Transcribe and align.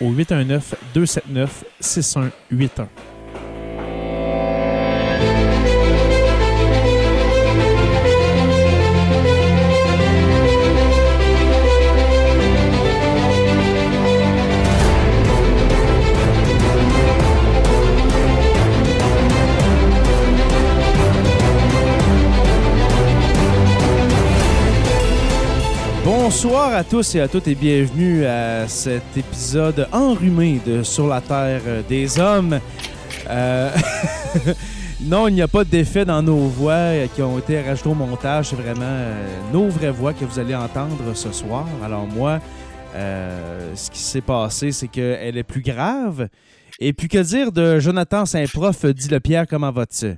au 0.00 0.10
819 0.12 0.74
Bonsoir 26.42 26.72
à 26.72 26.84
tous 26.84 27.16
et 27.16 27.20
à 27.20 27.28
toutes 27.28 27.48
et 27.48 27.54
bienvenue 27.54 28.24
à 28.24 28.66
cet 28.66 29.14
épisode 29.14 29.86
enrhumé 29.92 30.58
de 30.64 30.82
Sur 30.82 31.06
la 31.06 31.20
Terre 31.20 31.60
des 31.86 32.18
Hommes. 32.18 32.58
Euh, 33.28 33.70
non, 35.02 35.28
il 35.28 35.34
n'y 35.34 35.42
a 35.42 35.48
pas 35.48 35.64
d'effet 35.64 36.06
dans 36.06 36.22
nos 36.22 36.48
voix 36.48 37.06
qui 37.14 37.20
ont 37.20 37.38
été 37.38 37.60
rajoutées 37.60 37.90
au 37.90 37.94
montage. 37.94 38.48
C'est 38.48 38.56
vraiment 38.56 38.80
euh, 38.86 39.26
nos 39.52 39.68
vraies 39.68 39.90
voix 39.90 40.14
que 40.14 40.24
vous 40.24 40.38
allez 40.38 40.54
entendre 40.54 41.14
ce 41.14 41.30
soir. 41.30 41.66
Alors 41.84 42.06
moi, 42.06 42.40
euh, 42.94 43.72
ce 43.74 43.90
qui 43.90 44.00
s'est 44.00 44.22
passé, 44.22 44.72
c'est 44.72 44.88
qu'elle 44.88 45.36
est 45.36 45.42
plus 45.42 45.60
grave. 45.60 46.30
Et 46.78 46.94
puis 46.94 47.08
que 47.08 47.18
dire 47.18 47.52
de 47.52 47.80
Jonathan 47.80 48.24
Saint-Prof, 48.24 48.86
dit 48.86 49.08
le 49.08 49.20
Pierre, 49.20 49.46
comment 49.46 49.72
vas-tu? 49.72 50.16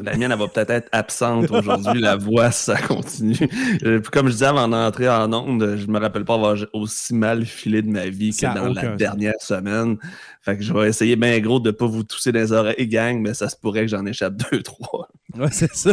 La 0.00 0.16
mienne, 0.16 0.32
elle 0.32 0.38
va 0.38 0.48
peut-être 0.48 0.70
être 0.70 0.88
absente 0.90 1.50
aujourd'hui. 1.50 2.00
la 2.00 2.16
voix, 2.16 2.50
ça 2.50 2.80
continue. 2.80 3.36
Euh, 3.84 4.00
comme 4.10 4.28
je 4.28 4.32
disais 4.32 4.46
avant 4.46 4.66
d'entrer 4.66 5.06
en 5.08 5.30
onde, 5.34 5.76
je 5.76 5.86
me 5.86 5.98
rappelle 5.98 6.24
pas 6.24 6.34
avoir 6.34 6.56
aussi 6.72 7.14
mal 7.14 7.44
filé 7.44 7.82
de 7.82 7.90
ma 7.90 8.06
vie 8.06 8.30
que 8.30 8.54
dans 8.54 8.72
la 8.72 8.96
dernière 8.96 9.40
semaine. 9.40 9.98
Fait 10.40 10.56
que 10.56 10.62
je 10.62 10.72
vais 10.72 10.88
essayer 10.88 11.14
bien 11.16 11.38
gros 11.40 11.60
de 11.60 11.70
pas 11.70 11.86
vous 11.86 12.04
tousser 12.04 12.32
dans 12.32 12.40
les 12.40 12.52
oreilles, 12.52 12.88
gang, 12.88 13.20
mais 13.20 13.34
ça 13.34 13.50
se 13.50 13.56
pourrait 13.56 13.82
que 13.82 13.88
j'en 13.88 14.06
échappe 14.06 14.34
deux, 14.50 14.62
trois. 14.62 15.08
Ouais, 15.36 15.48
c'est 15.50 15.74
ça. 15.74 15.92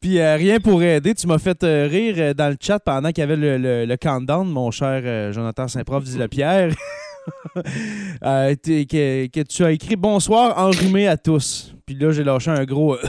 Puis 0.00 0.20
euh, 0.20 0.36
rien 0.36 0.60
pour 0.60 0.80
aider, 0.82 1.14
tu 1.14 1.26
m'as 1.26 1.38
fait 1.38 1.64
euh, 1.64 1.88
rire 1.90 2.34
dans 2.36 2.48
le 2.48 2.56
chat 2.60 2.78
pendant 2.78 3.10
qu'il 3.10 3.22
y 3.22 3.24
avait 3.24 3.36
le, 3.36 3.86
le, 3.86 3.96
countdown, 3.96 4.48
mon 4.48 4.70
cher 4.70 5.32
Jonathan 5.32 5.66
Saint-Prof 5.66 6.04
dit 6.04 6.16
le 6.18 6.28
Pierre. 6.28 6.70
que, 8.22 9.26
que, 9.26 9.42
tu 9.42 9.64
as 9.64 9.72
écrit 9.72 9.96
Bonsoir, 9.96 10.58
enrhumé 10.58 11.08
à 11.08 11.16
tous. 11.16 11.74
Puis 11.86 11.96
là, 11.96 12.12
j'ai 12.12 12.24
lâché 12.24 12.50
un 12.50 12.64
gros. 12.64 12.96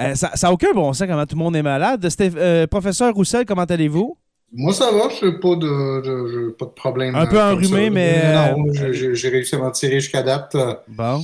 Euh, 0.00 0.14
ça 0.14 0.30
n'a 0.42 0.52
aucun 0.52 0.72
bon 0.72 0.92
sens 0.94 1.06
comment 1.06 1.26
tout 1.26 1.36
le 1.36 1.42
monde 1.42 1.54
est 1.54 1.62
malade. 1.62 2.08
Euh, 2.20 2.66
professeur 2.66 3.12
Roussel, 3.14 3.44
comment 3.44 3.64
allez-vous? 3.64 4.16
Moi, 4.50 4.72
ça 4.72 4.90
va, 4.90 5.08
je 5.10 5.26
n'ai 5.26 5.32
pas 5.38 5.54
de, 5.54 6.50
pas 6.52 6.64
de 6.64 6.70
problème. 6.70 7.14
Un 7.14 7.26
peu 7.26 7.40
enrhumé, 7.40 7.90
mais. 7.90 8.22
Non, 8.34 8.64
euh, 8.68 8.92
j'ai 8.92 9.28
réussi 9.28 9.54
à 9.54 9.58
m'en 9.58 9.70
tirer 9.70 10.00
jusqu'à 10.00 10.22
date. 10.22 10.56
Bon. 10.88 11.22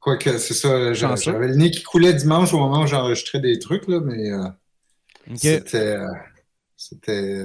Quoique, 0.00 0.38
c'est 0.38 0.54
ça. 0.54 0.92
J'avais 0.92 1.48
le 1.48 1.54
nez 1.54 1.70
qui 1.70 1.82
coulait 1.82 2.14
dimanche 2.14 2.52
au 2.52 2.58
moment 2.58 2.82
où 2.82 2.86
j'enregistrais 2.86 3.40
des 3.40 3.58
trucs, 3.58 3.86
là, 3.86 4.00
mais. 4.00 4.30
C'était. 5.36 5.96
C'était. 6.82 7.40
là, 7.40 7.44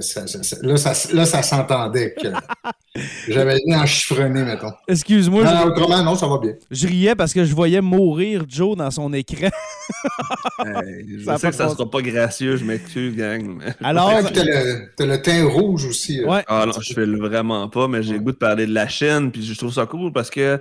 ça, 0.78 1.12
là, 1.12 1.26
ça 1.26 1.42
s'entendait 1.42 2.14
que 2.14 2.28
j'avais 3.28 3.58
été 3.58 3.74
enchiffronné, 3.74 4.42
mettons. 4.44 4.72
Excuse-moi. 4.88 5.44
Non, 5.44 5.64
autrement, 5.66 6.02
non, 6.02 6.14
ça 6.14 6.26
va 6.26 6.38
bien. 6.38 6.54
Je 6.70 6.86
riais 6.86 7.14
parce 7.14 7.34
que 7.34 7.44
je 7.44 7.54
voyais 7.54 7.82
mourir 7.82 8.44
Joe 8.48 8.78
dans 8.78 8.90
son 8.90 9.12
écran. 9.12 9.50
je 10.64 11.36
sais 11.38 11.50
que 11.50 11.54
ça 11.54 11.68
sera 11.68 11.90
pas 11.90 12.00
gracieux, 12.00 12.56
je 12.56 12.64
m'excuse, 12.64 13.14
gang. 13.14 13.62
Alors. 13.84 14.10
T'as 14.32 14.42
le, 14.42 14.90
as 14.98 15.04
le 15.04 15.20
teint 15.20 15.46
rouge 15.46 15.84
aussi. 15.84 16.24
Ouais. 16.24 16.42
Ah 16.46 16.64
non, 16.64 16.72
je 16.80 16.94
fais 16.94 17.04
le 17.04 17.18
vraiment 17.18 17.68
pas, 17.68 17.88
mais 17.88 18.02
j'ai 18.02 18.14
le 18.14 18.20
goût 18.20 18.32
de 18.32 18.38
parler 18.38 18.64
de 18.66 18.72
la 18.72 18.88
chaîne, 18.88 19.30
puis 19.30 19.44
je 19.44 19.54
trouve 19.54 19.72
ça 19.72 19.84
cool 19.84 20.12
parce 20.12 20.30
que. 20.30 20.58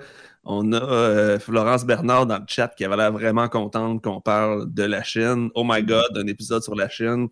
On 0.48 0.74
a 0.74 0.80
euh, 0.80 1.40
Florence 1.40 1.88
Bernard 1.88 2.28
dans 2.28 2.38
le 2.38 2.46
chat 2.48 2.68
qui 2.78 2.86
avait 2.86 2.98
l'air 2.98 3.12
vraiment 3.12 3.48
contente 3.48 4.04
qu'on 4.04 4.22
parle 4.22 4.72
de 4.72 4.84
la 4.84 5.02
chaîne. 5.02 5.50
Oh 5.56 5.64
my 5.66 5.82
god, 5.82 6.16
un 6.16 6.28
épisode 6.28 6.62
sur 6.62 6.76
la 6.76 6.88
chaîne 6.88 7.30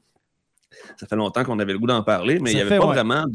ça 0.98 1.08
fait 1.08 1.16
longtemps 1.16 1.44
qu'on 1.44 1.60
avait 1.60 1.74
le 1.74 1.80
goût 1.80 1.88
d'en 1.88 2.04
parler, 2.04 2.40
mais 2.40 2.52
il 2.52 2.56
n'y 2.56 2.62
avait 2.62 2.78
pas 2.78 2.86
vraiment 2.86 3.26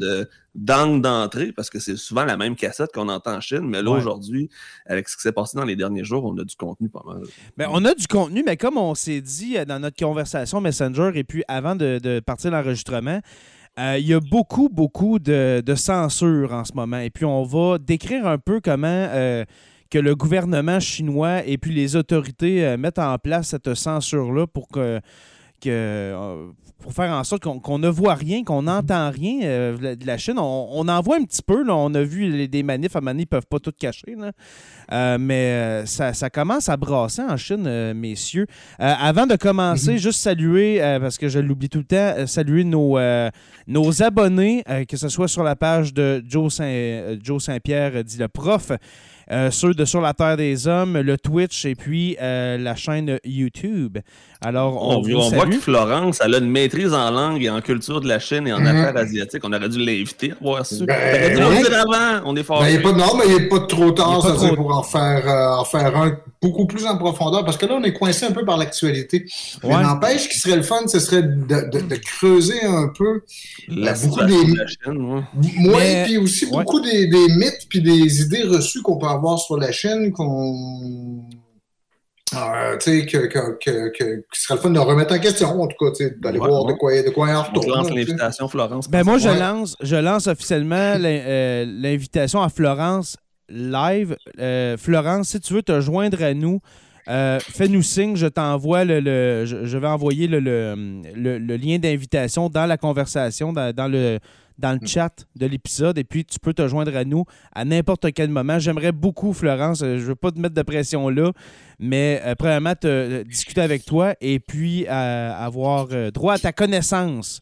d'angle 0.55 1.01
d'entrée 1.01 1.51
parce 1.51 1.69
que 1.69 1.79
c'est 1.79 1.95
souvent 1.95 2.25
la 2.25 2.37
même 2.37 2.55
cassette 2.55 2.91
qu'on 2.93 3.07
entend 3.09 3.35
en 3.35 3.41
Chine. 3.41 3.67
Mais 3.67 3.81
là, 3.81 3.91
aujourd'hui, 3.91 4.49
avec 4.85 5.07
ce 5.07 5.15
qui 5.15 5.21
s'est 5.21 5.31
passé 5.31 5.57
dans 5.57 5.65
les 5.65 5.75
derniers 5.75 6.03
jours, 6.03 6.25
on 6.25 6.37
a 6.37 6.43
du 6.43 6.55
contenu 6.55 6.89
pas 6.89 7.03
mal. 7.05 7.21
Mais 7.57 7.65
ben, 7.65 7.71
on 7.71 7.85
a 7.85 7.93
du 7.93 8.07
contenu, 8.07 8.43
mais 8.45 8.57
comme 8.57 8.77
on 8.77 8.95
s'est 8.95 9.21
dit 9.21 9.57
euh, 9.57 9.65
dans 9.65 9.79
notre 9.79 9.97
conversation 9.97 10.61
Messenger 10.61 11.11
et 11.15 11.23
puis 11.23 11.43
avant 11.47 11.75
de, 11.75 12.19
partir 12.19 12.51
l'enregistrement, 12.51 13.19
euh, 13.79 13.97
il 13.99 14.07
y 14.07 14.13
a 14.13 14.19
beaucoup, 14.19 14.69
beaucoup 14.69 15.19
de, 15.19 15.63
censure 15.75 16.53
en 16.53 16.65
ce 16.65 16.73
moment. 16.73 16.99
Et 16.99 17.09
puis, 17.09 17.25
on 17.25 17.43
va 17.43 17.77
décrire 17.77 18.27
un 18.27 18.37
peu 18.37 18.59
comment 18.59 18.87
euh, 18.87 19.45
que 19.89 19.99
le 19.99 20.15
gouvernement 20.15 20.79
chinois 20.79 21.45
et 21.45 21.57
puis 21.57 21.73
les 21.73 21.95
autorités 21.95 22.77
mettent 22.77 22.99
en 22.99 23.17
place 23.17 23.49
cette 23.49 23.73
censure-là 23.73 24.45
pour 24.45 24.67
que 24.67 24.99
euh, 25.67 26.47
pour 26.79 26.93
faire 26.93 27.11
en 27.11 27.23
sorte 27.23 27.43
qu'on 27.43 27.79
ne 27.79 27.87
voit 27.87 28.13
rien, 28.13 28.43
qu'on 28.43 28.63
n'entend 28.63 29.11
rien 29.11 29.41
euh, 29.43 29.95
de 29.95 30.05
la 30.05 30.17
Chine. 30.17 30.37
On, 30.37 30.87
en 30.87 31.01
voit 31.01 31.17
un 31.17 31.23
petit 31.23 31.41
peu. 31.41 31.63
Là, 31.63 31.75
on 31.75 31.93
a 31.93 32.01
vu 32.01 32.47
des 32.47 32.63
manifs. 32.63 32.95
À 32.95 33.01
Mani, 33.01 33.21
ils 33.21 33.25
ne 33.25 33.27
peuvent 33.27 33.47
pas 33.47 33.59
tout 33.59 33.73
cacher. 33.77 34.15
Euh, 34.91 35.17
mais 35.19 35.85
ça, 35.85 36.29
commence 36.29 36.69
à 36.69 36.77
brasser 36.77 37.21
en 37.21 37.37
Chine, 37.37 37.93
messieurs. 37.93 38.47
avant 38.77 39.27
de 39.27 39.35
commencer, 39.35 39.93
mhm. 39.93 39.97
juste 39.97 40.19
saluer, 40.21 40.79
parce 40.99 41.17
que 41.17 41.27
je 41.27 41.39
l'oublie 41.39 41.69
tout 41.69 41.79
le 41.79 41.85
temps, 41.85 42.27
saluer 42.27 42.63
nos, 42.63 42.97
nos 43.67 44.03
abonnés, 44.03 44.63
que 44.87 44.97
ce 44.97 45.09
soit 45.09 45.27
sur 45.27 45.43
la 45.43 45.55
page 45.55 45.93
de 45.93 46.23
Joe 46.27 46.53
Saint-Pierre, 46.53 48.03
dit 48.03 48.17
le 48.17 48.27
prof. 48.27 48.71
Euh, 49.31 49.51
ceux 49.51 49.75
de 49.75 49.85
Sur 49.85 50.01
la 50.01 50.15
Terre 50.15 50.37
des 50.37 50.67
Hommes, 50.67 50.97
le 50.97 51.15
Twitch 51.15 51.63
et 51.65 51.75
puis 51.75 52.17
euh, 52.19 52.57
la 52.57 52.75
chaîne 52.75 53.19
YouTube. 53.23 53.99
Alors, 54.41 54.81
on, 54.81 55.01
voit 55.01 55.47
que 55.47 55.59
Florence, 55.59 56.21
elle 56.23 56.33
a 56.33 56.37
une 56.37 56.49
maîtrise 56.49 56.93
en 56.93 57.11
langue 57.11 57.43
et 57.43 57.49
en 57.49 57.59
culture 57.59 57.99
de 57.99 58.07
la 58.07 58.19
Chine 58.19 58.47
et 58.47 58.53
en 58.53 58.61
mhm. 58.61 58.67
affaires 58.67 58.95
asiatiques. 58.95 59.41
On 59.43 59.51
aurait 59.51 59.67
dû 59.67 59.79
l'inviter 59.79 60.31
à 60.31 60.35
voir 60.41 60.65
ça. 60.65 60.85
Ben, 60.85 61.41
avant. 61.41 62.21
On 62.23 62.35
est 62.37 62.43
fort. 62.43 62.61
Ben, 62.61 62.81
pas, 62.81 62.93
non, 62.93 63.17
mais 63.17 63.25
il 63.27 63.33
n'est 63.35 63.49
pas 63.49 63.59
trop 63.59 63.91
tard, 63.91 64.21
ça 64.21 64.31
trop... 64.31 64.55
pour 64.55 64.73
en 64.73 64.83
faire, 64.83 65.27
euh, 65.27 65.59
en 65.59 65.65
faire 65.65 65.93
un 65.97 66.17
beaucoup 66.41 66.67
plus 66.67 66.85
en 66.85 66.97
profondeur, 66.97 67.43
parce 67.43 67.57
que 67.57 67.65
là, 67.65 67.73
on 67.81 67.83
est 67.83 67.91
coincé 67.91 68.27
un 68.27 68.31
peu 68.31 68.45
par 68.45 68.55
l'actualité. 68.55 69.25
Mais 69.61 69.81
n'empêche, 69.83 70.23
ce 70.23 70.29
qui 70.29 70.39
serait 70.39 70.55
le 70.55 70.63
fun, 70.63 70.87
ce 70.87 70.99
serait 70.99 71.23
de, 71.23 71.95
creuser 71.97 72.63
un 72.63 72.87
peu 72.97 73.23
la 73.67 73.91
beaucoup 73.93 74.23
des... 74.23 74.45
De 74.45 74.57
la 74.57 74.67
chaîne, 74.67 75.69
ouais. 75.69 76.03
puis 76.05 76.17
aussi 76.17 76.45
beaucoup 76.45 76.79
des, 76.79 77.09
mythes 77.09 77.67
puis 77.69 77.81
des 77.81 78.21
idées 78.21 78.43
reçues 78.43 78.81
qu'on 78.81 78.97
peut 78.97 79.07
avoir 79.07 79.37
sur 79.37 79.57
la 79.57 79.73
chaîne 79.73 80.13
qu'on 80.13 81.25
euh, 82.33 82.77
tu 82.77 82.99
sais, 82.99 83.05
que, 83.05 83.17
que, 83.27 83.57
que, 83.63 83.89
que, 83.89 84.23
ce 84.33 84.43
serait 84.43 84.55
le 84.55 84.61
fun 84.61 84.69
de 84.69 84.79
remettre 84.79 85.13
en 85.13 85.19
question, 85.19 85.61
en 85.61 85.67
tout 85.67 85.77
cas, 85.79 86.05
d'aller 86.21 86.39
voir 86.39 86.65
de 86.65 86.73
quoi, 86.73 86.91
de 87.01 87.09
quoi 87.09 87.29
il 87.29 87.35
en 87.35 87.43
retourne. 87.43 87.65
Je 87.65 87.69
lance 87.69 87.89
l'invitation, 87.89 88.47
Florence. 88.47 88.89
Ben 88.89 89.03
moi, 89.03 89.17
je 89.17 89.29
lance, 89.29 89.75
je 89.81 89.95
lance 89.95 90.27
officiellement 90.27 90.75
euh, 90.99 91.65
l'invitation 91.67 92.41
à 92.41 92.49
Florence 92.49 93.17
live. 93.49 94.15
Euh, 94.39 94.77
Florence, 94.77 95.29
si 95.29 95.39
tu 95.39 95.53
veux 95.53 95.63
te 95.63 95.79
joindre 95.81 96.21
à 96.23 96.33
nous, 96.33 96.59
euh, 97.07 97.39
fais-nous 97.39 97.81
signe, 97.81 98.15
je 98.15 98.27
t'envoie 98.27 98.85
le, 98.85 99.45
je, 99.45 99.77
vais 99.77 99.87
envoyer 99.87 100.27
le, 100.27 100.39
le 100.39 101.57
lien 101.57 101.79
d'invitation 101.79 102.49
dans 102.49 102.67
la 102.67 102.77
conversation, 102.77 103.51
dans, 103.51 103.91
le 103.91 104.19
dans 104.59 104.73
le 104.73 104.79
mm. 104.79 104.87
chat 104.87 105.25
de 105.35 105.45
l'épisode 105.45 105.97
et 105.97 106.03
puis 106.03 106.25
tu 106.25 106.39
peux 106.39 106.53
te 106.53 106.67
joindre 106.67 106.95
à 106.95 107.03
nous 107.05 107.25
à 107.53 107.65
n'importe 107.65 108.11
quel 108.13 108.29
moment. 108.29 108.59
J'aimerais 108.59 108.91
beaucoup, 108.91 109.33
Florence, 109.33 109.81
euh, 109.81 109.97
je 109.97 110.03
ne 110.03 110.07
veux 110.07 110.15
pas 110.15 110.31
te 110.31 110.39
mettre 110.39 110.55
de 110.55 110.61
pression 110.61 111.09
là, 111.09 111.31
mais 111.79 112.21
premièrement, 112.37 112.75
te, 112.75 113.23
discuter 113.23 113.61
avec 113.61 113.85
toi 113.85 114.15
et 114.21 114.39
puis 114.39 114.85
avoir 114.87 115.87
droit 116.11 116.33
à 116.33 116.39
ta 116.39 116.51
connaissance 116.51 117.39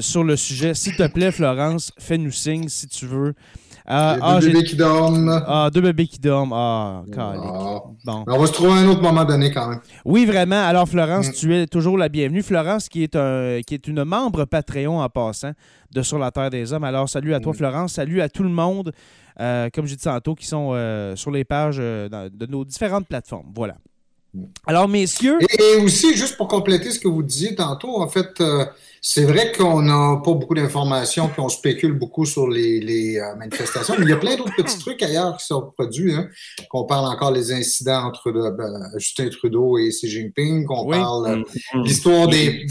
sur 0.00 0.24
le 0.24 0.36
sujet. 0.36 0.74
S'il 0.74 0.96
te 0.96 1.06
plaît, 1.06 1.30
Florence, 1.30 1.92
fais-nous 1.98 2.30
signe 2.30 2.68
si 2.68 2.88
tu 2.88 3.06
veux. 3.06 3.34
Ah, 3.90 4.16
deux 4.16 4.20
ah, 4.22 4.38
bébés 4.40 4.64
qui 4.64 4.76
dorment. 4.76 5.42
Ah, 5.46 5.70
deux 5.72 5.80
bébés 5.80 6.06
qui 6.06 6.18
dorment. 6.18 6.52
Ah, 6.52 7.02
ah. 7.16 7.32
Bon. 8.04 8.24
On 8.26 8.38
va 8.38 8.46
se 8.46 8.52
trouver 8.52 8.72
à 8.72 8.74
un 8.74 8.88
autre 8.88 9.00
moment 9.00 9.24
donné 9.24 9.50
quand 9.50 9.66
même. 9.66 9.80
Oui, 10.04 10.26
vraiment. 10.26 10.62
Alors, 10.62 10.86
Florence, 10.86 11.28
mm. 11.28 11.32
tu 11.32 11.56
es 11.56 11.66
toujours 11.66 11.96
la 11.96 12.10
bienvenue. 12.10 12.42
Florence, 12.42 12.90
qui 12.90 13.02
est, 13.02 13.16
un, 13.16 13.60
qui 13.66 13.72
est 13.72 13.88
une 13.88 14.04
membre 14.04 14.44
Patreon 14.44 15.00
en 15.00 15.08
passant 15.08 15.52
de 15.90 16.02
Sur 16.02 16.18
la 16.18 16.30
Terre 16.30 16.50
des 16.50 16.70
Hommes. 16.74 16.84
Alors, 16.84 17.08
salut 17.08 17.32
à 17.32 17.40
toi, 17.40 17.52
mm. 17.52 17.56
Florence. 17.56 17.92
Salut 17.94 18.20
à 18.20 18.28
tout 18.28 18.42
le 18.42 18.50
monde, 18.50 18.92
euh, 19.40 19.70
comme 19.72 19.86
j'ai 19.86 19.96
dit 19.96 20.04
tantôt, 20.04 20.34
qui 20.34 20.46
sont 20.46 20.72
euh, 20.72 21.16
sur 21.16 21.30
les 21.30 21.44
pages 21.44 21.78
euh, 21.80 22.28
de 22.30 22.44
nos 22.44 22.66
différentes 22.66 23.08
plateformes. 23.08 23.50
Voilà. 23.54 23.76
Mm. 24.38 24.44
Alors, 24.66 24.88
messieurs. 24.88 25.38
Et, 25.58 25.76
aussi, 25.76 26.16
juste 26.16 26.36
pour 26.36 26.48
compléter 26.48 26.90
ce 26.90 26.98
que 26.98 27.08
vous 27.08 27.22
disiez 27.22 27.54
tantôt, 27.54 28.00
en 28.00 28.08
fait, 28.08 28.40
c'est 29.00 29.24
vrai 29.24 29.52
qu'on 29.52 29.82
n'a 29.82 30.20
pas 30.24 30.32
beaucoup 30.32 30.54
d'informations, 30.54 31.28
puis 31.28 31.40
on 31.40 31.48
spécule 31.48 31.92
beaucoup 31.92 32.26
sur 32.26 32.48
les, 32.48 33.18
euh, 33.18 33.36
manifestations, 33.36 33.94
mais 33.98 34.04
il 34.04 34.10
y 34.10 34.12
a 34.12 34.16
plein 34.16 34.36
d'autres 34.36 34.54
petits 34.56 34.78
trucs 34.78 35.02
ailleurs 35.02 35.36
qui 35.36 35.46
sont 35.46 35.72
produits. 35.76 36.12
Hein, 36.12 36.28
qu'on 36.68 36.84
parle 36.84 37.06
encore 37.06 37.32
des 37.32 37.52
incidents 37.52 38.04
entre 38.04 38.28
euh, 38.28 38.50
ben, 38.50 38.90
Justin 38.96 39.28
Trudeau 39.28 39.78
et 39.78 39.88
Xi 39.88 40.08
Jinping, 40.08 40.64
qu'on 40.64 40.88
parle 40.88 41.26
euh, 41.26 41.36
mm-hmm. 41.36 41.84
l'histoire 41.84 42.28
des, 42.28 42.66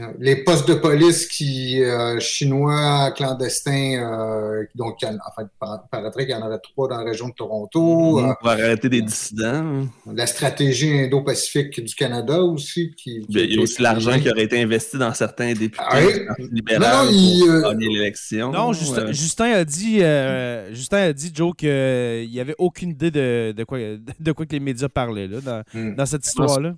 hein. 0.00 0.12
les 0.18 0.36
postes 0.36 0.68
de 0.68 0.74
police 0.74 1.26
qui 1.26 1.82
chinois 2.20 3.10
clandestins, 3.12 4.66
donc 4.74 4.98
en 5.02 5.32
fait, 5.36 5.46
paraîtrait 5.90 6.26
qu'il 6.26 6.34
y 6.34 6.38
en 6.38 6.46
aurait 6.46 6.58
trois 6.58 6.88
dans 6.88 6.98
la 6.98 7.04
région 7.04 7.28
de 7.28 7.34
Toronto. 7.34 8.20
Pour 8.40 8.48
arrêter 8.48 8.88
des 8.88 9.02
dissidents. 9.02 9.86
La 10.12 10.26
stratégie 10.26 10.63
indo-pacifique 10.68 11.82
du 11.82 11.94
Canada 11.94 12.40
aussi. 12.42 12.94
Qui, 12.96 13.24
il 13.28 13.54
y 13.54 13.58
a 13.58 13.60
aussi 13.60 13.82
l'argent 13.82 14.18
qui 14.18 14.30
aurait 14.30 14.44
été 14.44 14.60
investi 14.60 14.98
dans 14.98 15.12
certains 15.14 15.52
députés 15.52 15.78
ah 15.78 16.00
libéraux 16.38 16.80
non, 16.80 17.10
il, 17.10 17.48
euh, 17.48 17.74
l'élection. 17.74 18.52
Non, 18.52 18.72
Justin, 18.72 19.52
a 19.52 19.64
dit, 19.64 20.02
euh, 20.02 20.72
Justin 20.74 20.98
a 20.98 21.12
dit, 21.12 21.32
Joe, 21.34 21.54
qu'il 21.56 22.28
n'y 22.30 22.40
avait 22.40 22.54
aucune 22.58 22.90
idée 22.90 23.10
de, 23.10 23.54
de, 23.56 23.64
quoi, 23.64 23.78
de 23.78 24.32
quoi 24.32 24.46
que 24.46 24.52
les 24.52 24.60
médias 24.60 24.88
parlaient 24.88 25.28
là, 25.28 25.40
dans, 25.40 25.62
hmm. 25.72 25.94
dans 25.94 26.06
cette 26.06 26.26
histoire-là. 26.26 26.74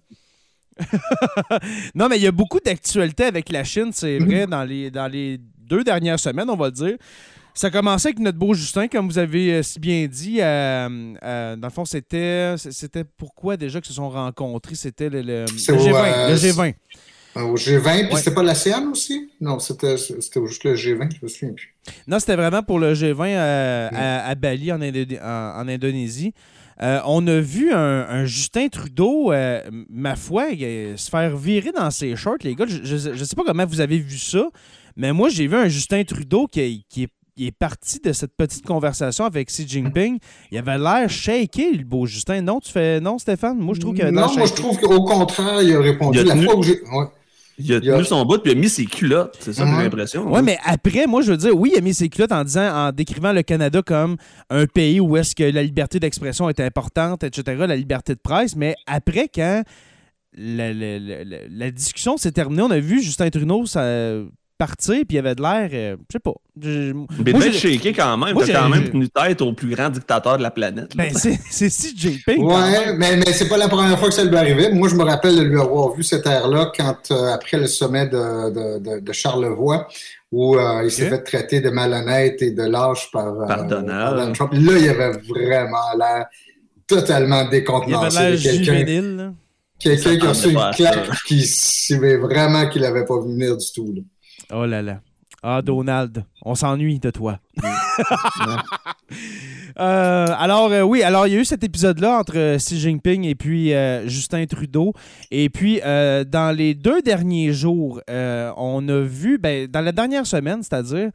non, 1.94 2.08
mais 2.08 2.16
il 2.16 2.22
y 2.22 2.26
a 2.26 2.32
beaucoup 2.32 2.60
d'actualité 2.60 3.24
avec 3.24 3.50
la 3.50 3.64
Chine, 3.64 3.90
c'est 3.92 4.18
vrai, 4.18 4.46
dans 4.46 4.64
les, 4.64 4.90
dans 4.90 5.08
les 5.08 5.38
deux 5.58 5.84
dernières 5.84 6.20
semaines, 6.20 6.50
on 6.50 6.56
va 6.56 6.66
le 6.66 6.72
dire. 6.72 6.96
Ça 7.56 7.66
a 7.68 7.70
commencé 7.70 8.08
avec 8.08 8.20
notre 8.20 8.38
beau 8.38 8.54
Justin, 8.54 8.86
comme 8.86 9.08
vous 9.08 9.18
avez 9.18 9.54
euh, 9.54 9.62
si 9.62 9.80
bien 9.80 10.06
dit. 10.06 10.38
dans 10.38 11.58
le 11.60 11.70
fond, 11.70 11.84
c'était, 11.84 12.54
c'était 12.58 13.04
pourquoi 13.04 13.56
déjà 13.56 13.80
qu'ils 13.80 13.88
se 13.88 13.94
sont 13.94 14.10
rencontrés? 14.10 14.76
C'était 14.76 15.08
le, 15.08 15.22
le, 15.22 15.44
G20. 15.46 16.28
le 16.30 16.36
G20. 16.36 16.74
Euh, 17.36 17.42
au 17.42 17.56
G20, 17.56 18.08
puis 18.08 18.16
c'était 18.16 18.34
pas 18.34 18.42
l'ASEAN 18.42 18.90
aussi? 18.90 19.30
Non, 19.40 19.58
c'était 19.58 19.96
juste 19.96 20.64
le 20.64 20.74
G20, 20.74 21.16
je 21.16 21.18
me 21.22 21.28
souviens 21.28 21.54
plus. 21.54 21.74
Non, 22.06 22.18
c'était 22.18 22.36
vraiment 22.36 22.62
pour 22.62 22.78
le 22.78 22.94
G20 22.94 23.26
euh, 23.28 23.88
à, 23.92 24.34
Bali, 24.34 24.72
en, 24.72 24.80
Indonésie. 24.80 26.32
Euh, 26.82 27.00
on 27.06 27.26
a 27.26 27.40
vu 27.40 27.72
un, 27.72 28.24
Justin 28.24 28.68
Trudeau, 28.68 29.32
ma 29.90 30.16
foi, 30.16 30.48
se 30.50 31.10
faire 31.10 31.36
virer 31.36 31.72
dans 31.72 31.90
ses 31.90 32.16
shorts, 32.16 32.38
les 32.42 32.54
gars. 32.54 32.66
Je 32.66 33.10
ne 33.10 33.24
sais 33.24 33.36
pas 33.36 33.44
comment 33.44 33.66
vous 33.66 33.80
avez 33.80 33.98
vu 33.98 34.18
ça, 34.18 34.48
mais 34.96 35.12
moi, 35.12 35.28
j'ai 35.28 35.46
vu 35.46 35.56
un 35.56 35.68
Justin 35.68 36.04
Trudeau 36.04 36.46
qui, 36.46 36.84
est 36.96 37.08
parti 37.58 38.00
de 38.00 38.12
cette 38.12 38.34
petite 38.36 38.64
conversation 38.64 39.24
avec 39.24 39.48
Xi 39.48 39.66
Jinping. 39.68 40.18
Il 40.50 40.58
avait 40.58 40.78
l'air 40.78 41.08
shaké, 41.08 41.72
le 41.72 41.84
beau 41.84 42.06
Justin. 42.06 42.42
Non, 42.42 42.60
tu 42.60 42.72
fais 42.72 43.00
non, 43.00 43.18
Stéphane? 43.18 43.58
Moi, 43.58 43.74
je 43.74 43.80
trouve 43.80 43.94
qu'il 43.94 44.02
avait 44.02 44.12
Non, 44.12 44.32
moi, 44.36 44.46
je 44.46 44.54
trouve 44.54 44.78
qu'au 44.78 45.02
contraire, 45.04 45.62
il 45.62 45.74
a 45.74 45.80
répondu. 45.80 46.22
la 46.24 46.36
fois 46.36 46.56
où 46.56 46.62
j'ai. 46.62 46.80
Il 47.58 47.72
a 47.72 47.80
tenu 47.80 48.04
son 48.04 48.24
bout 48.26 48.38
puis 48.38 48.52
il 48.52 48.58
a 48.58 48.60
mis 48.60 48.68
ses 48.68 48.84
culottes. 48.84 49.36
C'est 49.40 49.54
ça 49.54 49.64
j'ai 49.64 49.82
l'impression. 49.84 50.30
Oui, 50.30 50.40
mais 50.42 50.58
après, 50.64 51.06
moi, 51.06 51.22
je 51.22 51.30
veux 51.30 51.38
dire, 51.38 51.56
oui, 51.56 51.70
il 51.74 51.78
a 51.78 51.80
mis 51.80 51.94
ses 51.94 52.10
culottes 52.10 52.32
en 52.32 52.44
disant, 52.44 52.68
en 52.70 52.92
décrivant 52.92 53.32
le 53.32 53.42
Canada 53.42 53.80
comme 53.80 54.16
un 54.50 54.66
pays 54.66 55.00
où 55.00 55.16
est-ce 55.16 55.34
que 55.34 55.44
la 55.44 55.62
liberté 55.62 55.98
d'expression 55.98 56.50
est 56.50 56.60
importante, 56.60 57.24
etc., 57.24 57.64
la 57.66 57.76
liberté 57.76 58.14
de 58.14 58.20
presse. 58.20 58.56
Mais 58.56 58.74
après, 58.86 59.30
quand 59.34 59.62
la, 60.34 60.72
la 60.74 61.70
discussion 61.70 62.18
s'est 62.18 62.32
terminée, 62.32 62.62
on 62.62 62.70
a 62.70 62.78
vu 62.78 63.00
Justin 63.00 63.30
Trudeau 63.30 63.64
ça, 63.64 63.82
partir, 64.56 64.96
puis 65.06 65.16
il 65.16 65.18
avait 65.18 65.34
de 65.34 65.42
l'air, 65.42 65.68
euh, 65.72 65.96
je 66.08 66.12
sais 66.12 66.18
pas. 66.18 66.34
Mais 67.24 67.32
bien 67.32 67.52
shaké 67.52 67.92
quand 67.92 68.16
même. 68.16 68.36
T'as 68.36 68.52
quand 68.52 68.68
même 68.68 68.90
tenu 68.90 69.08
tête 69.08 69.40
au 69.42 69.52
plus 69.52 69.74
grand 69.74 69.90
dictateur 69.90 70.38
de 70.38 70.42
la 70.42 70.50
planète. 70.50 70.96
Ben, 70.96 71.12
c'est 71.14 71.38
si 71.50 71.96
JP. 71.96 72.38
Ouais, 72.38 72.94
mais, 72.96 73.16
mais 73.16 73.32
c'est 73.32 73.48
pas 73.48 73.56
la 73.56 73.68
première 73.68 73.98
fois 73.98 74.08
que 74.08 74.14
ça 74.14 74.24
lui 74.24 74.36
arrivait. 74.36 74.72
Moi, 74.72 74.88
je 74.88 74.94
me 74.94 75.04
rappelle 75.04 75.36
de 75.36 75.42
lui 75.42 75.60
avoir 75.60 75.94
vu 75.94 76.02
cette 76.02 76.26
ère-là 76.26 76.72
quand, 76.76 77.10
euh, 77.10 77.34
après 77.34 77.58
le 77.58 77.66
sommet 77.66 78.06
de, 78.06 78.78
de, 78.78 79.00
de, 79.00 79.12
Charlevoix, 79.12 79.86
où 80.32 80.56
euh, 80.56 80.82
il 80.84 80.90
s'est 80.90 81.08
fait 81.08 81.22
traiter 81.22 81.60
de 81.60 81.70
malhonnête 81.70 82.40
et 82.42 82.50
de 82.50 82.62
lâche 82.62 83.10
par, 83.12 83.46
par 83.46 83.66
Donald. 83.66 84.34
Trump. 84.34 84.52
Là, 84.52 84.78
il 84.78 84.88
avait 84.88 85.18
vraiment 85.28 85.92
l'air 85.98 86.26
totalement 86.86 87.48
décontenancé. 87.48 88.16
Il 88.16 88.18
avait 88.18 88.30
l'air 88.30 88.64
juvénile. 88.64 89.32
Quelqu'un 89.78 90.16
qui 90.16 90.26
a 90.26 90.28
reçu 90.30 90.50
une 90.50 90.70
claque 90.74 91.10
qui 91.26 91.46
savait 91.46 92.16
vraiment 92.16 92.66
qu'il 92.68 92.80
n'avait 92.80 93.04
pas 93.04 93.20
venir 93.20 93.56
du 93.56 93.66
tout. 93.74 93.92
Là. 93.94 94.02
Oh 94.52 94.64
là 94.66 94.82
là. 94.82 95.00
Ah, 95.42 95.62
Donald, 95.62 96.24
on 96.42 96.54
s'ennuie 96.54 96.98
de 96.98 97.10
toi. 97.10 97.38
Euh, 99.78 100.26
alors, 100.38 100.72
euh, 100.72 100.80
oui, 100.80 101.02
alors 101.02 101.26
il 101.26 101.34
y 101.34 101.36
a 101.36 101.40
eu 101.40 101.44
cet 101.44 101.62
épisode-là 101.62 102.18
entre 102.18 102.56
Xi 102.56 102.80
Jinping 102.80 103.24
et 103.24 103.34
puis 103.34 103.74
euh, 103.74 104.08
Justin 104.08 104.46
Trudeau. 104.46 104.94
Et 105.30 105.50
puis, 105.50 105.80
dans 105.82 106.56
les 106.56 106.72
deux 106.72 107.02
derniers 107.02 107.52
jours, 107.52 108.00
on 108.08 108.88
a 108.88 109.00
vu, 109.02 109.36
ben, 109.36 109.66
dans 109.66 109.82
la 109.82 109.92
dernière 109.92 110.26
semaine, 110.26 110.62
c'est-à-dire, 110.62 111.10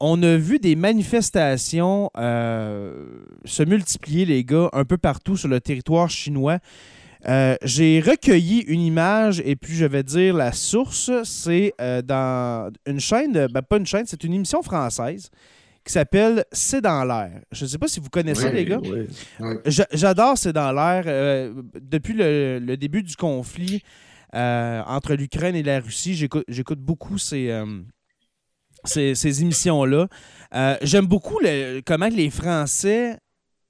on 0.00 0.22
a 0.22 0.36
vu 0.36 0.58
des 0.58 0.76
manifestations 0.76 2.10
se 2.16 3.62
multiplier, 3.64 4.24
les 4.24 4.44
gars, 4.44 4.70
un 4.72 4.86
peu 4.86 4.96
partout 4.96 5.36
sur 5.36 5.48
le 5.48 5.60
territoire 5.60 6.08
chinois. 6.08 6.58
Euh, 7.28 7.56
j'ai 7.62 8.00
recueilli 8.00 8.60
une 8.60 8.80
image 8.80 9.42
et 9.44 9.54
puis 9.56 9.74
je 9.74 9.84
vais 9.84 10.02
dire 10.02 10.34
la 10.34 10.52
source. 10.52 11.10
C'est 11.24 11.74
euh, 11.80 12.02
dans 12.02 12.72
une 12.86 13.00
chaîne, 13.00 13.46
ben, 13.48 13.62
pas 13.62 13.76
une 13.76 13.86
chaîne, 13.86 14.04
c'est 14.06 14.24
une 14.24 14.34
émission 14.34 14.62
française 14.62 15.30
qui 15.84 15.92
s'appelle 15.92 16.44
C'est 16.52 16.80
dans 16.80 17.04
l'air. 17.04 17.40
Je 17.52 17.64
ne 17.64 17.68
sais 17.68 17.78
pas 17.78 17.88
si 17.88 18.00
vous 18.00 18.10
connaissez, 18.10 18.50
les 18.52 18.64
gars. 18.64 18.80
J'adore 19.66 20.38
C'est 20.38 20.52
dans 20.52 20.72
l'air. 20.72 21.04
Euh, 21.06 21.52
depuis 21.80 22.14
le, 22.14 22.76
début 22.76 23.02
du 23.02 23.16
conflit 23.16 23.82
entre 24.32 25.14
l'Ukraine 25.14 25.56
et 25.56 25.62
la 25.62 25.80
Russie, 25.80 26.14
j'écoute 26.14 26.78
beaucoup 26.78 27.18
ces, 27.18 27.52
ces, 28.84 29.42
émissions-là. 29.42 30.08
J'aime 30.82 31.06
beaucoup 31.06 31.38
comment 31.84 32.08
les 32.08 32.30
Français 32.30 33.18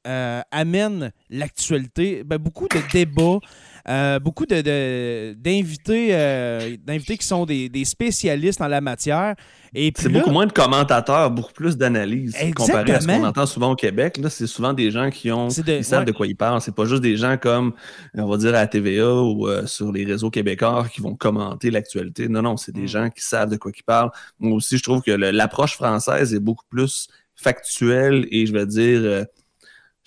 euh, 0.06 0.40
amène 0.50 1.12
l'actualité, 1.28 2.24
ben, 2.24 2.38
beaucoup 2.38 2.66
de 2.68 2.80
débats, 2.90 3.38
euh, 3.86 4.18
beaucoup 4.18 4.46
d'invités 4.46 4.62
de, 4.62 6.12
euh, 6.12 6.76
d'invités 6.82 7.18
qui 7.18 7.26
sont 7.26 7.44
des, 7.44 7.84
spécialistes 7.84 8.62
en 8.62 8.68
la 8.68 8.80
matière. 8.80 9.34
C'est 9.74 10.08
beaucoup 10.08 10.30
moins 10.30 10.46
de 10.46 10.52
commentateurs, 10.52 11.30
beaucoup 11.30 11.52
plus 11.52 11.76
d'analyses 11.76 12.34
comparé 12.56 12.92
à 12.92 13.00
ce 13.02 13.06
qu'on 13.06 13.24
entend 13.24 13.44
souvent 13.44 13.72
au 13.72 13.76
Québec. 13.76 14.16
Là, 14.16 14.30
c'est 14.30 14.46
souvent 14.46 14.72
des 14.72 14.90
gens 14.90 15.10
qui 15.10 15.30
ont 15.30 15.48
de, 15.48 15.82
savent 15.82 16.06
de 16.06 16.12
quoi 16.12 16.26
ils 16.26 16.34
parlent. 16.34 16.62
C'est 16.62 16.74
pas 16.74 16.86
juste 16.86 17.02
des 17.02 17.18
gens 17.18 17.36
comme, 17.36 17.74
on 18.14 18.26
va 18.26 18.38
dire, 18.38 18.50
à 18.50 18.52
la 18.52 18.66
TVA 18.68 19.14
ou 19.14 19.48
sur 19.66 19.92
les 19.92 20.06
réseaux 20.06 20.30
québécois 20.30 20.86
qui 20.90 21.02
vont 21.02 21.14
commenter 21.14 21.70
l'actualité. 21.70 22.26
Non, 22.26 22.40
non, 22.40 22.56
c'est 22.56 22.72
des 22.72 22.84
mm. 22.84 22.88
gens 22.88 23.10
qui 23.10 23.22
savent 23.22 23.50
de 23.50 23.58
quoi 23.58 23.70
ils 23.76 23.82
parlent. 23.82 24.10
Moi 24.38 24.56
aussi, 24.56 24.78
je 24.78 24.82
trouve 24.82 25.02
que 25.02 25.10
l'approche 25.10 25.74
française 25.74 26.32
est 26.32 26.40
beaucoup 26.40 26.64
plus 26.70 27.08
factuelle 27.36 28.26
et 28.30 28.46
je 28.46 28.52
vais 28.54 28.66
dire 28.66 29.26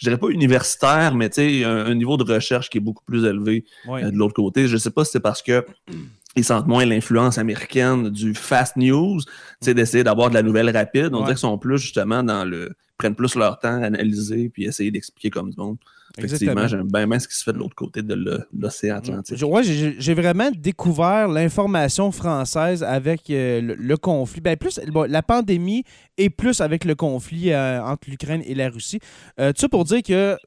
je 0.04 0.10
dirais 0.10 0.20
pas 0.20 0.28
universitaire, 0.28 1.16
mais 1.16 1.30
un, 1.64 1.86
un 1.86 1.96
niveau 1.96 2.18
de 2.18 2.30
recherche 2.30 2.70
qui 2.70 2.78
est 2.78 2.82
beaucoup 2.82 3.06
plus 3.06 3.24
élevé 3.24 3.64
euh, 3.88 4.12
de 4.12 4.18
l'autre 4.18 4.34
côté. 4.34 4.68
Je 4.68 4.76
sais 4.76 4.92
pas 4.92 5.06
si 5.06 5.12
c'est 5.12 5.22
parce 5.22 5.42
que 5.42 5.66
ils 6.36 6.44
sentent 6.44 6.68
moins 6.68 6.86
l'influence 6.86 7.38
américaine 7.38 8.10
du 8.10 8.34
fast 8.34 8.76
news, 8.76 9.22
d'essayer 9.62 10.04
d'avoir 10.04 10.30
de 10.30 10.34
la 10.34 10.44
nouvelle 10.44 10.70
rapide. 10.76 11.12
On 11.14 11.20
dirait 11.20 11.32
qu'ils 11.32 11.38
sont 11.38 11.58
plus 11.58 11.78
justement 11.78 12.22
dans 12.22 12.44
le 12.44 12.74
prennent 12.98 13.16
plus 13.16 13.36
leur 13.36 13.60
temps 13.60 13.82
à 13.82 13.86
analyser 13.86 14.50
puis 14.50 14.66
essayer 14.66 14.92
d'expliquer 14.92 15.30
comme 15.30 15.50
du 15.50 15.58
monde. 15.58 15.78
Effectivement, 16.16 16.68
j'aime 16.68 16.88
bien, 16.88 17.08
bien 17.08 17.18
ce 17.18 17.28
qui 17.28 17.36
se 17.36 17.44
fait 17.44 17.54
de 17.54 17.58
l'autre 17.58 17.74
côté 17.74 18.04
de 18.04 18.46
l'océan 18.54 18.98
Atlantique. 18.98 19.42
Ouais, 19.42 19.64
j'ai 19.64 20.14
vraiment 20.14 20.52
découvert 20.56 21.28
l'information 21.28 22.12
française 22.12 22.84
avec 22.84 23.32
euh, 23.32 23.76
le, 23.80 23.98
conflit. 23.98 24.40
Ben, 24.40 24.56
plus 24.56 24.80
la 25.08 25.24
pandémie 25.24 25.84
et 26.20 26.30
plus 26.30 26.62
avec 26.62 26.86
le 26.86 26.94
conflit 26.94 27.52
euh, 27.52 27.84
entre 27.84 28.12
l'Ukraine 28.12 28.44
et 28.46 28.54
la 28.54 28.70
Russie. 28.70 29.00
Euh, 29.40 29.54
tout 29.54 29.62
ça 29.62 29.70
pour 29.70 29.86
dire 29.86 30.04
que 30.04 30.38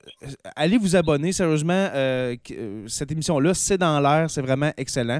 allez 0.54 0.78
vous 0.78 0.94
abonner, 0.94 1.32
sérieusement, 1.32 1.88
cette 2.86 3.10
émission-là, 3.10 3.52
c'est 3.54 3.78
dans 3.78 3.98
l'air, 3.98 4.30
c'est 4.30 4.42
vraiment 4.42 4.70
excellent. 4.76 5.18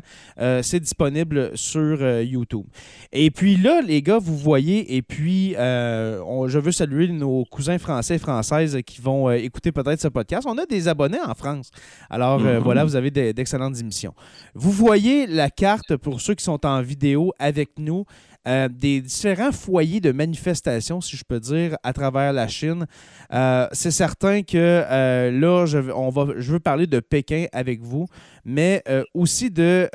c'est 0.63 0.79
disponible 0.79 1.51
sur 1.55 2.21
YouTube. 2.21 2.67
Et 3.13 3.33
puis 3.33 3.57
là, 3.57 3.81
les 3.83 4.01
gars, 4.01 4.19
vous 4.19 4.37
voyez, 4.37 4.95
et 4.95 5.03
puis 5.03 5.55
je 5.55 6.59
veux 6.59 6.73
saluer 6.73 7.09
nos 7.09 7.45
cousins 7.47 7.79
français 7.79 8.15
et 8.15 8.19
françaises 8.19 8.79
qui 8.87 9.01
vont 9.01 9.31
écouter 9.33 9.73
peut-être 9.73 10.01
ce 10.01 10.09
podcast 10.09 10.36
on 10.45 10.59
a 10.59 10.67
des 10.67 10.89
abonnés 10.89 11.21
en 11.25 11.35
France. 11.35 11.71
Alors 12.11 12.45
euh, 12.45 12.59
voilà, 12.59 12.83
mhm. 12.83 12.89
vous 12.89 12.97
avez 12.97 13.11
d'excellentes 13.11 13.81
émissions. 13.81 14.15
Vous 14.55 14.73
voyez 14.73 15.27
la 15.27 15.49
carte 15.49 15.97
pour 15.97 16.21
ceux 16.21 16.35
qui 16.35 16.45
sont 16.45 16.67
en 16.67 16.83
vidéo 16.83 17.33
avec 17.39 17.79
nous. 17.79 18.05
Euh, 18.49 18.69
des 18.69 19.01
différents 19.01 19.51
foyers 19.51 19.99
de 19.99 20.13
manifestation, 20.13 21.01
si 21.01 21.17
je 21.17 21.25
peux 21.25 21.41
dire, 21.41 21.77
à 21.83 21.93
travers 21.93 22.33
la 22.33 22.47
Chine. 22.47 22.87
Euh, 23.33 23.67
c'est 23.73 23.91
certain 23.91 24.45
que 24.45 24.85
là, 25.33 25.67
je, 25.67 25.79
on 25.91 26.11
va, 26.11 26.27
je 26.37 26.53
veux 26.53 26.61
parler 26.61 26.87
de 26.87 27.01
Pékin 27.01 27.47
avec 27.53 27.81
vous, 27.81 28.07
mais 28.45 28.85
aussi 29.15 29.51
de 29.51 29.89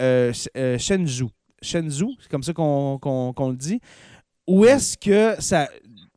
Shenzhou. 0.78 1.30
Shenzhou, 1.62 2.14
c'est 2.20 2.30
comme 2.30 2.44
ça 2.44 2.52
qu'on 2.52 3.50
le 3.50 3.56
dit. 3.56 3.80
Où 4.48 4.66
est-ce 4.66 4.98
que 4.98 5.42
ça 5.42 5.70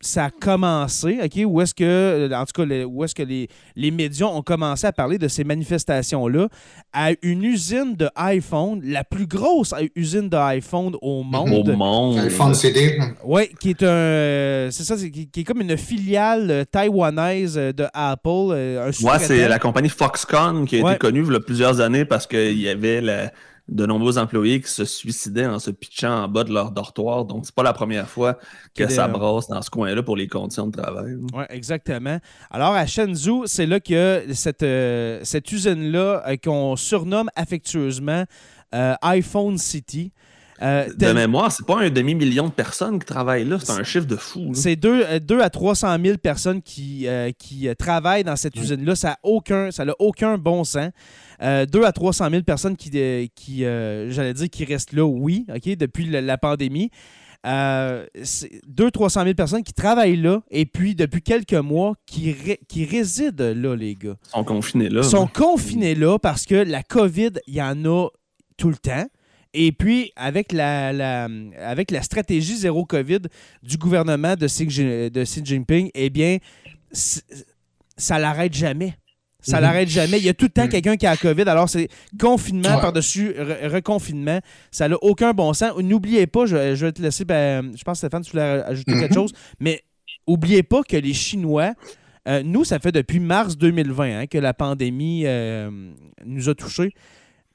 ça 0.05 0.27
a 0.27 0.31
commencé, 0.31 1.19
OK? 1.25 1.41
Où 1.47 1.61
est-ce 1.61 1.75
que, 1.75 1.85
euh, 1.85 2.31
en 2.35 2.45
tout 2.45 2.63
cas, 2.63 2.85
où 2.85 3.05
est-ce 3.05 3.15
que 3.15 3.23
les, 3.23 3.49
les 3.75 3.91
médias 3.91 4.27
ont 4.27 4.43
commencé 4.43 4.87
à 4.87 4.93
parler 4.93 5.19
de 5.19 5.29
ces 5.29 5.45
manifestations-là 5.45 6.49
à 6.93 7.11
une 7.23 7.43
usine 7.45 7.95
de 7.97 8.09
iPhone, 8.17 8.81
la 8.85 9.03
plus 9.03 9.27
grosse 9.27 9.75
usine 9.97 10.29
d'iPhone 10.29 10.95
au 11.01 11.23
monde. 11.23 11.71
Au 11.71 11.77
monde. 11.77 12.19
iPhone 12.19 12.55
CD. 12.55 12.99
Oui, 13.25 13.49
qui 13.59 13.71
est 13.71 13.83
un. 13.83 14.71
C'est 14.71 14.85
ça, 14.85 14.97
qui, 14.97 15.29
est 15.35 15.45
comme 15.45 15.63
une 15.63 15.77
filiale 15.77 16.51
euh, 16.51 16.65
taïwanaise 16.65 17.57
euh, 17.57 17.73
de 17.73 17.87
Apple. 17.95 18.53
Un 18.53 18.87
ouais, 18.89 19.19
c'est 19.19 19.49
la 19.49 19.59
compagnie 19.59 19.89
Foxconn 19.89 20.67
qui 20.67 20.77
a 20.77 20.91
été 20.91 20.99
connue 20.99 21.25
il 21.27 21.33
y 21.33 21.37
a 21.37 21.41
plusieurs 21.41 21.81
années 21.81 22.05
parce 22.05 22.27
qu'il 22.27 22.61
y 22.61 22.69
avait 22.69 23.01
la 23.01 23.31
de 23.69 23.87
nombreux 23.87 24.19
employés 24.19 24.61
qui 24.61 24.71
se 24.71 24.85
suicidaient 24.85 25.47
en 25.47 25.59
se 25.59 25.71
pitchant 25.71 26.25
en 26.25 26.29
bas 26.29 26.45
de 26.45 26.53
leur 26.53 26.71
dortoir. 26.71 27.25
Donc, 27.25 27.47
c'est 27.47 27.55
pas 27.55 27.63
la 27.63 27.73
première 27.73 28.09
fois 28.09 28.39
que 28.75 28.89
ça 28.89 29.09
brasse 29.09 29.49
dans 29.49 29.63
ce 29.63 29.71
coin-là 29.71 30.03
pour 30.03 30.17
les 30.17 30.29
conditions 30.29 30.67
de 30.67 30.77
travail. 30.77 31.17
Oui, 31.33 31.45
exactement. 31.49 32.19
Alors, 32.51 32.73
à 32.75 32.87
Shenzhou, 32.87 33.45
c'est 33.47 33.67
là 33.67 33.81
que 33.81 34.25
cette, 34.35 34.63
euh, 34.63 35.21
cette 35.23 35.51
usine-là 35.51 36.23
euh, 36.27 36.37
qu'on 36.37 36.77
surnomme 36.77 37.31
affectueusement 37.37 38.25
euh, 38.75 38.95
iPhone 39.01 39.57
City. 39.57 40.13
de 40.61 41.13
mémoire, 41.13 41.51
c'est 41.51 41.67
pas 41.67 41.81
un 41.81 41.89
demi-million 41.89 42.49
de 42.49 42.53
personnes 42.53 42.99
qui 42.99 43.07
travaillent 43.07 43.47
là, 43.47 43.57
c'est 43.63 43.73
un 43.73 43.83
chiffre 43.83 44.07
de 44.07 44.17
fou. 44.17 44.51
C'est 44.53 44.77
2 44.77 45.41
à 45.41 45.49
300 45.49 45.97
000 46.05 46.19
personnes 46.19 46.61
qui, 46.61 47.07
qui 47.39 47.69
travaillent 47.79 48.25
dans 48.25 48.37
cette 48.37 48.57
usine-là. 48.57 48.95
Ça 48.95 49.09
n'a 49.09 49.19
aucun, 49.23 49.71
ça 49.71 49.87
aucun 49.99 50.37
bon 50.37 50.65
sens. 50.65 50.91
2 51.45 51.79
euh, 51.79 51.85
à 51.85 51.93
300 51.93 52.31
000 52.31 52.43
personnes 52.43 52.77
qui, 52.77 52.91
euh, 52.95 53.27
qui 53.35 53.65
euh, 53.65 54.11
j'allais 54.11 54.33
dire, 54.33 54.49
qui 54.49 54.65
restent 54.65 54.93
là, 54.93 55.05
oui, 55.05 55.47
OK, 55.55 55.77
depuis 55.77 56.07
la, 56.07 56.39
pandémie. 56.39 56.91
Euh, 57.47 58.07
200-300 58.17 59.25
000 59.25 59.35
personnes 59.35 59.63
qui 59.63 59.75
travaillent 59.75 60.17
là 60.17 60.43
et 60.51 60.65
puis 60.65 60.95
depuis 60.95 61.21
quelques 61.21 61.53
mois 61.53 61.93
qui, 62.07 62.35
qui 62.67 62.87
résident 62.87 63.53
là, 63.55 63.77
les 63.77 63.95
gars. 63.97 64.17
Ils 64.29 64.31
sont 64.31 64.45
confinés 64.45 64.89
là. 64.89 65.01
Ils 65.03 65.11
sont 65.11 65.27
confinés 65.27 65.95
là 65.95 66.19
parce 66.19 66.47
que 66.47 66.55
la 66.55 66.83
COVID, 66.83 67.33
il 67.47 67.55
y 67.55 67.61
en 67.61 67.85
a 67.85 68.09
tout 68.57 68.71
le 68.71 68.77
temps. 68.77 69.05
Et 69.53 69.73
puis, 69.73 70.11
avec 70.17 70.53
la, 70.53 71.29
avec 71.61 71.91
la 71.91 72.03
stratégie 72.03 72.57
zéro 72.57 72.87
COVID 72.87 73.21
du 73.63 73.77
gouvernement 73.77 74.37
de 74.37 74.47
Xi, 74.47 74.67
de 74.67 75.25
Xi 75.25 75.45
Jinping, 75.45 75.91
eh 75.95 76.09
bien, 76.09 76.39
ça 76.93 78.19
l'arrête 78.19 78.55
jamais. 78.55 78.97
Ça 79.45 79.59
mhm. 79.59 79.63
l'arrête 79.63 79.89
jamais. 79.89 80.19
Il 80.19 80.25
y 80.25 80.29
a 80.29 80.35
tout 80.35 80.47
le 80.47 80.51
temps 80.51 80.65
mhm. 80.65 80.71
quelqu'un 80.71 80.97
qui 80.97 81.07
a 81.07 81.11
la 81.11 81.17
COVID. 81.17 81.43
Alors, 81.43 81.69
c'est 81.69 81.89
confinement 82.19 82.81
par-dessus 82.81 83.35
reconfinement. 83.65 84.41
Ça 84.71 84.89
n'a 84.89 84.97
aucun 85.03 85.33
bon 85.33 85.53
sens. 85.53 85.77
N'oubliez 85.79 86.27
pas, 86.27 86.47
je, 86.47 86.57
vais 86.75 86.93
te 86.93 87.03
laisser. 87.03 87.25
Ben, 87.25 87.73
je 87.77 87.85
pense, 87.85 87.99
Stéphane, 87.99 88.23
tu 88.23 88.31
voulais 88.33 88.43
ajouter 88.43 88.93
quelque 88.93 89.11
mhm. 89.11 89.15
chose. 89.15 89.33
Mais 89.61 89.83
n'oubliez 90.27 90.63
pas 90.63 90.83
que 90.83 90.97
les 90.97 91.13
Chinois, 91.15 91.75
euh, 92.27 92.43
nous, 92.43 92.65
ça 92.65 92.79
fait 92.79 92.93
depuis 92.93 93.21
mars 93.21 93.57
2020 93.59 94.21
hein, 94.21 94.27
que 94.27 94.39
la 94.39 94.55
pandémie 94.55 95.25
euh, 95.27 95.71
nous 96.25 96.49
a 96.49 96.55
touchés. 96.55 96.95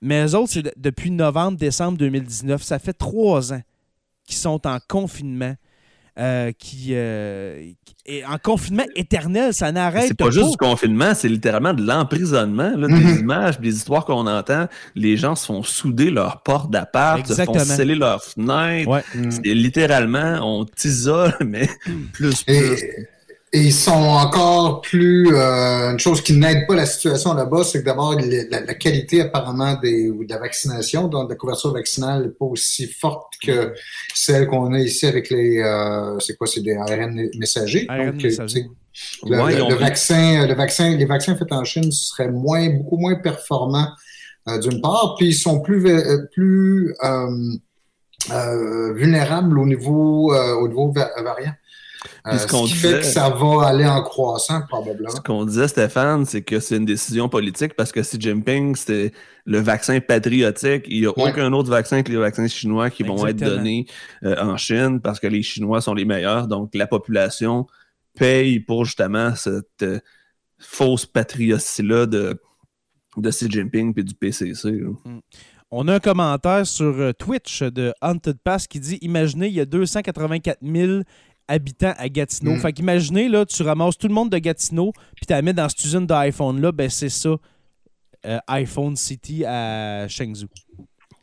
Mais 0.01 0.25
eux 0.25 0.35
autres, 0.35 0.53
c'est 0.53 0.73
depuis 0.77 1.11
novembre, 1.11 1.57
décembre 1.57 1.97
2019. 1.97 2.61
Ça 2.61 2.79
fait 2.79 2.93
trois 2.93 3.51
ans 3.51 3.61
qu'ils 4.25 4.37
sont 4.37 4.65
en 4.67 4.77
confinement. 4.87 5.55
Euh, 6.19 6.51
qui, 6.57 6.93
est 6.93 7.75
en 8.25 8.37
confinement 8.41 8.83
éternel, 8.95 9.53
ça 9.53 9.71
n'arrête 9.71 10.01
pas. 10.01 10.07
C'est 10.07 10.17
pas 10.17 10.31
juste 10.31 10.51
du 10.51 10.57
confinement, 10.57 11.13
c'est 11.13 11.29
littéralement 11.29 11.73
de 11.73 11.85
l'emprisonnement. 11.85 12.71
Des 12.71 12.87
mhm. 12.87 13.19
images, 13.19 13.59
des 13.59 13.75
histoires 13.75 14.03
qu'on 14.03 14.27
entend, 14.27 14.67
les 14.95 15.15
gens 15.15 15.35
se 15.35 15.45
font 15.45 15.63
souder 15.63 16.09
leurs 16.09 16.41
portes 16.41 16.71
d'appart, 16.71 17.25
se 17.25 17.41
font 17.43 17.57
sceller 17.59 17.95
leurs 17.95 18.23
fenêtres. 18.23 18.89
littéralement, 19.43 20.39
on 20.41 20.65
t'isole, 20.65 21.33
mais 21.45 21.69
plus, 22.11 22.43
plus. 22.43 22.83
Et 22.83 23.07
ils 23.51 23.73
sont 23.73 23.91
encore 23.91 24.81
plus... 24.81 25.33
Euh, 25.33 25.91
une 25.91 25.99
chose 25.99 26.21
qui 26.21 26.33
n'aide 26.33 26.67
pas 26.67 26.75
la 26.75 26.85
situation 26.85 27.33
là-bas, 27.33 27.63
c'est 27.63 27.79
que 27.79 27.85
d'abord, 27.85 28.15
la, 28.15 28.73
qualité 28.75 29.21
apparemment 29.21 29.75
des, 29.75 30.09
de 30.09 30.29
la 30.29 30.37
vaccination, 30.37 31.07
donc 31.07 31.29
la 31.29 31.35
couverture 31.35 31.73
vaccinale 31.73 32.23
n'est 32.23 32.29
pas 32.29 32.45
aussi 32.45 32.87
forte 32.87 33.33
que 33.43 33.73
celle 34.13 34.47
qu'on 34.47 34.73
a 34.73 34.79
ici 34.79 35.07
avec 35.07 35.29
les... 35.29 35.59
Euh, 35.59 36.19
c'est 36.19 36.37
quoi? 36.37 36.45
C'est 36.45 36.61
des 36.61 36.75
ARN 36.75 37.29
messagers. 37.37 37.85
ARN 37.89 38.11
donc, 38.11 38.23
messagers. 38.23 38.67
Le, 39.25 39.75
vaccin, 39.75 40.45
le 40.45 40.53
vaccin, 40.53 40.95
les 40.95 41.05
vaccins 41.05 41.35
faits 41.35 41.51
en 41.51 41.63
Chine 41.63 41.91
seraient 41.91 42.31
moins, 42.31 42.69
beaucoup 42.69 42.97
moins 42.97 43.15
performants 43.15 43.89
euh, 44.47 44.59
d'une 44.59 44.81
part, 44.81 45.15
puis 45.17 45.27
ils 45.27 45.33
sont 45.33 45.61
plus, 45.61 45.83
plus 46.33 46.93
vulnérables 48.95 49.57
au 49.57 49.65
niveau, 49.65 50.35
au 50.35 50.67
niveau 50.67 50.91
variant. 50.91 51.53
Euh, 52.27 52.37
ce, 52.37 52.47
qui 52.47 52.69
fait 52.69 52.99
que 52.99 53.05
ça 53.05 53.29
va 53.29 53.67
aller 53.67 53.85
en 53.85 54.01
croissant, 54.01 54.61
probablement. 54.67 55.09
Ce 55.09 55.19
qu'on 55.19 55.45
disait, 55.45 55.67
Stéphane, 55.67 56.25
c'est 56.25 56.41
que 56.41 56.59
c'est 56.59 56.77
une 56.77 56.85
décision 56.85 57.27
politique 57.27 57.73
parce 57.75 57.91
que 57.91 58.03
si 58.03 58.19
Jinping, 58.19 58.75
c'était 58.75 59.11
le 59.45 59.59
vaccin 59.59 59.99
patriotique, 59.99 60.85
il 60.87 61.01
n'y 61.01 61.05
a 61.07 61.11
aucun 61.11 61.51
autre 61.51 61.69
vaccin 61.69 62.01
que 62.01 62.11
les 62.11 62.17
vaccins 62.17 62.47
chinois 62.47 62.89
qui 62.89 63.03
vont 63.03 63.25
être 63.27 63.37
donnés 63.37 63.85
euh, 64.23 64.35
en 64.41 64.55
Chine 64.55 65.01
parce 65.01 65.19
que 65.19 65.27
les 65.27 65.41
Chinois 65.41 65.81
sont 65.81 65.93
les 65.93 66.05
meilleurs. 66.05 66.47
Donc, 66.47 66.73
la 66.73 66.87
population 66.87 67.67
paye 68.17 68.59
pour 68.61 68.85
justement 68.85 69.35
cette 69.35 69.83
euh, 69.83 69.99
fausse 70.57 71.05
patriotie-là 71.05 72.05
de, 72.05 72.39
de 73.17 73.29
Xi 73.29 73.49
Jinping 73.49 73.93
et 73.97 74.03
du 74.03 74.13
PCC. 74.13 74.71
Mm. 74.71 75.19
On 75.71 75.87
a 75.87 75.95
un 75.95 75.99
commentaire 75.99 76.65
sur 76.65 77.13
Twitch 77.19 77.61
de 77.61 77.93
Haunted 78.01 78.39
Pass 78.43 78.65
qui 78.65 78.79
dit 78.79 78.97
Imaginez, 79.01 79.49
il 79.49 79.53
y 79.53 79.59
a 79.59 79.65
284 79.65 80.57
000 80.63 81.01
habitants 81.49 81.93
à 81.97 82.07
Gatineau. 82.07 82.53
Mm. 82.53 82.59
Fait 82.59 82.73
qu'imaginez, 82.73 83.27
là, 83.27 83.45
tu 83.45 83.61
ramasses 83.63 83.97
tout 83.97 84.07
le 84.07 84.13
monde 84.13 84.29
de 84.29 84.37
Gatineau, 84.37 84.93
puis 85.15 85.25
tu 85.25 85.33
la 85.33 85.41
mets 85.41 85.53
dans 85.53 85.67
cette 85.67 85.83
usine 85.83 86.05
d'iPhone-là, 86.05 86.71
ben 86.71 86.89
c'est 86.89 87.09
ça, 87.09 87.35
euh, 88.25 88.37
iPhone 88.47 88.95
City 88.95 89.43
à 89.45 90.07
Shenzhou. 90.07 90.47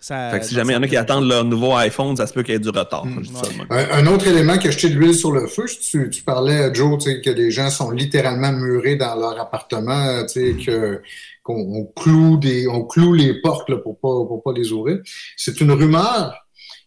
fait 0.01 0.41
que 0.41 0.45
si 0.45 0.55
jamais 0.55 0.73
il 0.73 0.77
y 0.77 0.79
en 0.79 0.83
a 0.83 0.89
qui 0.89 0.97
attendent 0.97 1.29
leur 1.29 1.45
nouveau 1.45 1.75
iPhone, 1.75 2.17
ça 2.17 2.27
se 2.27 2.33
peut 2.33 2.43
qu'il 2.43 2.55
y 2.55 2.57
ait 2.57 2.61
du 2.61 2.69
retard. 2.69 3.07
Mm. 3.07 3.23
un, 3.71 4.07
autre 4.07 4.27
élément 4.27 4.59
qui 4.59 4.69
a 4.69 4.71
jeté 4.71 4.91
de 4.91 4.95
l'huile 4.95 5.15
sur 5.15 5.31
le 5.31 5.47
feu, 5.47 5.65
tu, 5.67 6.11
tu 6.11 6.23
parlais, 6.23 6.75
Joe, 6.75 7.03
que 7.03 7.31
les 7.31 7.51
gens 7.51 7.71
sont 7.71 7.91
littéralement 7.91 8.53
murés 8.53 8.97
dans 8.97 9.15
leur 9.15 9.41
appartement, 9.41 10.25
que 10.35 11.01
qu'on 11.45 11.85
cloue, 11.95 12.39
des, 12.39 12.67
on 12.67 12.85
cloue 12.85 13.15
les 13.15 13.41
portes 13.41 13.71
là, 13.71 13.77
pour 13.77 14.01
pas, 14.01 14.09
pour 14.27 14.43
pas 14.43 14.53
les 14.53 14.73
ouvrir. 14.73 14.99
C'est 15.37 15.61
une 15.61 15.71
rumeur 15.71 16.46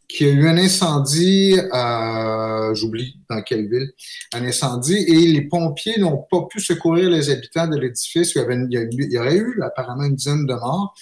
qu'il 0.09 0.27
y 0.27 0.29
a 0.31 0.33
eu 0.33 0.47
un 0.47 0.57
incendie, 0.57 1.55
euh, 1.71 2.73
j'oublie 2.73 3.15
dans 3.29 3.43
quelle 3.43 3.69
ville, 3.69 3.91
un 4.33 4.43
incendie, 4.43 4.97
et 4.97 5.27
les 5.27 5.41
pompiers 5.41 5.99
n'ont 5.99 6.25
pas 6.29 6.47
pu 6.49 6.59
secourir 6.59 7.11
les 7.11 7.29
habitants 7.29 7.67
de 7.67 7.77
l'édifice. 7.77 8.33
Il, 8.35 9.07
y 9.11 9.17
aurait 9.19 9.37
eu 9.37 9.61
apparemment 9.61 10.03
une 10.03 10.15
dizaine 10.15 10.47
de 10.47 10.53
morts, 10.55 10.95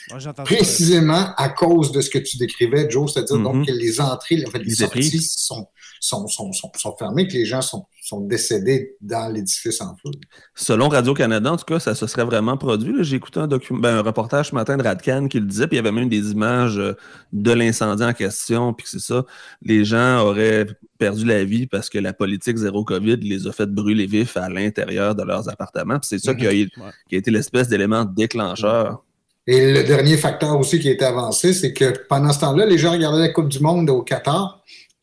précisément 0.44 1.34
à 1.38 1.48
cause 1.48 1.94
de 1.94 2.02
ce 2.02 2.10
que 2.10 2.20
tu 2.20 2.38
décrivais, 2.38 2.90
Joe, 2.90 3.12
c'est-à-dire 3.12 3.40
donc 3.40 3.56
mm-hmm. 3.56 3.66
que 3.66 3.72
les 3.72 4.02
entrées, 4.02 4.44
en 4.46 4.52
fait, 4.52 4.60
les 4.60 4.76
sorties 4.76 5.22
sont 5.22 5.68
sont, 6.00 6.28
sont, 6.28 6.52
sont, 6.52 6.96
fermés, 6.98 7.28
que 7.28 7.34
les 7.34 7.46
gens 7.46 7.62
sont, 7.62 7.86
sont 8.02 8.22
décédés 8.22 8.96
dans 9.02 9.32
l'édifice 9.32 9.82
en 9.82 9.96
feu. 9.96 10.12
Selon 10.56 10.90
Radio-Canada, 10.90 11.54
en 11.54 11.58
tout 11.58 11.66
cas, 11.66 11.80
ça 11.80 11.96
se 11.96 12.08
serait 12.08 12.26
vraiment 12.26 12.58
produit. 12.58 13.04
J'ai 13.04 13.18
écouté 13.18 13.40
un, 13.40 13.48
ben, 13.48 13.98
un 13.98 14.02
reportage 14.02 14.50
ce 14.50 14.56
matin 14.56 14.78
de 14.78 14.84
Radcan 14.84 15.28
qui 15.28 15.40
le 15.40 15.46
disait, 15.46 15.68
puis 15.68 15.78
il 15.78 15.84
y 15.84 15.86
avait 15.88 15.92
même 15.92 16.10
des 16.10 16.32
images 16.32 16.78
euh, 16.78 16.94
de 17.34 17.52
l'incendie 17.52 18.04
en 18.04 18.14
question, 18.14 18.74
puis 18.74 18.88
c'est 18.90 19.00
ça. 19.00 19.26
Les 19.62 19.86
gens 19.86 20.22
auraient 20.22 20.68
perdu 20.98 21.26
la 21.26 21.44
vie 21.44 21.68
parce 21.68 21.90
que 21.90 22.00
la 22.00 22.14
politique 22.14 22.58
zéro 22.58 22.84
COVID 22.84 23.18
les 23.18 23.48
a 23.48 23.52
fait 23.52 23.68
brûler 23.68 24.06
vifs 24.06 24.38
à 24.38 24.50
l'intérieur 24.50 25.16
de 25.16 25.24
leurs 25.24 25.50
appartements. 25.50 26.00
c'est 26.02 26.20
ça 26.20 26.34
qui, 26.34 26.48
a, 26.48 26.52
qui 26.52 27.16
a 27.16 27.18
été 27.18 27.32
l'espèce 27.32 27.68
d'élément 27.68 28.06
déclencheur. 28.06 29.04
Et 29.50 29.74
le 29.74 29.84
dernier 29.84 30.18
facteur 30.18 30.60
aussi 30.60 30.78
qui 30.78 30.90
a 30.90 30.92
été 30.92 31.06
avancé, 31.06 31.54
c'est 31.54 31.72
que 31.72 31.94
pendant 32.10 32.34
ce 32.34 32.42
temps-là, 32.42 32.66
les 32.66 32.78
gens 32.78 32.92
regardaient 32.92 33.20
la 33.20 33.30
Coupe 33.30 33.48
du 33.48 33.62
Monde 33.62 33.90
au 33.90 34.02
Qatar 34.02 34.62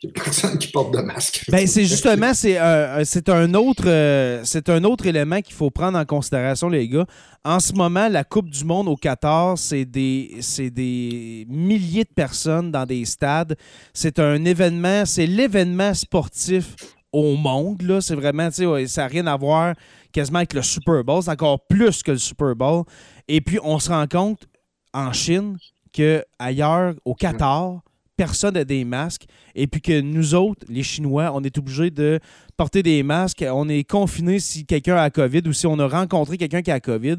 personne 0.09 0.59
qui 0.59 0.69
porte 0.69 0.95
de 0.95 1.01
masque. 1.01 1.45
Ben, 1.49 1.67
c'est 1.67 1.85
justement, 1.87 2.35
c'est 2.35 2.59
un, 2.59 3.55
autre, 3.55 3.85
euh, 3.87 4.41
c'est 4.45 4.69
un 4.69 4.85
autre 4.85 5.07
élément 5.07 5.41
qu'il 5.41 5.55
faut 5.55 5.71
prendre 5.71 5.99
en 5.99 6.05
considération, 6.05 6.69
les 6.69 6.89
gars. 6.89 7.07
En 7.45 7.61
ce 7.61 7.73
moment, 7.73 8.09
la 8.09 8.25
Coupe 8.25 8.49
du 8.49 8.65
Monde 8.65 8.89
au 8.89 8.97
Qatar, 8.97 9.59
c'est 9.59 9.85
des, 9.85 10.41
des 10.59 11.47
milliers 11.49 12.05
de 12.05 12.15
personnes 12.15 12.71
dans 12.71 12.87
des 12.87 13.05
stades. 13.05 13.57
C'est 13.93 14.19
un 14.19 14.45
événement, 14.45 15.05
c'est 15.05 15.27
l'événement 15.27 15.93
sportif 15.95 16.75
au 17.13 17.37
monde. 17.37 17.83
Là. 17.83 18.01
C'est 18.01 18.15
vraiment, 18.15 18.51
ça 18.51 19.03
n'a 19.03 19.07
rien 19.07 19.27
à 19.27 19.37
voir 19.37 19.75
quasiment 20.13 20.39
avec 20.39 20.55
le 20.55 20.63
Super 20.63 21.05
Bowl. 21.05 21.23
C'est 21.23 21.31
encore 21.31 21.67
plus 21.67 22.03
que 22.03 22.13
le 22.13 22.19
Super 22.19 22.55
Bowl. 22.57 22.85
Et 23.29 23.41
puis, 23.41 23.59
on 23.63 23.79
se 23.79 23.91
rend 23.91 24.07
compte 24.07 24.47
en 24.93 25.13
Chine 25.13 25.57
qu'ailleurs, 25.93 26.95
au 27.05 27.15
Qatar, 27.15 27.81
personne 28.17 28.55
n'a 28.55 28.65
des 28.65 28.85
masques 28.85 29.25
et 29.55 29.67
puis 29.67 29.81
que 29.81 30.01
nous 30.01 30.35
autres, 30.35 30.67
les 30.69 30.83
Chinois, 30.83 31.31
on 31.35 31.43
est 31.43 31.57
obligés 31.59 31.91
de 31.91 32.21
porter 32.57 32.83
des 32.83 33.03
masques. 33.03 33.45
On 33.49 33.69
est 33.69 33.85
confinés 33.85 34.41
si 34.41 34.65
quelqu'un 34.65 34.97
a 34.97 35.11
COVID 35.11 35.43
ou 35.47 35.53
si 35.53 35.67
on 35.67 35.79
a 35.79 35.87
rencontré 35.87 36.37
quelqu'un 36.37 36.63
qui 36.63 36.71
a 36.71 36.81
COVID. 36.81 37.19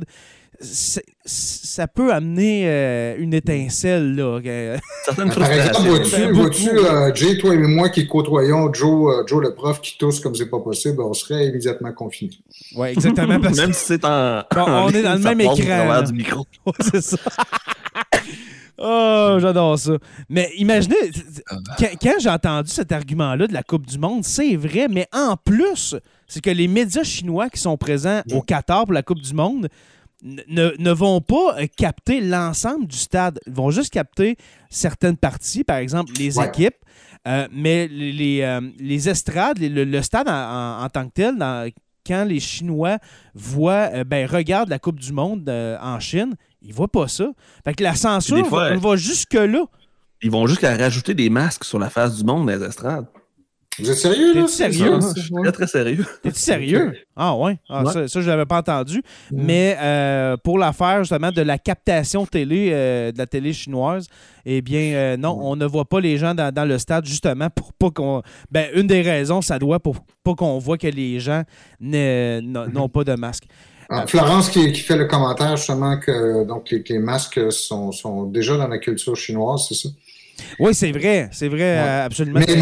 Ça 0.62 1.88
peut 1.88 2.14
amener 2.14 2.64
euh, 2.66 3.16
une 3.18 3.34
étincelle. 3.34 4.16
Là. 4.16 4.40
Par 5.16 5.52
exemple, 5.52 6.34
vois-tu, 6.34 6.70
euh, 6.70 7.14
Jay, 7.14 7.38
toi 7.38 7.54
et 7.54 7.58
moi 7.58 7.90
qui 7.90 8.08
côtoyons 8.08 8.74
Joe, 8.74 9.14
euh, 9.14 9.28
Joe 9.28 9.44
le 9.44 9.54
prof 9.54 9.82
qui 9.82 9.98
tousse 9.98 10.22
comme 10.22 10.34
c'est 10.34 10.50
pas 10.50 10.60
possible, 10.60 11.02
on 11.02 11.14
serait 11.14 11.48
immédiatement 11.48 11.92
confinés. 11.92 12.40
Oui, 12.76 12.88
exactement. 12.90 13.38
Même 13.38 13.74
si 13.74 13.86
c'est 13.86 14.06
en. 14.06 14.44
on 14.56 14.90
est 14.94 15.04
dans 15.04 15.16
le 15.16 15.20
même 15.20 15.42
écran. 15.42 16.02
Du 16.04 16.14
micro. 16.14 16.46
c'est 16.80 17.02
ça. 17.02 17.18
Oh, 18.78 19.38
j'adore 19.40 19.80
ça. 19.80 19.94
Mais 20.30 20.50
imaginez, 20.58 20.96
ah, 21.50 21.56
ben. 21.80 21.90
quand, 22.02 22.16
j'ai 22.20 22.30
entendu 22.30 22.70
cet 22.70 22.92
argument-là 22.92 23.48
de 23.48 23.54
la 23.54 23.64
Coupe 23.64 23.86
du 23.86 23.98
Monde, 23.98 24.24
c'est 24.24 24.56
vrai, 24.56 24.88
mais 24.90 25.08
en 25.14 25.38
plus, 25.38 25.96
c'est 26.28 26.42
que 26.42 26.50
les 26.50 26.68
médias 26.68 27.04
chinois 27.04 27.50
qui 27.50 27.60
sont 27.60 27.78
présents 27.78 28.22
au 28.32 28.42
Qatar 28.42 28.86
pour 28.86 28.94
la 28.94 29.04
Coupe 29.04 29.22
du 29.22 29.34
Monde 29.34 29.70
ne, 30.24 30.92
vont 30.92 31.22
pas 31.22 31.60
euh, 31.60 31.68
capter 31.76 32.22
l'ensemble 32.22 32.88
du 32.88 32.98
stade. 32.98 33.40
Ils 33.48 33.54
vont 33.54 33.72
juste 33.72 33.92
capter 33.94 34.38
certaines 34.70 35.18
parties, 35.18 35.64
par 35.64 35.78
exemple 35.78 36.12
les 36.18 36.40
équipes. 36.40 36.76
Euh, 37.28 37.48
mais 37.52 37.88
les, 37.88 38.42
euh, 38.42 38.62
les, 38.80 39.10
estrades, 39.10 39.58
le, 39.60 40.02
stade 40.02 40.28
en, 40.30 40.88
tant 40.90 41.08
que 41.08 41.14
tel, 41.14 41.72
quand 42.06 42.24
les 42.24 42.40
Chinois 42.40 43.00
voient, 43.34 44.04
ben, 44.04 44.28
regardent 44.28 44.70
la 44.70 44.78
Coupe 44.78 45.00
du 45.00 45.12
Monde 45.12 45.50
en 45.50 46.00
Chine, 46.00 46.36
ils 46.66 46.74
voient 46.74 46.88
pas 46.88 47.08
ça. 47.08 47.28
Fait 47.64 47.74
que 47.74 47.84
la 47.84 47.96
censure 47.96 48.46
va, 48.50 48.96
jusque-là. 48.96 49.66
Ils 50.22 50.32
vont 50.32 50.48
jusqu'à 50.48 50.76
rajouter 50.76 51.14
des 51.14 51.30
masques 51.30 51.64
sur 51.64 51.78
la 51.78 51.90
face 51.90 52.18
du 52.18 52.24
monde 52.24 52.48
dans 52.48 52.52
les 52.54 52.64
estrades. 52.64 53.06
Vous 53.78 53.92
êtes 53.92 53.98
sérieux, 53.98 54.34
là? 54.34 54.48
sérieux? 54.48 55.00
je 55.16 55.22
suis 55.22 55.34
très, 55.34 55.52
très 55.52 55.68
sérieux. 55.68 56.06
T'es-tu 56.24 56.40
sérieux? 56.40 56.94
Ah 57.18 57.34
ouais? 57.38 57.58
Ah, 57.70 57.86
ça, 57.86 58.10
ça, 58.10 58.20
je 58.20 58.30
l'avais 58.30 58.46
pas 58.46 58.58
entendu. 58.58 59.02
Mais 59.32 59.78
euh, 59.80 60.36
pour 60.36 60.58
l'affaire, 60.58 61.00
justement, 61.00 61.32
de 61.32 61.42
la 61.42 61.58
captation 61.58 62.26
télé, 62.26 62.72
euh, 62.74 63.14
de 63.14 63.18
la 63.18 63.26
télé 63.26 63.54
chinoise, 63.54 64.08
eh 64.46 64.62
bien, 64.62 64.94
euh, 64.94 65.18
non, 65.18 65.38
on 65.42 65.56
ne 65.56 65.66
voit 65.66 65.86
pas 65.86 66.02
les 66.02 66.18
gens 66.18 66.36
dans, 66.36 66.68
le 66.68 66.78
stade, 66.78 67.06
justement, 67.06 67.50
pour 67.50 67.72
pas 67.72 67.92
qu'on... 67.92 68.22
Ben, 68.52 68.68
une 68.76 68.88
des 68.88 69.02
raisons, 69.02 69.42
ça 69.42 69.60
doit 69.60 69.80
pour 69.80 69.96
pas 70.26 70.36
qu'on 70.36 70.60
voit 70.60 70.78
que 70.78 70.88
les 70.88 71.22
gens 71.22 71.44
n'ont 71.80 72.90
pas 72.90 73.06
de 73.06 73.16
masque. 73.16 73.46
Ah, 73.90 74.06
Florence 74.08 74.50
qui, 74.50 74.74
fait 74.76 74.98
le 74.98 75.06
commentaire 75.06 75.58
justement 75.58 76.00
que 76.00 76.44
donc 76.46 76.72
les, 76.72 77.00
masques 77.00 77.52
sont, 77.52 77.92
sont, 77.92 78.24
déjà 78.24 78.58
dans 78.58 78.68
la 78.68 78.78
culture 78.78 79.16
chinoise, 79.16 79.66
c'est 79.68 79.76
ça? 79.76 79.90
Oui, 80.60 80.74
c'est 80.74 80.92
vrai, 80.92 81.30
c'est 81.32 81.48
vrai, 81.48 81.78
euh, 81.78 82.06
absolument. 82.06 82.40
Mais, 82.46 82.56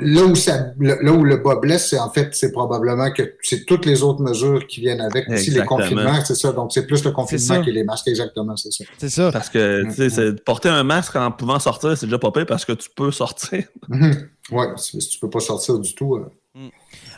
là, 0.00 0.22
où 0.22 0.34
ça, 0.34 0.72
là 0.80 1.12
où 1.12 1.24
le 1.24 1.36
bas 1.36 1.56
blesse, 1.56 1.90
c'est 1.90 1.98
en 1.98 2.10
fait, 2.10 2.30
c'est 2.32 2.50
probablement 2.50 3.10
que 3.10 3.34
c'est 3.42 3.66
toutes 3.66 3.84
les 3.84 4.02
autres 4.02 4.22
mesures 4.22 4.66
qui 4.66 4.80
viennent 4.80 5.00
avec, 5.00 5.28
aussi 5.28 5.50
les 5.50 5.64
confinements, 5.64 6.24
c'est 6.24 6.34
ça. 6.34 6.52
Donc, 6.52 6.72
c'est 6.72 6.86
plus 6.86 7.04
le 7.04 7.10
confinement 7.10 7.62
que 7.62 7.70
les 7.70 7.84
masques, 7.84 8.08
exactement, 8.08 8.56
c'est 8.56 8.72
ça. 8.72 8.84
C'est 8.98 9.10
ça. 9.10 9.30
Parce 9.32 9.50
que, 9.50 9.84
tu 9.94 10.10
sais, 10.10 10.32
porter 10.44 10.70
un 10.70 10.84
masque 10.84 11.16
en 11.16 11.30
pouvant 11.30 11.58
sortir, 11.58 11.96
c'est 11.96 12.06
déjà 12.06 12.18
pas 12.18 12.32
pire 12.32 12.46
parce 12.46 12.64
que 12.64 12.72
tu 12.72 12.88
peux 12.94 13.10
sortir. 13.10 13.64
Mhm. 13.88 14.28
Oui, 14.50 14.64
si 14.76 14.98
tu 14.98 15.18
peux 15.18 15.30
pas 15.30 15.40
sortir 15.40 15.78
du 15.78 15.94
tout. 15.94 16.16
Euh. 16.16 16.30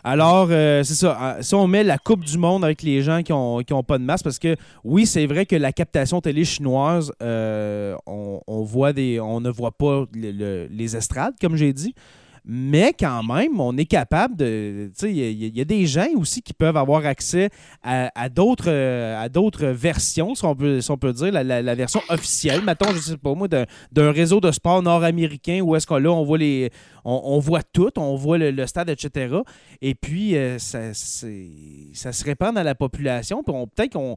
Alors, 0.03 0.49
euh, 0.51 0.83
c'est 0.83 0.95
ça. 0.95 1.17
Ah, 1.19 1.37
si 1.41 1.55
on 1.55 1.67
met 1.67 1.85
la 1.85 1.99
Coupe 1.99 2.25
du 2.25 2.39
Monde 2.39 2.65
avec 2.65 2.83
les 2.83 3.03
gens 3.03 3.23
qui 3.23 3.33
n'ont 3.33 3.59
ont 3.71 3.83
pas 3.83 3.99
de 3.99 4.05
masque, 4.05 4.25
parce 4.25 4.39
que 4.39 4.57
oui, 4.85 5.07
c'est 5.07 5.27
vrai 5.27 5.47
que 5.47 5.57
la 5.57 5.73
captation 5.73 6.21
télé 6.21 6.45
chinoise, 6.45 7.13
euh, 7.23 7.95
on, 8.07 8.63
voit 8.63 8.93
on 9.21 9.41
ne 9.41 9.51
voit 9.51 9.73
pas 9.73 10.05
les 10.15 10.97
estrades, 10.97 11.35
comme 11.41 11.57
j'ai 11.57 11.73
dit. 11.73 11.95
Mais 12.45 12.95
quand 12.99 13.23
même, 13.23 13.61
on 13.61 13.77
est 13.77 13.85
capable 13.85 14.37
de. 14.37 14.91
Il 15.03 15.57
y, 15.57 15.61
a 15.61 15.65
des 15.65 15.87
gens 15.87 16.07
aussi 16.17 16.43
qui 16.43 16.53
peuvent 16.53 16.77
avoir 16.77 17.05
accès 17.07 17.51
à, 17.83 18.29
d'autres 18.29 19.67
versions, 19.67 20.35
si 20.35 20.45
on 20.45 20.55
peut, 20.55 20.81
peut 21.01 21.13
dire, 21.13 21.33
la, 21.33 21.75
version 21.75 22.01
officielle, 22.09 22.63
mettons, 22.63 22.93
je 22.93 22.99
sais 22.99 23.17
pas 23.17 23.35
moi, 23.35 23.49
d'un 23.49 24.13
réseau 24.13 24.41
de 24.41 24.51
sport 24.51 24.83
nord-américain 24.83 25.61
où 25.61 25.77
est-ce 25.77 25.87
qu'on 25.87 25.99
là, 25.99 26.11
on 26.11 26.25
voit 26.25 26.39
les. 26.39 26.71
On, 27.05 27.39
voit 27.39 27.63
tout, 27.63 27.91
on 27.97 28.15
voit 28.17 28.37
le, 28.37 28.67
stade, 28.67 28.91
etc. 28.91 29.37
Et 29.81 29.95
puis, 29.95 30.37
euh, 30.37 30.59
ça, 30.59 30.93
ça 30.95 32.13
se 32.13 32.25
répand 32.25 32.55
dans 32.55 32.63
la 32.63 32.75
population. 32.75 33.43
Peut-être 33.43 33.95
qu'on 33.95 34.17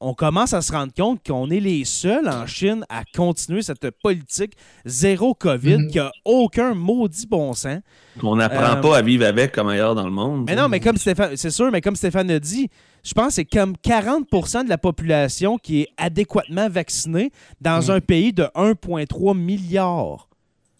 on 0.00 0.14
commence 0.14 0.52
à 0.52 0.62
se 0.62 0.72
rendre 0.72 0.92
compte 0.94 1.20
qu'on 1.26 1.50
est 1.50 1.60
les 1.60 1.84
seuls 1.84 2.28
en 2.28 2.46
Chine 2.46 2.84
à 2.88 3.02
continuer 3.14 3.62
cette 3.62 3.90
politique 4.02 4.52
zéro 4.84 5.34
COVID 5.34 5.78
mhm. 5.78 5.90
qui 5.90 5.98
a 5.98 6.10
aucun 6.24 6.74
maudit 6.74 7.26
bon 7.26 7.52
sens. 7.54 7.80
On 8.22 8.36
n'apprend 8.36 8.76
euh, 8.76 8.80
pas 8.80 8.98
à 8.98 9.02
vivre 9.02 9.26
avec 9.26 9.52
comme 9.52 9.68
ailleurs 9.68 9.94
dans 9.94 10.04
le 10.04 10.10
monde. 10.10 10.44
Mais 10.46 10.56
non, 10.56 10.68
mais 10.68 10.80
comme 10.80 10.96
Stéphane, 10.96 11.36
c'est 11.36 11.50
sûr, 11.50 11.70
mais 11.70 11.80
comme 11.80 11.96
Stéphane 11.96 12.30
a 12.30 12.38
dit, 12.38 12.68
je 13.02 13.12
pense 13.12 13.28
que 13.28 13.32
c'est 13.34 13.44
comme 13.44 13.74
40% 13.84 14.64
de 14.64 14.68
la 14.68 14.78
population 14.78 15.58
qui 15.58 15.82
est 15.82 15.88
adéquatement 15.96 16.68
vaccinée 16.68 17.30
dans 17.60 17.82
mhm. 17.82 17.90
un 17.90 18.00
pays 18.00 18.32
de 18.32 18.44
1,3 18.54 19.36
milliard. 19.36 20.28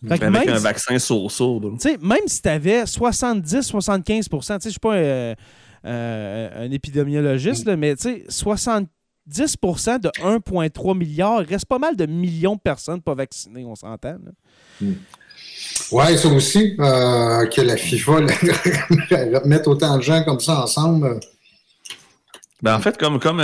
avec 0.09 0.23
un 0.23 0.59
vaccin 0.59 0.99
sourd 0.99 1.31
Même 2.01 2.27
si 2.27 2.43
tu 2.43 2.49
avais 2.49 2.85
70-75% 2.85 4.61
je 4.63 4.69
ne 4.69 4.71
suis 4.71 4.79
pas 4.81 4.95
euh, 4.95 5.35
euh, 5.87 6.67
un 6.67 6.71
épidémiologiste, 6.71 7.69
mais 7.77 7.95
tu 7.97 8.25
sais, 9.31 9.47
70 9.47 10.01
de 10.01 10.09
1,3 10.21 10.97
milliard, 10.97 11.43
il 11.43 11.49
reste 11.49 11.67
pas 11.67 11.79
mal 11.79 11.97
de 11.97 12.07
millions 12.07 12.55
de 12.55 12.61
personnes 12.61 13.01
pas 13.01 13.15
vaccinées, 13.15 13.65
on 13.65 13.75
s'entend. 13.75 14.17
Hmm. 14.81 14.93
Oui, 15.93 16.19
ça 16.19 16.29
aussi, 16.29 16.77
euh, 16.79 17.47
que 17.47 17.61
la 17.61 17.77
FIFA 17.77 18.21
mette 19.45 19.67
autant 19.67 19.97
de 19.97 20.03
gens 20.03 20.23
comme 20.25 20.41
ça 20.41 20.63
ensemble. 20.63 21.21
Ben, 22.63 22.77
en 22.77 22.81
fait, 22.81 22.97
comme, 22.99 23.19
comme 23.19 23.41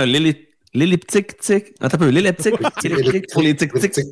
l'elliptique 0.73 1.37
tic. 1.37 1.73
Attends 1.79 1.95
un 1.95 1.99
peu, 1.99 2.09
l'elliptique 2.09 2.55
pour 3.31 3.41
les 3.41 3.55
tic 3.55 3.73
tic 3.73 3.91
tic. 3.91 4.11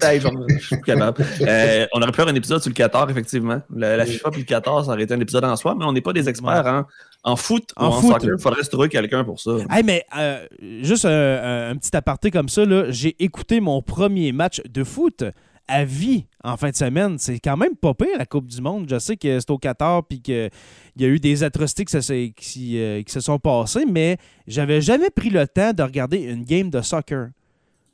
on 1.93 2.01
aurait 2.01 2.11
pu 2.11 2.15
faire 2.15 2.27
un 2.27 2.35
épisode 2.35 2.61
sur 2.61 2.69
le 2.69 2.75
Qatar, 2.75 3.09
effectivement. 3.09 3.61
La, 3.75 4.05
FIFA 4.05 4.29
et 4.33 4.37
le 4.37 4.43
Qatar, 4.43 4.85
ça 4.85 4.91
aurait 4.91 5.03
été 5.03 5.13
un 5.13 5.19
épisode 5.19 5.45
en 5.45 5.55
soi, 5.55 5.75
mais 5.77 5.85
on 5.85 5.93
n'est 5.93 6.01
pas 6.01 6.13
des 6.13 6.27
experts 6.27 6.65
en, 6.65 6.85
en 7.23 7.35
foot 7.35 7.71
en, 7.75 7.87
en 7.87 8.01
soccer. 8.01 8.35
Il 8.37 8.41
faudrait 8.41 8.63
se 8.63 8.69
trouver 8.69 8.89
quelqu'un 8.89 9.23
pour 9.23 9.39
ça. 9.39 9.51
Hey, 9.69 9.83
mais 9.83 10.05
euh, 10.17 10.45
juste 10.81 11.05
un, 11.05 11.75
petit 11.77 11.95
aparté 11.95 12.31
comme 12.31 12.49
ça, 12.49 12.63
j'ai 12.89 13.15
écouté 13.19 13.59
mon 13.59 13.81
premier 13.81 14.31
match 14.31 14.61
de 14.67 14.83
foot 14.83 15.23
à 15.69 15.85
vie 15.85 16.25
en 16.43 16.57
fin 16.57 16.71
de 16.71 16.75
semaine. 16.75 17.17
C'est 17.17 17.39
quand 17.39 17.55
même 17.55 17.75
pas 17.75 17.93
pire 17.93 18.17
la 18.17 18.25
Coupe 18.25 18.47
du 18.47 18.61
Monde. 18.61 18.87
Je 18.89 18.99
sais 18.99 19.15
que 19.15 19.39
c'est 19.39 19.49
au 19.51 19.57
Qatar 19.57 20.03
puis 20.05 20.21
qu'il 20.21 20.49
y 20.97 21.05
a 21.05 21.07
eu 21.07 21.19
des 21.19 21.43
atrocités 21.43 21.85
qui, 21.85 22.79
euh, 22.79 23.03
qui, 23.03 23.11
se 23.13 23.21
sont 23.21 23.39
passées, 23.39 23.85
mais 23.85 24.17
j'avais 24.47 24.81
jamais 24.81 25.09
pris 25.09 25.29
le 25.29 25.47
temps 25.47 25.71
de 25.71 25.83
regarder 25.83 26.17
une 26.17 26.43
game 26.43 26.69
de 26.69 26.81
soccer. 26.81 27.29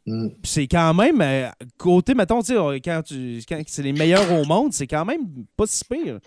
Mm. 0.07 0.29
C'est 0.43 0.67
quand 0.67 0.93
même, 0.93 1.19
euh, 1.21 1.49
côté, 1.77 2.13
mettons, 2.13 2.41
quand, 2.41 3.01
tu, 3.03 3.41
quand 3.47 3.61
c'est 3.67 3.83
les 3.83 3.93
meilleurs 3.93 4.31
au 4.31 4.45
monde, 4.45 4.71
c'est 4.73 4.88
quand 4.88 5.05
même 5.05 5.21
pas 5.57 5.65
si 5.67 5.83
pire. 5.83 6.19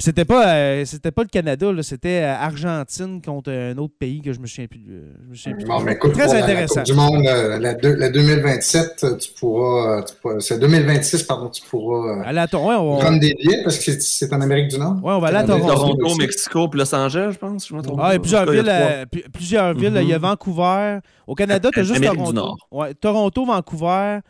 C'était 0.00 0.24
pas, 0.24 0.54
euh, 0.54 0.84
c'était 0.84 1.10
pas 1.10 1.22
le 1.22 1.28
Canada, 1.28 1.72
c'était 1.82 2.22
euh, 2.22 2.32
Argentine 2.32 3.20
contre 3.20 3.50
un 3.50 3.76
autre 3.78 3.94
pays 3.98 4.22
que 4.22 4.32
je 4.32 4.38
me 4.38 4.46
souviens 4.46 4.68
plus. 4.68 4.84
je 4.86 5.28
me 5.28 5.34
souviens 5.34 5.56
plus. 5.56 5.64
Bon, 5.64 5.80
mais 5.80 5.94
écoute, 5.94 6.12
Très 6.12 6.40
intéressant. 6.40 6.76
La, 6.76 6.82
du 6.84 6.92
monde, 6.92 7.24
la, 7.24 8.08
2027, 8.08 9.18
tu 9.18 9.32
pourras, 9.32 10.04
c'est 10.38 10.60
2026, 10.60 11.24
pardon, 11.24 11.48
tu 11.48 11.62
pourras 11.62 12.22
aller 12.22 12.38
à 12.38 12.46
Toronto, 12.46 13.00
prendre 13.00 13.18
des 13.18 13.34
billets 13.34 13.64
parce 13.64 13.78
que 13.78 13.90
c'est 13.98 14.32
en 14.32 14.40
Amérique 14.40 14.68
du 14.68 14.78
Nord. 14.78 14.98
Oui, 15.02 15.12
on 15.12 15.18
va 15.18 15.28
aller 15.28 15.38
à 15.38 15.44
Toronto. 15.44 15.66
Toronto, 15.66 16.14
Mexico, 16.14 16.68
puis 16.68 16.78
Los 16.78 16.94
Angeles, 16.94 17.32
je 17.32 17.38
pense. 17.38 17.66
Je 17.66 17.74
me 17.74 17.80
ah, 17.98 18.10
il 18.10 18.12
y 18.12 18.16
a 18.16 18.20
plusieurs 18.20 18.48
villes. 18.48 19.06
plusieurs 19.32 19.74
villes. 19.74 19.98
Il 20.00 20.08
y 20.08 20.12
a 20.12 20.18
mm-hmm. 20.18 20.20
Vancouver. 20.20 20.98
Au 21.26 21.34
Canada, 21.34 21.70
tu 21.72 21.80
as 21.80 21.82
juste 21.82 22.04
Toronto. 22.04 22.30
Du 22.30 22.36
Nord. 22.36 22.68
Ouais, 22.70 22.94
Toronto, 22.94 23.44
Vancouver 23.44 24.20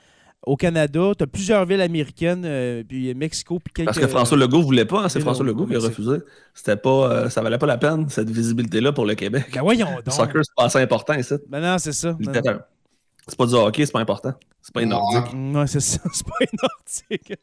au 0.47 0.57
Canada, 0.57 1.13
tu 1.17 1.25
as 1.25 1.27
plusieurs 1.27 1.67
villes 1.67 1.81
américaines, 1.81 2.45
euh, 2.45 2.83
puis 2.87 3.15
Mexico, 3.15 3.59
puis 3.59 3.73
quelques... 3.73 3.87
Parce 3.87 3.99
que 3.99 4.07
François 4.07 4.37
Legault 4.37 4.59
ne 4.59 4.65
voulait 4.65 4.85
pas, 4.85 5.03
hein, 5.03 5.09
c'est 5.09 5.21
François 5.21 5.45
Legault 5.45 5.67
qui 5.67 5.77
a 5.77 5.81
refusé. 5.81 6.19
C'était 6.55 6.77
pas, 6.77 7.11
euh, 7.11 7.29
ça 7.29 7.43
valait 7.43 7.59
pas 7.59 7.67
la 7.67 7.79
peine, 7.79 8.09
cette 8.09 8.31
visibilité-là 8.31 8.93
pour 8.93 9.05
le 9.05 9.15
Québec. 9.15 9.47
Ben 9.53 9.63
voyons 9.63 9.87
donc. 9.87 10.07
Le 10.07 10.13
soccer, 10.13 10.45
c'est 10.45 10.55
pas 10.57 10.65
assez 10.65 10.79
important 10.79 11.15
ici. 11.15 11.35
Ben 11.49 11.61
non, 11.61 11.77
c'est 11.79 11.93
ça. 11.93 12.17
C'est 13.27 13.37
pas 13.37 13.45
du 13.45 13.55
hockey, 13.55 13.85
c'est 13.85 13.93
pas 13.93 14.01
important. 14.01 14.33
C'est 14.63 14.73
pas 14.73 14.83
une 14.83 14.89
nordique. 14.89 15.35
Ouais, 15.55 15.67
c'est 15.67 15.81
ça, 15.81 16.01
c'est 16.13 16.27
pas 16.27 16.37
une 16.41 16.59
nordique. 16.63 17.35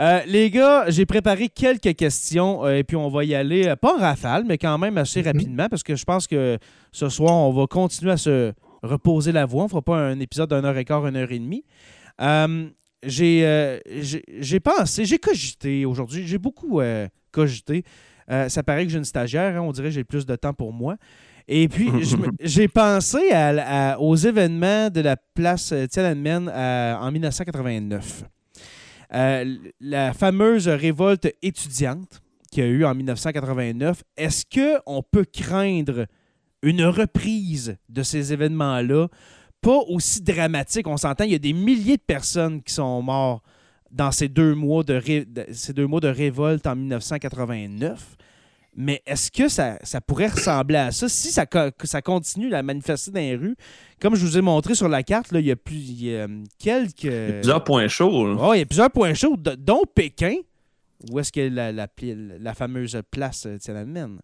Euh, 0.00 0.20
les 0.26 0.50
gars, 0.50 0.86
j'ai 0.88 1.06
préparé 1.06 1.48
quelques 1.48 1.94
questions 1.94 2.68
et 2.68 2.82
puis 2.82 2.96
on 2.96 3.08
va 3.08 3.22
y 3.22 3.32
aller, 3.32 3.72
pas 3.80 3.94
en 3.94 3.98
rafale, 4.00 4.44
mais 4.44 4.58
quand 4.58 4.76
même 4.76 4.98
assez 4.98 5.22
mm-hmm. 5.22 5.26
rapidement 5.26 5.68
parce 5.68 5.84
que 5.84 5.94
je 5.94 6.04
pense 6.04 6.26
que 6.26 6.58
ce 6.90 7.08
soir, 7.08 7.32
on 7.32 7.52
va 7.52 7.68
continuer 7.68 8.10
à 8.10 8.16
se 8.16 8.52
reposer 8.82 9.32
la 9.32 9.46
voix. 9.46 9.62
On 9.62 9.66
ne 9.66 9.70
fera 9.70 9.82
pas 9.82 9.96
un 9.96 10.20
épisode 10.20 10.52
d'une 10.52 10.64
heure 10.64 10.76
et 10.76 10.84
quart, 10.84 11.06
une 11.06 11.16
heure 11.16 11.30
et 11.30 11.38
demie. 11.38 11.64
Euh, 12.20 12.68
euh, 13.04 13.80
j'ai 13.86 14.60
pensé, 14.60 15.04
j'ai 15.04 15.18
cogité 15.18 15.84
aujourd'hui, 15.86 16.26
j'ai 16.26 16.38
beaucoup 16.38 16.80
euh, 16.80 17.08
cogité. 17.32 17.84
ça 18.48 18.62
paraît 18.62 18.84
que 18.84 18.92
j'ai 18.92 18.98
une 18.98 19.04
stagiaire, 19.04 19.56
hein, 19.56 19.60
on 19.60 19.72
dirait 19.72 19.88
que 19.88 19.94
j'ai 19.94 20.04
plus 20.04 20.26
de 20.26 20.36
temps 20.36 20.52
pour 20.52 20.72
moi. 20.72 20.96
Et 21.48 21.66
puis, 21.68 21.90
j'ai 22.40 22.68
pensé 22.68 23.18
aux 23.98 24.16
événements 24.16 24.90
de 24.90 25.00
la 25.00 25.16
place 25.16 25.74
Tiananmen 25.90 26.48
en 26.48 27.10
1989. 27.10 28.24
la 29.80 30.12
fameuse 30.12 30.68
révolte 30.68 31.28
étudiante 31.42 32.20
qu'il 32.52 32.64
y 32.64 32.66
a 32.66 32.70
eu 32.70 32.84
en 32.84 32.94
1989, 32.94 34.02
est-ce 34.16 34.44
qu'on 34.44 35.02
peut 35.02 35.24
craindre 35.24 36.06
une 36.62 36.84
reprise 36.84 37.76
de 37.88 38.02
ces 38.02 38.32
événements-là, 38.32 39.08
pas 39.60 39.78
aussi 39.88 40.22
dramatique. 40.22 40.86
On 40.86 40.96
s'entend, 40.96 41.24
il 41.24 41.32
y 41.32 41.34
a 41.34 41.38
des 41.38 41.52
milliers 41.52 41.96
de 41.96 42.02
personnes 42.02 42.62
qui 42.62 42.72
sont 42.72 43.02
mortes 43.02 43.44
dans 43.90 44.12
ces 44.12 44.28
deux 44.28 44.54
mois 44.54 44.84
de, 44.84 45.00
ces 45.52 45.72
deux 45.72 45.86
mois 45.86 46.00
de 46.00 46.08
révolte 46.08 46.66
en 46.66 46.76
1989. 46.76 48.16
Mais 48.76 49.02
est-ce 49.04 49.32
que 49.32 49.48
ça, 49.48 49.78
pourrait 50.06 50.28
ressembler 50.28 50.76
à 50.76 50.92
ça? 50.92 51.08
Si 51.08 51.32
ça, 51.32 51.44
ça 51.82 52.02
continue 52.02 52.54
à 52.54 52.62
manifester 52.62 53.10
dans 53.10 53.20
les 53.20 53.34
rues? 53.34 53.56
Comme 54.00 54.14
je 54.14 54.24
vous 54.24 54.38
ai 54.38 54.40
montré 54.40 54.76
sur 54.76 54.88
la 54.88 55.02
carte, 55.02 55.32
là, 55.32 55.40
il, 55.40 55.46
y 55.46 55.50
a 55.50 55.56
plus, 55.56 55.76
quelques. 56.58 57.04
Il 57.04 57.10
y 57.10 57.14
a 57.14 57.32
plusieurs 57.32 57.64
points 57.64 57.88
chauds. 57.88 58.36
Oui, 58.36 58.56
il 58.56 58.60
y 58.60 58.62
a 58.62 58.66
plusieurs 58.66 58.90
points 58.90 59.12
chauds, 59.14 59.36
dont 59.36 59.82
Pékin, 59.92 60.36
où 61.10 61.18
est-ce 61.18 61.32
que 61.32 61.40
la, 61.40 61.72
la, 61.72 61.88
la, 62.38 62.54
fameuse 62.54 63.00
place 63.10 63.46
euh, 63.46 63.58
Tiananmen. 63.58 64.20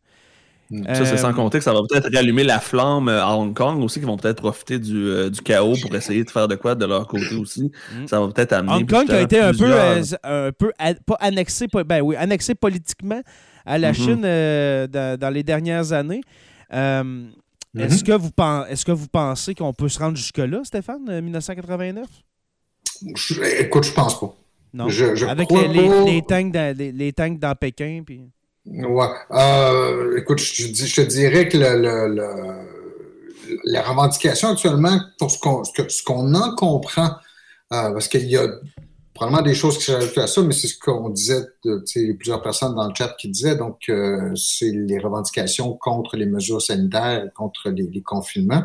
Ça, 0.71 1.05
c'est 1.05 1.17
sans 1.17 1.31
euh, 1.31 1.33
compter 1.33 1.59
que 1.59 1.65
ça 1.65 1.73
va 1.73 1.81
peut-être 1.89 2.13
rallumer 2.13 2.43
la 2.43 2.59
flamme 2.59 3.09
euh, 3.09 3.23
à 3.23 3.37
Hong 3.37 3.55
Kong 3.55 3.83
aussi, 3.83 4.01
qui 4.01 4.07
vont 4.07 4.17
peut-être 4.17 4.41
profiter 4.41 4.79
du, 4.79 4.97
euh, 4.97 5.31
du, 5.31 5.41
chaos 5.41 5.75
pour 5.81 5.95
essayer 5.95 6.25
de 6.25 6.31
faire 6.31 6.49
de 6.49 6.57
quoi 6.57 6.75
de 6.75 6.85
leur 6.85 7.07
côté 7.07 7.37
aussi. 7.37 7.71
Mm. 7.93 8.07
Ça 8.09 8.21
va 8.21 8.29
peut-être 8.29 8.53
amener. 8.53 8.75
Hong 8.75 8.91
Kong 8.91 9.07
qui 9.07 9.13
a 9.13 9.21
été 9.21 9.39
un 9.39 9.53
peu, 9.53 9.73
un 10.25 10.53
peu 10.53 10.73
pas 11.07 11.17
annexé, 11.21 11.67
ben 11.87 12.01
oui, 12.01 12.17
annexé 12.17 12.55
politiquement 12.55 13.23
à 13.65 13.79
la 13.79 13.93
mm-hmm. 13.93 13.95
Chine 13.95 14.21
dans, 15.17 15.33
les 15.33 15.43
dernières 15.43 15.93
années. 15.93 16.23
Mm-hmm. 16.73 17.31
Est-ce 17.79 18.03
que, 18.03 18.13
vous 18.13 18.31
est 18.69 18.85
que 18.85 18.93
vous 18.93 19.09
pensez 19.09 19.55
qu'on 19.55 19.73
peut 19.73 19.89
se 19.89 19.99
rendre 19.99 20.17
jusque-là, 20.17 20.63
Stéphane, 20.65 21.21
1989? 21.21 22.07
écoute, 23.61 23.85
je 23.85 23.93
pense 23.93 24.19
pas. 24.19 24.35
Non? 24.73 24.89
Avec 25.29 25.51
les, 25.51 25.69
les, 26.05 26.23
tanks 26.23 26.53
dans, 26.53 26.77
les, 26.77 27.13
tanks 27.13 27.39
dans 27.39 27.55
Pékin. 27.55 28.03
Puis... 28.05 28.31
Ouais. 28.67 29.07
Euh, 29.31 30.19
écoute, 30.19 30.39
je, 30.39 30.67
je, 30.75 31.03
te 31.03 31.07
dirais 31.07 31.49
que 31.49 31.57
le, 31.57 32.15
le, 32.15 32.27
la 33.65 33.83
revendication 33.83 34.49
actuellement, 34.49 35.01
pour 35.19 35.31
ce 35.31 35.39
qu'on 35.39 35.63
ce 35.65 36.03
qu'on 36.03 36.35
en 36.35 36.55
comprend, 36.57 37.11
euh, 37.73 37.93
parce 37.93 38.09
qu'il 38.09 38.27
y 38.27 38.37
a 38.37 38.49
probablement 39.15 39.43
des 39.43 39.55
choses 39.55 39.79
qui 39.79 39.85
s'ajoutent 39.85 40.19
à 40.19 40.27
ça, 40.27 40.43
mais 40.43 40.53
c'est 40.53 40.67
ce 40.67 40.79
qu'on 40.79 41.09
disait, 41.09 41.43
plusieurs 42.19 42.43
personnes 42.43 42.75
dans 42.75 42.89
le 42.89 42.95
chat 42.95 43.15
qui 43.19 43.29
disaient, 43.29 43.57
donc 43.57 43.79
euh, 43.89 44.35
c'est 44.35 44.71
les 44.73 44.99
revendications 44.99 45.75
contre 45.75 46.17
les 46.17 46.27
mesures 46.27 46.61
sanitaires, 46.61 47.25
contre 47.35 47.71
les, 47.71 47.85
les, 47.85 48.03
confinements. 48.03 48.65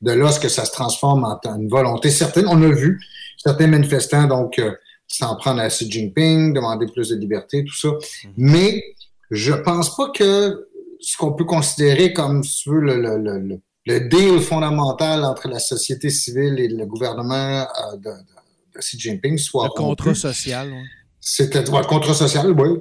De 0.00 0.12
là, 0.12 0.30
ce 0.30 0.40
que 0.40 0.48
ça 0.48 0.64
se 0.64 0.72
transforme 0.72 1.24
en, 1.24 1.56
une 1.56 1.68
volonté 1.68 2.10
certaine. 2.10 2.46
On 2.48 2.62
a 2.62 2.68
vu 2.68 3.00
certains 3.36 3.66
manifestants, 3.66 4.26
donc, 4.26 4.60
s'en 5.06 5.34
prendre 5.36 5.60
à 5.60 5.68
Xi 5.68 5.90
Jinping, 5.90 6.54
demander 6.54 6.86
plus 6.86 7.10
de 7.10 7.16
liberté, 7.16 7.64
tout 7.64 7.76
ça. 7.76 7.88
Mm-hmm. 7.88 8.32
Mais 8.36 8.94
je 9.30 9.52
pense 9.52 9.96
pas 9.96 10.10
que 10.10 10.68
ce 11.00 11.16
qu'on 11.16 11.32
peut 11.32 11.44
considérer 11.44 12.12
comme, 12.12 12.42
si 12.42 12.64
tu 12.64 12.70
veux, 12.70 12.80
le, 12.80 13.00
le, 13.00 13.18
le, 13.38 13.60
le, 13.86 14.00
deal 14.08 14.40
fondamental 14.40 15.24
entre 15.24 15.48
la 15.48 15.58
société 15.58 16.10
civile 16.10 16.58
et 16.58 16.68
le 16.68 16.86
gouvernement 16.86 17.62
euh, 17.62 17.96
de, 17.96 18.10
de, 18.10 18.78
Xi 18.78 18.98
Jinping 18.98 19.38
soit. 19.38 19.64
Le 19.66 19.70
contrat 19.70 20.14
social, 20.14 20.72
oui. 20.72 20.82
C'était 21.22 21.62
le 21.62 21.86
contrat 21.86 22.14
social, 22.14 22.50
oui, 22.52 22.80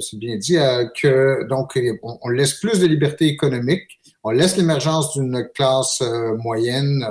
c'est 0.00 0.18
bien 0.18 0.36
dit, 0.36 0.56
euh, 0.56 0.86
que 0.98 1.46
donc 1.46 1.78
on, 2.02 2.28
laisse 2.30 2.54
plus 2.54 2.80
de 2.80 2.86
liberté 2.86 3.26
économique, 3.26 4.00
on 4.24 4.30
laisse 4.30 4.56
l'émergence 4.56 5.12
d'une 5.12 5.46
classe 5.54 6.00
euh, 6.00 6.34
moyenne, 6.38 7.06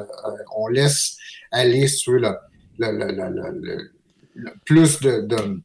on 0.58 0.68
laisse 0.68 1.18
aller 1.52 1.88
sur 1.88 2.14
le, 2.14 2.32
le, 2.80 3.78
plus 4.66 5.00
de, 5.02 5.22
de 5.22 5.62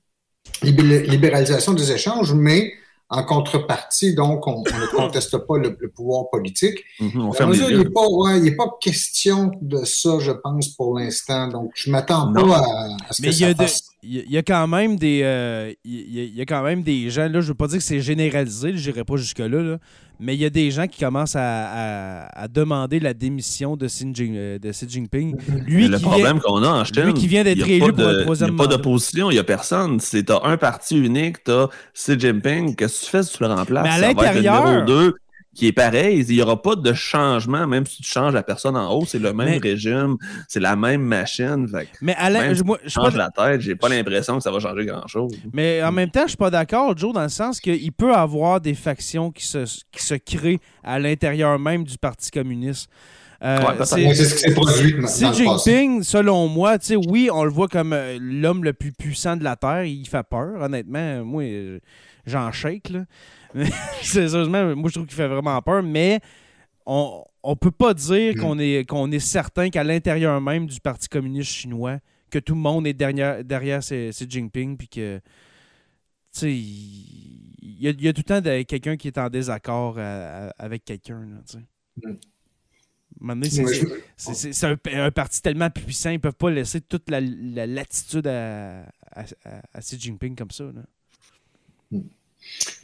libéralisation 0.62 1.73
des 1.73 1.92
échanges, 1.92 2.35
mais 2.35 2.75
en 3.12 3.25
contrepartie, 3.25 4.14
donc, 4.14 4.46
on, 4.46 4.61
ne 4.61 4.87
conteste 4.96 5.37
pas 5.38 5.59
le, 5.59 5.77
pouvoir 5.88 6.31
politique. 6.31 6.85
Mhm, 7.01 7.33
il 7.38 8.44
n'est 8.44 8.55
pas, 8.55 8.66
question 8.81 9.51
de 9.61 9.85
ça, 9.85 10.18
je 10.20 10.31
pense, 10.31 10.68
pour 10.68 10.96
l'instant. 10.96 11.49
Donc, 11.49 11.73
je 11.75 11.90
ne 11.90 11.92
m'attends 11.92 12.33
pas 12.33 12.59
à, 13.09 13.12
ce 13.12 13.20
que 13.20 13.33
ça 13.33 13.55
fasse 13.55 13.90
il 14.03 14.31
y, 14.31 14.38
a 14.38 14.42
quand 14.42 14.66
même 14.66 14.96
des 14.96 15.20
euh, 15.25 15.75
il, 15.85 16.35
y 16.35 16.40
a, 16.40 16.46
quand 16.46 16.62
même 16.62 16.83
des 16.83 17.11
gens 17.11 17.29
là 17.29 17.42
je 17.42 17.49
veux 17.49 17.55
pas 17.55 17.66
dire 17.66 17.77
que 17.79 17.85
c'est 17.85 18.01
généralisé 18.01 18.75
je 18.75 18.88
n'irai 18.90 19.05
pas 19.05 19.16
jusque 19.16 19.40
là, 19.40 19.77
mais 20.20 20.35
il 20.35 20.40
y 20.40 20.44
a 20.44 20.50
des 20.50 20.70
gens 20.70 20.87
qui 20.87 21.00
commencent 21.00 21.37
à, 21.37 22.28
demander 22.52 23.00
la 23.00 23.14
démission 23.14 23.76
de 23.76 23.87
Xi, 23.87 24.12
euh, 24.18 24.59
de 24.59 24.70
Xi 24.70 24.87
Jinping. 24.88 25.37
Lui 25.66 25.88
le 25.88 25.98
problème 25.98 26.40
qu'on 26.40 26.62
a 26.62 26.68
en 26.68 26.85
Chine 26.85 27.04
lui 27.04 27.14
qui 27.14 27.26
vient 27.26 27.44
d'être 27.44 27.66
élu 27.66 27.92
pour 27.92 28.06
le 28.06 28.22
troisième 28.22 28.50
il 28.50 28.54
n'y 28.54 28.61
a 28.61 28.64
pas 28.64 28.76
d'opposition 28.76 29.30
il 29.30 29.35
n'y 29.35 29.40
a 29.40 29.44
personne. 29.44 29.98
C'est 30.00 30.30
as 30.30 30.40
un 30.44 30.56
parti 30.56 30.98
unique 30.98 31.42
tu 31.44 31.50
as 31.50 31.68
Xi 31.94 32.18
Jinping 32.18 32.74
qu'est-ce 32.74 33.00
que 33.00 33.04
tu 33.06 33.11
fais 33.11 33.22
si 33.22 33.37
tu 33.37 33.42
le 33.42 33.48
remplaces? 33.48 33.85
Mais 33.85 33.90
à 33.90 34.09
l'intérieur 34.09 34.85
qui 35.54 35.66
est 35.66 35.72
pareil. 35.72 36.24
Il 36.28 36.36
n'y 36.36 36.42
aura 36.42 36.60
pas 36.60 36.76
de 36.76 36.92
changement, 36.92 37.66
même 37.66 37.86
si 37.86 38.02
tu 38.02 38.08
changes 38.08 38.34
la 38.34 38.42
personne 38.42 38.76
en 38.76 38.92
haut, 38.92 39.04
c'est 39.06 39.18
le 39.18 39.32
même 39.32 39.60
régime, 39.60 40.16
c'est 40.48 40.60
la 40.60 40.76
même 40.76 41.02
machine. 41.02 41.66
mais 42.00 42.14
Alain, 42.16 42.54
je, 42.54 42.62
moi, 42.62 42.78
je 42.84 42.90
change 42.90 43.16
la 43.16 43.30
tête, 43.30 43.60
j'ai 43.60 43.76
pas 43.76 43.88
l'impression 43.88 44.36
que 44.36 44.42
ça 44.42 44.50
va 44.50 44.60
changer 44.60 44.86
grand-chose. 44.86 45.32
Mais 45.52 45.82
en 45.82 45.92
même 45.92 46.10
temps, 46.10 46.22
je 46.22 46.28
suis 46.28 46.36
pas 46.36 46.50
d'accord, 46.50 46.96
Joe, 46.96 47.12
dans 47.12 47.22
le 47.22 47.28
sens 47.28 47.60
qu'il 47.60 47.92
peut 47.92 48.14
avoir 48.14 48.60
des 48.60 48.74
factions 48.74 49.30
qui 49.30 49.46
se, 49.46 49.64
qui 49.90 50.04
se 50.04 50.14
créent 50.14 50.60
à 50.82 50.98
l'intérieur 50.98 51.58
même 51.58 51.84
du 51.84 51.98
Parti 51.98 52.30
communiste. 52.30 52.88
Euh, 53.42 53.58
c'est 53.84 54.14
ce 54.14 54.34
qui 54.34 54.40
s'est 54.40 54.54
produit. 54.54 54.94
Xi 55.02 55.32
Jinping, 55.32 56.02
selon 56.02 56.46
moi, 56.48 56.76
oui, 57.08 57.30
on 57.32 57.44
le 57.44 57.50
voit 57.50 57.68
comme 57.68 57.94
euh, 57.94 58.18
l'homme 58.20 58.64
le 58.64 58.74
plus 58.74 58.92
puissant 58.92 59.36
de 59.36 59.44
la 59.44 59.56
Terre. 59.56 59.84
Il 59.84 60.06
fait 60.06 60.22
peur, 60.22 60.60
honnêtement. 60.60 61.24
Moi, 61.24 61.44
euh, 61.44 61.78
j'en 62.31 62.51
shake. 62.53 62.90
Là. 62.90 63.05
Sérieusement, 64.03 64.75
moi, 64.77 64.88
je 64.88 64.95
trouve 64.95 65.07
qu'il 65.07 65.16
fait 65.16 65.29
vraiment 65.29 65.61
peur, 65.61 65.83
mais 65.83 66.21
on 66.87 67.25
ne 67.45 67.55
peut 67.55 67.71
pas 67.71 67.95
dire 67.95 68.35
qu'on 68.37 68.59
est, 68.59 68.88
qu'on 68.88 69.11
est 69.11 69.21
certain 69.21 69.71
qu'à 69.71 69.85
l'intérieur 69.85 70.40
même 70.40 70.66
du 70.66 70.81
Parti 70.81 71.09
communiste 71.09 71.51
chinois, 71.51 71.99
que 72.31 72.38
tout 72.38 72.55
le 72.55 72.61
monde 72.61 72.87
est 72.87 72.95
derrière, 72.95 73.45
derrière 73.45 73.81
Xi 73.81 74.12
Jinping, 74.29 74.77
puis 74.77 74.88
que, 74.88 75.19
tu 75.19 75.23
sais, 76.33 76.53
il 76.53 77.83
y, 77.83 78.09
a 78.09 78.12
tout 78.12 78.23
le 78.27 78.40
temps 78.40 78.64
quelqu'un 78.64 78.97
qui 78.97 79.09
est 79.09 79.19
en 79.19 79.29
désaccord 79.29 79.99
avec 79.99 80.85
quelqu'un, 80.85 81.27
tu 81.47 81.59
sais. 81.59 81.64
c'est 84.16 84.66
un, 84.95 85.11
parti 85.11 85.43
tellement 85.43 85.71
puissant, 85.71 86.11
ils 86.11 86.14
ne 86.14 86.19
peuvent 86.19 86.35
pas 86.35 86.51
laisser 86.51 86.81
toute 86.81 87.11
la, 87.11 87.21
latitude 87.21 88.27
à, 88.27 88.85
Xi 89.81 89.99
Jinping 89.99 90.37
comme 90.37 90.51
ça. 90.51 90.64
Là. 90.64 92.01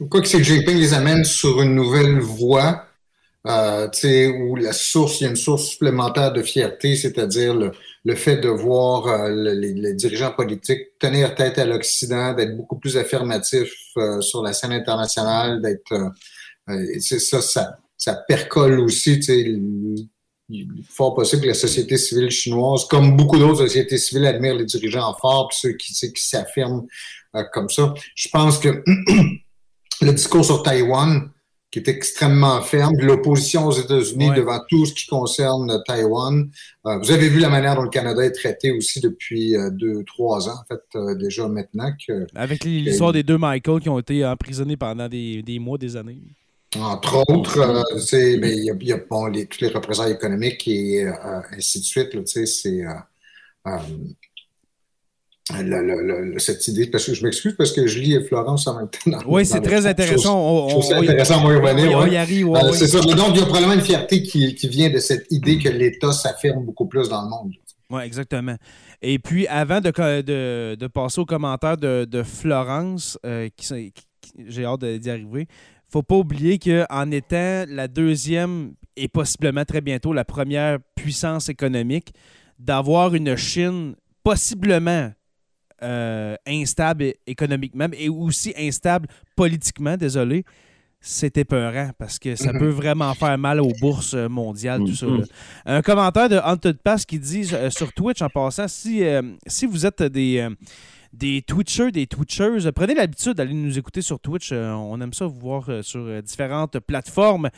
Quoi 0.09 0.21
que 0.21 0.27
Xi 0.27 0.43
Jinping 0.43 0.77
les 0.77 0.93
amène 0.93 1.25
sur 1.25 1.61
une 1.61 1.75
nouvelle 1.75 2.19
voie, 2.19 2.87
euh, 3.47 3.87
où 4.39 4.55
la 4.57 4.73
source, 4.73 5.21
il 5.21 5.23
y 5.23 5.27
a 5.27 5.29
une 5.29 5.37
source 5.37 5.67
supplémentaire 5.67 6.33
de 6.33 6.41
fierté, 6.41 6.97
c'est-à-dire 6.97 7.55
le, 7.55 8.15
fait 8.15 8.37
de 8.37 8.49
voir 8.49 9.07
euh, 9.07 9.53
les, 9.55 9.93
dirigeants 9.93 10.31
politiques 10.31 10.97
tenir 10.99 11.33
tête 11.33 11.57
à 11.57 11.65
l'Occident, 11.65 12.33
d'être 12.33 12.57
beaucoup 12.57 12.77
plus 12.77 12.97
affirmatifs 12.97 13.73
euh, 13.97 14.19
sur 14.19 14.43
la 14.43 14.51
scène 14.51 14.73
internationale, 14.73 15.61
d'être 15.61 16.11
c'est 16.99 17.19
ça, 17.19 17.41
ça, 17.41 17.77
ça 17.95 18.13
percole 18.27 18.81
aussi, 18.81 19.21
fort 20.89 21.15
possible 21.15 21.43
que 21.43 21.47
la 21.47 21.53
société 21.53 21.97
civile 21.97 22.29
chinoise, 22.29 22.83
comme 22.89 23.15
beaucoup 23.15 23.39
d'autres 23.39 23.65
sociétés 23.65 23.97
civiles, 23.97 24.25
admirent 24.25 24.55
les 24.55 24.65
dirigeants 24.65 25.15
forts, 25.21 25.47
puis 25.47 25.57
ceux 25.61 25.71
qui, 25.71 25.93
qui 25.93 26.27
s'affirment 26.27 26.85
comme 27.53 27.69
ça. 27.69 27.93
Je 28.15 28.27
pense 28.27 28.57
que 28.57 28.83
le 30.01 30.13
discours 30.13 30.45
sur 30.45 30.63
Taïwan, 30.63 31.29
qui 31.71 31.79
est 31.79 31.87
extrêmement 31.89 32.61
ferme, 32.61 32.95
l'opposition 32.97 33.65
aux 33.65 33.71
États-Unis 33.71 34.31
devant 34.35 34.59
tout 34.69 34.85
ce 34.85 34.93
qui 34.93 35.05
concerne 35.05 35.81
Taïwan. 35.85 36.49
Euh, 36.85 36.97
vous 36.99 37.11
avez 37.11 37.27
vu 37.27 37.39
la 37.39 37.49
manière 37.49 37.75
dont 37.75 37.81
le 37.81 37.89
Canada 37.89 38.23
est 38.23 38.31
traité 38.31 38.71
aussi 38.71 39.01
depuis 39.01 39.55
euh, 39.55 39.69
deux, 39.69 40.03
trois 40.05 40.47
ans, 40.47 40.55
en 40.61 40.65
fait, 40.65 40.81
euh, 40.95 41.15
déjà 41.15 41.47
maintenant. 41.47 41.91
Que, 42.07 42.25
Avec 42.35 42.63
l'histoire 42.63 43.11
des 43.11 43.23
deux 43.23 43.37
Michael 43.37 43.81
qui 43.81 43.89
ont 43.89 43.99
été 43.99 44.25
emprisonnés 44.25 44.77
pendant 44.77 45.09
des, 45.09 45.59
mois, 45.59 45.77
des 45.77 45.97
années. 45.97 46.21
Entre 46.79 47.23
autres, 47.29 47.57
il 48.13 48.63
y 48.83 48.91
a, 48.91 48.97
bon, 49.09 49.25
les, 49.25 49.45
toutes 49.45 49.61
les 49.61 49.69
représailles 49.69 50.13
économiques 50.13 50.67
et 50.67 51.05
ainsi 51.51 51.79
de 51.79 51.85
suite. 51.85 52.27
C'est 52.27 52.83
cette 56.37 56.67
idée, 56.67 56.87
parce 56.87 57.05
que 57.05 57.13
je 57.13 57.23
m'excuse 57.23 57.55
parce 57.57 57.71
que 57.71 57.87
je 57.87 57.99
lis 57.99 58.21
Florence 58.25 58.67
en 58.67 58.77
même 58.77 58.89
temps. 58.89 59.19
oui, 59.27 59.45
c'est 59.45 59.61
très 59.61 59.85
intéressant. 59.85 60.39
On, 60.39 60.81
intéressant, 60.81 61.45
on, 61.45 62.07
y 62.07 62.17
arrive. 62.17 62.49
Euh, 62.49 62.73
c'est 62.73 62.87
ça. 62.87 62.99
Donc, 62.99 63.29
il 63.29 63.39
y 63.39 63.41
a 63.41 63.45
probablement 63.45 63.73
une 63.73 63.81
fierté 63.81 64.23
qui, 64.23 64.55
qui 64.55 64.67
vient 64.67 64.89
de 64.89 64.99
cette 64.99 65.25
idée 65.31 65.57
que 65.57 65.69
l'État 65.69 66.11
s'affirme 66.11 66.65
beaucoup 66.65 66.87
plus 66.87 67.07
dans 67.09 67.23
le 67.23 67.29
monde. 67.29 67.53
Oui, 67.89 68.01
exactement. 68.03 68.55
Et 69.01 69.19
puis, 69.19 69.47
avant 69.47 69.79
de, 69.79 69.91
de, 70.21 70.75
de 70.75 70.87
passer 70.87 71.21
aux 71.21 71.25
commentaires 71.25 71.77
de, 71.77 72.05
de 72.09 72.23
Florence, 72.23 73.17
euh, 73.25 73.47
qui, 73.55 73.93
j'ai 74.47 74.65
hâte 74.65 74.83
d'y 74.83 75.09
arriver, 75.09 75.47
faut 75.89 76.03
pas 76.03 76.15
oublier 76.15 76.59
qu'en 76.59 77.11
étant 77.11 77.63
la 77.69 77.87
deuxième 77.87 78.73
et 78.97 79.07
possiblement 79.07 79.63
très 79.63 79.79
bientôt 79.79 80.11
la 80.11 80.25
première 80.25 80.79
puissance 80.95 81.47
économique, 81.47 82.13
d'avoir 82.59 83.15
une 83.15 83.35
Chine 83.37 83.95
possiblement 84.23 85.11
euh, 85.83 86.35
instable 86.47 87.13
économiquement 87.27 87.87
et 87.93 88.09
aussi 88.09 88.51
instable 88.57 89.07
politiquement, 89.35 89.95
désolé, 89.95 90.43
c'est 90.99 91.37
épeurant 91.37 91.91
parce 91.99 92.17
que 92.17 92.35
ça 92.35 92.51
mhm. 92.51 92.59
peut 92.59 92.69
vraiment 92.69 93.13
faire 93.13 93.37
mal 93.37 93.61
aux 93.61 93.71
bourses 93.79 94.15
mondiales, 94.15 94.79
tout 94.79 94.95
ça. 94.95 95.05
Mhm. 95.05 95.25
Un 95.67 95.81
commentaire 95.83 96.29
de 96.29 96.37
Haunted 96.43 96.79
Pass 96.79 97.05
qui 97.05 97.19
dit 97.19 97.47
euh, 97.53 97.69
sur 97.69 97.93
Twitch 97.93 98.23
en 98.23 98.29
passant 98.29 98.67
si, 98.67 99.03
euh, 99.03 99.21
si 99.45 99.67
vous 99.67 99.85
êtes 99.85 100.01
des, 100.01 100.47
des 101.13 101.43
Twitchers, 101.43 101.91
des 101.91 102.07
Twitchers, 102.07 102.71
prenez 102.75 102.95
l'habitude 102.95 103.33
d'aller 103.33 103.53
nous 103.53 103.77
écouter 103.77 104.01
sur 104.01 104.19
Twitch. 104.19 104.51
on 104.51 104.99
aime 104.99 105.13
ça 105.13 105.27
vous 105.27 105.39
voir 105.39 105.69
sur 105.83 106.23
différentes 106.23 106.79
plateformes. 106.79 107.49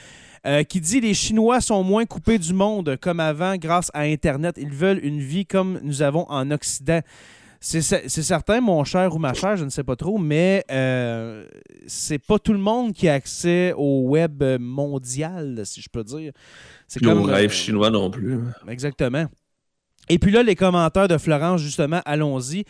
qui 0.67 0.81
dit 0.81 0.99
les 0.99 1.13
Chinois 1.13 1.61
sont 1.61 1.83
moins 1.83 2.05
coupés 2.05 2.37
du 2.37 2.53
monde 2.53 2.97
comme 2.97 3.21
avant 3.21 3.55
grâce 3.55 3.89
à 3.93 4.01
Internet. 4.01 4.57
Ils 4.59 4.73
veulent 4.73 4.99
une 5.01 5.21
vie 5.21 5.45
comme 5.45 5.79
nous 5.83 6.01
avons 6.01 6.29
en 6.29 6.51
Occident. 6.51 6.99
C'est 7.61 7.81
certain, 8.09 8.61
mon 8.61 8.83
cher 8.85 9.13
ou 9.13 9.19
ma 9.19 9.33
chère, 9.33 9.57
je 9.57 9.65
ne 9.65 9.69
sais 9.69 9.83
pas 9.83 9.97
trop, 9.97 10.17
mais 10.17 10.63
euh, 10.71 11.45
c'est 11.87 12.17
pas 12.17 12.39
tout 12.39 12.53
le 12.53 12.59
monde 12.59 12.93
qui 12.93 13.09
a 13.09 13.13
accès 13.13 13.73
au 13.75 14.03
web 14.07 14.43
mondial, 14.59 15.61
si 15.65 15.81
je 15.81 15.89
peux 15.89 16.03
dire. 16.03 16.31
C'est 16.87 17.03
comme 17.03 17.19
au 17.19 17.23
rêve 17.23 17.51
chinois 17.51 17.89
non 17.89 18.09
plus. 18.09 18.39
Exactement. 18.67 19.25
Et 20.07 20.17
puis 20.19 20.31
là, 20.31 20.41
les 20.41 20.55
commentaires 20.55 21.07
de 21.07 21.17
Florence, 21.17 21.61
justement, 21.61 22.01
allons-y, 22.05 22.63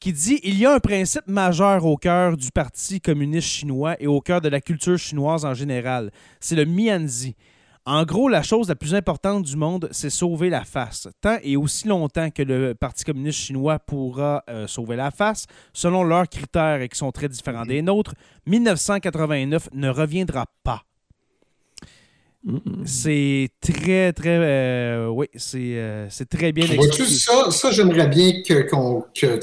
qui 0.00 0.12
dit 0.12 0.40
Il 0.42 0.58
y 0.58 0.66
a 0.66 0.74
un 0.74 0.80
principe 0.80 1.28
majeur 1.28 1.84
au 1.84 1.96
cœur 1.96 2.36
du 2.36 2.50
Parti 2.50 3.00
communiste 3.00 3.48
chinois 3.48 3.96
et 4.00 4.08
au 4.08 4.20
cœur 4.20 4.40
de 4.40 4.48
la 4.48 4.60
culture 4.60 4.98
chinoise 4.98 5.44
en 5.44 5.54
général. 5.54 6.10
C'est 6.40 6.56
le 6.56 6.64
Mianzi. 6.64 7.36
En 7.84 8.04
gros, 8.04 8.28
la 8.28 8.44
chose 8.44 8.68
la 8.68 8.76
plus 8.76 8.94
importante 8.94 9.42
du 9.44 9.56
monde, 9.56 9.88
c'est 9.90 10.10
sauver 10.10 10.50
la 10.50 10.64
face. 10.64 11.08
Tant 11.20 11.38
et 11.42 11.56
aussi 11.56 11.88
longtemps 11.88 12.30
que 12.30 12.42
le 12.42 12.74
Parti 12.74 13.02
communiste 13.02 13.40
chinois 13.40 13.80
pourra 13.80 14.44
euh, 14.48 14.68
sauver 14.68 14.94
la 14.94 15.10
face, 15.10 15.46
selon 15.72 16.04
leurs 16.04 16.28
critères 16.28 16.80
et 16.80 16.88
qui 16.88 16.96
sont 16.96 17.10
très 17.10 17.28
différents 17.28 17.66
des 17.66 17.82
nôtres, 17.82 18.14
1989 18.46 19.70
ne 19.72 19.88
reviendra 19.88 20.46
pas. 20.62 20.84
C'est 22.84 23.50
très, 23.60 24.12
très. 24.12 24.38
Euh, 24.40 25.08
oui, 25.08 25.26
euh, 25.54 26.06
c'est 26.10 26.28
très 26.28 26.52
bien 26.52 26.66
expliqué. 26.66 27.04
Ça, 27.04 27.50
ça 27.50 27.70
j'aimerais 27.70 28.08
bien 28.08 28.42
que, 28.42 28.62
que 29.14 29.40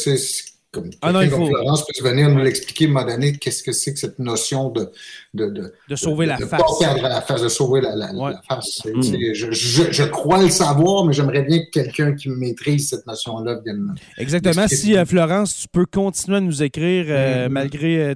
comme 0.71 0.91
ah 1.01 1.11
non, 1.11 1.21
il 1.21 1.29
faut... 1.31 1.47
Florence 1.47 1.83
peut 1.85 2.07
venir 2.07 2.29
nous 2.29 2.43
l'expliquer, 2.43 2.87
m'a 2.87 3.03
donné 3.03 3.35
qu'est-ce 3.37 3.63
que 3.63 3.71
c'est 3.71 3.93
que 3.93 3.99
cette 3.99 4.19
notion 4.19 4.69
de 4.69 4.91
de, 5.33 5.47
de, 5.47 5.73
de 5.89 5.95
sauver 5.95 6.27
la 6.27 6.37
face. 6.37 6.61
la 6.81 7.21
face, 7.21 7.41
de 7.41 7.49
sauver 7.49 7.81
la, 7.81 7.95
la, 7.95 8.41
face. 8.47 8.81
Mm. 8.85 9.01
Je, 9.33 9.51
je, 9.51 9.91
je, 9.91 10.03
crois 10.03 10.41
le 10.41 10.49
savoir, 10.49 11.05
mais 11.05 11.13
j'aimerais 11.13 11.43
bien 11.43 11.59
que 11.59 11.69
quelqu'un 11.71 12.13
qui 12.13 12.29
maîtrise 12.29 12.89
cette 12.89 13.05
notion-là 13.07 13.59
vienne. 13.63 13.95
Exactement. 14.17 14.67
Si 14.67 14.95
euh, 14.95 15.05
Florence, 15.05 15.57
tu 15.57 15.67
peux 15.67 15.85
continuer 15.85 16.37
à 16.37 16.41
nous 16.41 16.61
écrire 16.61 17.05
euh, 17.09 17.47
mm-hmm. 17.47 17.51
malgré 17.51 18.15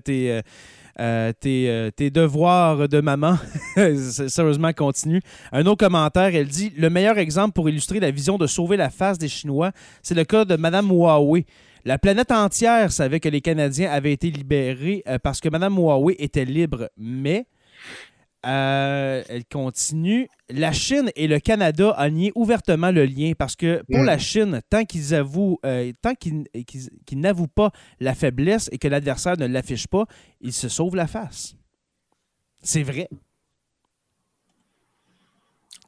euh, 1.00 1.32
tes. 1.40 1.90
tes, 1.96 2.10
devoirs 2.10 2.88
de 2.88 3.02
maman. 3.02 3.38
Sérieusement, 4.28 4.74
continue. 4.74 5.22
Un 5.52 5.66
autre 5.66 5.86
commentaire, 5.86 6.36
elle 6.36 6.48
dit 6.48 6.72
Le 6.78 6.90
meilleur 6.90 7.18
exemple 7.18 7.54
pour 7.54 7.70
illustrer 7.70 8.00
la 8.00 8.12
vision 8.12 8.38
de 8.38 8.48
sauver 8.48 8.78
la 8.78 8.90
face 8.90 9.18
des 9.18 9.28
Chinois, 9.28 9.72
c'est 10.02 10.16
le 10.16 10.24
cas 10.24 10.46
de 10.46 10.56
Mme 10.56 10.90
Huawei. 10.92 11.46
La 11.86 11.98
planète 11.98 12.32
entière 12.32 12.94
savait 12.94 13.20
que 13.20 13.28
les 13.28 13.42
Canadiens 13.42 13.92
avaient 13.92 14.14
été 14.14 14.32
libérés 14.32 15.04
euh, 15.08 15.20
parce 15.22 15.42
que 15.42 15.50
Mme 15.50 15.78
Huawei 15.78 16.16
était 16.18 16.46
libre, 16.46 16.90
mais 16.98 17.46
euh, 18.46 19.24
elle 19.30 19.46
continue. 19.46 20.28
La 20.50 20.72
Chine 20.72 21.12
et 21.16 21.28
le 21.28 21.40
Canada 21.40 21.96
ont 21.98 22.10
nié 22.10 22.32
ouvertement 22.36 22.92
le 22.92 23.06
lien 23.06 23.34
parce 23.38 23.56
que 23.56 23.82
pour 23.90 24.02
mm. 24.02 24.06
la 24.06 24.18
Chine, 24.18 24.62
tant 24.70 24.84
qu'ils 24.86 25.16
avouent, 25.16 25.60
euh, 25.66 25.92
tant 26.02 26.14
qu'ils 26.16 26.46
n'avouent 27.14 27.48
pas 27.48 27.72
la 28.00 28.14
faiblesse 28.14 28.70
et 28.72 28.78
que 28.78 28.88
l'adversaire 28.88 29.38
ne 29.38 29.46
l'affiche 29.46 29.88
pas, 29.88 30.06
ils 30.42 30.54
se 30.54 30.68
sauvent 30.68 30.96
la 30.96 31.08
face. 31.08 31.56
C'est 32.62 32.84
vrai. 32.84 33.10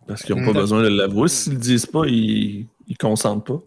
Parce 0.08 0.24
qu'ils 0.24 0.36
n'ont 0.36 0.46
pas 0.46 0.52
mm. 0.52 0.62
besoin 0.62 0.84
de 0.84 0.88
l'avouer. 0.88 1.28
S'ils 1.28 1.54
ne 1.54 1.58
le 1.58 1.64
disent 1.64 1.86
pas, 1.86 2.06
ils 2.08 2.68
ne 2.88 2.96
consentent 2.96 3.46
pas. 3.46 3.62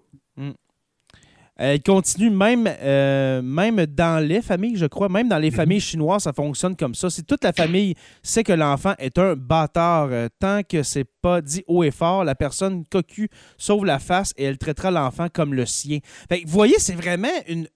Elle 1.58 1.82
continue 1.82 2.30
même, 2.30 2.68
euh, 2.68 3.42
même 3.42 3.84
dans 3.86 4.24
les 4.24 4.40
familles, 4.42 4.76
je 4.76 4.86
crois, 4.86 5.08
même 5.08 5.28
dans 5.28 5.38
les 5.38 5.50
mhm. 5.50 5.56
familles 5.56 5.80
chinoises, 5.80 6.22
ça 6.22 6.32
fonctionne 6.32 6.76
comme 6.76 6.94
ça. 6.94 7.10
Si 7.10 7.24
toute 7.24 7.42
la 7.42 7.52
famille 7.52 7.94
sait 8.22 8.44
que 8.44 8.52
l'enfant 8.52 8.94
est 8.98 9.18
un 9.18 9.34
bâtard, 9.34 10.08
euh, 10.12 10.28
tant 10.38 10.62
que 10.62 10.84
c'est 10.84 11.06
pas 11.20 11.40
dit 11.40 11.64
haut 11.66 11.82
et 11.82 11.90
fort, 11.90 12.22
la 12.22 12.36
personne 12.36 12.84
cocu 12.86 13.28
sauve 13.56 13.84
la 13.84 13.98
face 13.98 14.32
et 14.36 14.44
elle 14.44 14.56
traitera 14.56 14.92
l'enfant 14.92 15.26
comme 15.32 15.52
le 15.52 15.66
sien. 15.66 15.98
vous 16.30 16.38
voyez, 16.46 16.78
c'est 16.78 16.94
vraiment 16.94 17.28
une, 17.48 17.66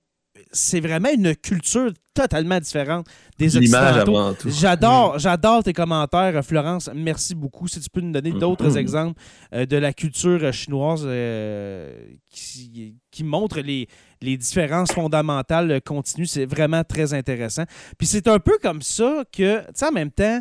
c'est 0.51 0.81
vraiment 0.81 1.11
une 1.13 1.35
culture 1.35 1.93
totalement 2.15 2.59
différente 2.59 3.07
des 3.39 3.57
Occidentaux. 3.57 4.35
J'adore, 4.47 5.19
j'adore 5.19 5.63
tes 5.63 5.73
commentaires, 5.73 6.45
Florence. 6.45 6.91
Merci 6.95 7.35
beaucoup. 7.35 7.69
Si 7.69 7.81
tu 7.81 7.89
peux 7.91 8.01
nous 8.01 8.13
donner 8.13 8.33
d'autres 8.33 8.71
mm-hmm. 8.71 8.79
exemples 8.79 9.21
euh, 9.55 9.67
de 9.67 9.77
la 9.77 9.93
culture 9.93 10.53
chinoise 10.53 11.05
euh, 11.07 11.93
qui, 12.29 12.97
qui 13.11 13.25
montrent 13.25 13.61
les, 13.61 13.89
les 14.21 14.37
différences 14.37 14.93
fondamentales 14.93 15.81
continues, 15.83 16.27
c'est 16.27 16.47
vraiment 16.47 16.85
très 16.85 17.15
intéressant. 17.15 17.65
Puis 17.99 18.07
c'est 18.07 18.29
un 18.29 18.39
peu 18.39 18.59
comme 18.61 18.83
ça 18.83 19.25
que, 19.33 19.61
tu 19.61 19.67
sais, 19.75 19.87
en 19.87 19.93
même 19.93 20.11
temps, 20.11 20.41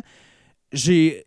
j'ai 0.72 1.26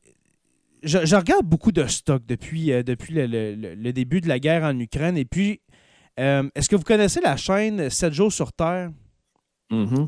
je, 0.85 1.15
regarde 1.15 1.45
beaucoup 1.45 1.71
de 1.71 1.85
stocks 1.87 2.25
depuis, 2.27 2.71
euh, 2.71 2.83
depuis 2.83 3.13
le, 3.13 3.25
le, 3.25 3.93
début 3.93 4.21
de 4.21 4.27
la 4.27 4.39
guerre 4.39 4.63
en 4.63 4.79
Ukraine. 4.79 5.17
Et 5.17 5.25
puis, 5.25 5.59
euh, 6.19 6.49
est-ce 6.55 6.69
que 6.69 6.75
vous 6.75 6.83
connaissez 6.83 7.21
la 7.21 7.35
chaîne 7.35 7.89
7 7.89 8.13
jours 8.13 8.31
sur 8.31 8.51
Terre? 8.53 8.89
Mm-hmm. 9.71 10.07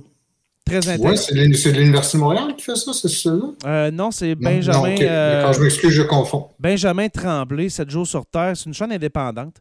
Très 0.66 0.90
intéressant. 0.90 1.34
Oui, 1.34 1.56
c'est 1.56 1.72
l'Université 1.72 2.18
de 2.18 2.24
Montréal 2.24 2.56
qui 2.56 2.64
fait 2.64 2.76
ça, 2.76 2.92
c'est 2.94 3.08
ça? 3.08 3.38
Euh, 3.66 3.92
non, 3.92 4.12
c'est 4.12 4.36
Benjamin. 4.36 4.96
Quand 4.96 5.04
euh, 5.04 5.54
je 5.54 5.62
m'excuse, 5.62 5.92
je 5.92 6.04
confonds. 6.04 6.48
Benjamin 6.60 7.08
Tremblay, 7.08 7.70
7 7.70 7.90
jours 7.90 8.08
sur 8.08 8.26
Terre. 8.26 8.56
C'est 8.56 8.66
une 8.66 8.74
chaîne 8.74 8.92
indépendante. 8.92 9.56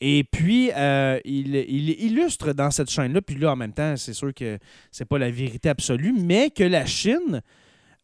Et 0.00 0.24
puis, 0.24 0.70
il, 1.24 1.54
illustre 1.56 2.52
dans 2.52 2.70
cette 2.70 2.90
chaîne-là, 2.90 3.20
puis 3.20 3.36
là, 3.36 3.52
en 3.52 3.56
même 3.56 3.72
temps, 3.72 3.96
c'est 3.96 4.14
sûr 4.14 4.32
que 4.34 4.58
c'est 4.90 5.04
pas 5.04 5.18
la 5.18 5.30
vérité 5.30 5.68
absolue, 5.68 6.14
mais 6.18 6.50
que 6.50 6.64
la 6.64 6.86
Chine 6.86 7.42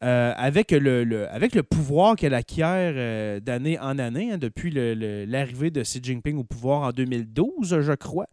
euh, 0.04 0.32
avec, 0.36 0.72
le, 0.72 1.26
avec 1.30 1.54
le 1.54 1.62
pouvoir 1.62 2.16
qu'elle 2.16 2.34
acquiert 2.34 2.92
euh, 2.96 3.40
d'année 3.40 3.78
en 3.78 3.98
année, 3.98 4.32
hein, 4.32 4.38
depuis 4.38 4.70
l'arrivée 4.70 5.70
de 5.70 5.82
Xi 5.82 6.00
Jinping 6.02 6.36
au 6.36 6.44
pouvoir 6.44 6.82
en 6.82 6.90
2012, 6.90 7.80
je 7.80 7.92
crois, 7.92 8.26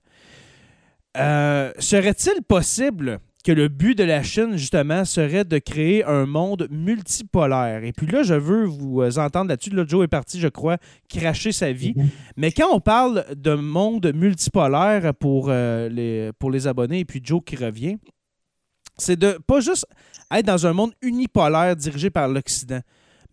euh, 1.18 1.72
serait-il 1.80 2.42
possible 2.44 3.20
que 3.46 3.52
le 3.52 3.68
but 3.68 3.98
de 3.98 4.04
la 4.04 4.24
Chine, 4.24 4.56
justement, 4.58 5.06
serait 5.06 5.44
de 5.44 5.58
créer 5.58 6.04
un 6.06 6.26
monde 6.26 6.68
multipolaire? 6.72 7.84
Et 7.84 7.92
puis 7.92 8.08
là, 8.08 8.24
je 8.24 8.34
veux 8.34 8.66
vous 8.66 9.02
entendre 9.20 9.50
là-dessus. 9.50 9.70
Là, 9.70 9.84
Joe 9.88 10.06
est 10.06 10.08
parti, 10.10 10.40
je 10.40 10.48
crois, 10.48 10.78
cracher 11.10 11.52
sa 11.52 11.72
vie. 11.72 11.94
Mhm. 11.96 12.10
Mais 12.38 12.52
quand 12.52 12.74
on 12.74 12.80
parle 12.80 13.26
de 13.36 13.54
monde 13.54 14.12
multipolaire 14.16 15.14
pour, 15.14 15.48
euh, 15.50 15.90
les, 15.90 16.32
pour 16.40 16.52
les 16.52 16.68
abonnés, 16.68 17.00
et 17.00 17.06
puis 17.06 17.22
Joe 17.24 17.42
qui 17.46 17.56
revient, 17.58 17.98
c'est 18.98 19.18
de 19.18 19.40
pas 19.46 19.60
juste 19.60 19.86
être 20.32 20.46
dans 20.46 20.66
un 20.66 20.74
monde 20.74 20.94
unipolaire 21.02 21.76
dirigé 21.76 22.10
par 22.10 22.28
l'Occident, 22.28 22.82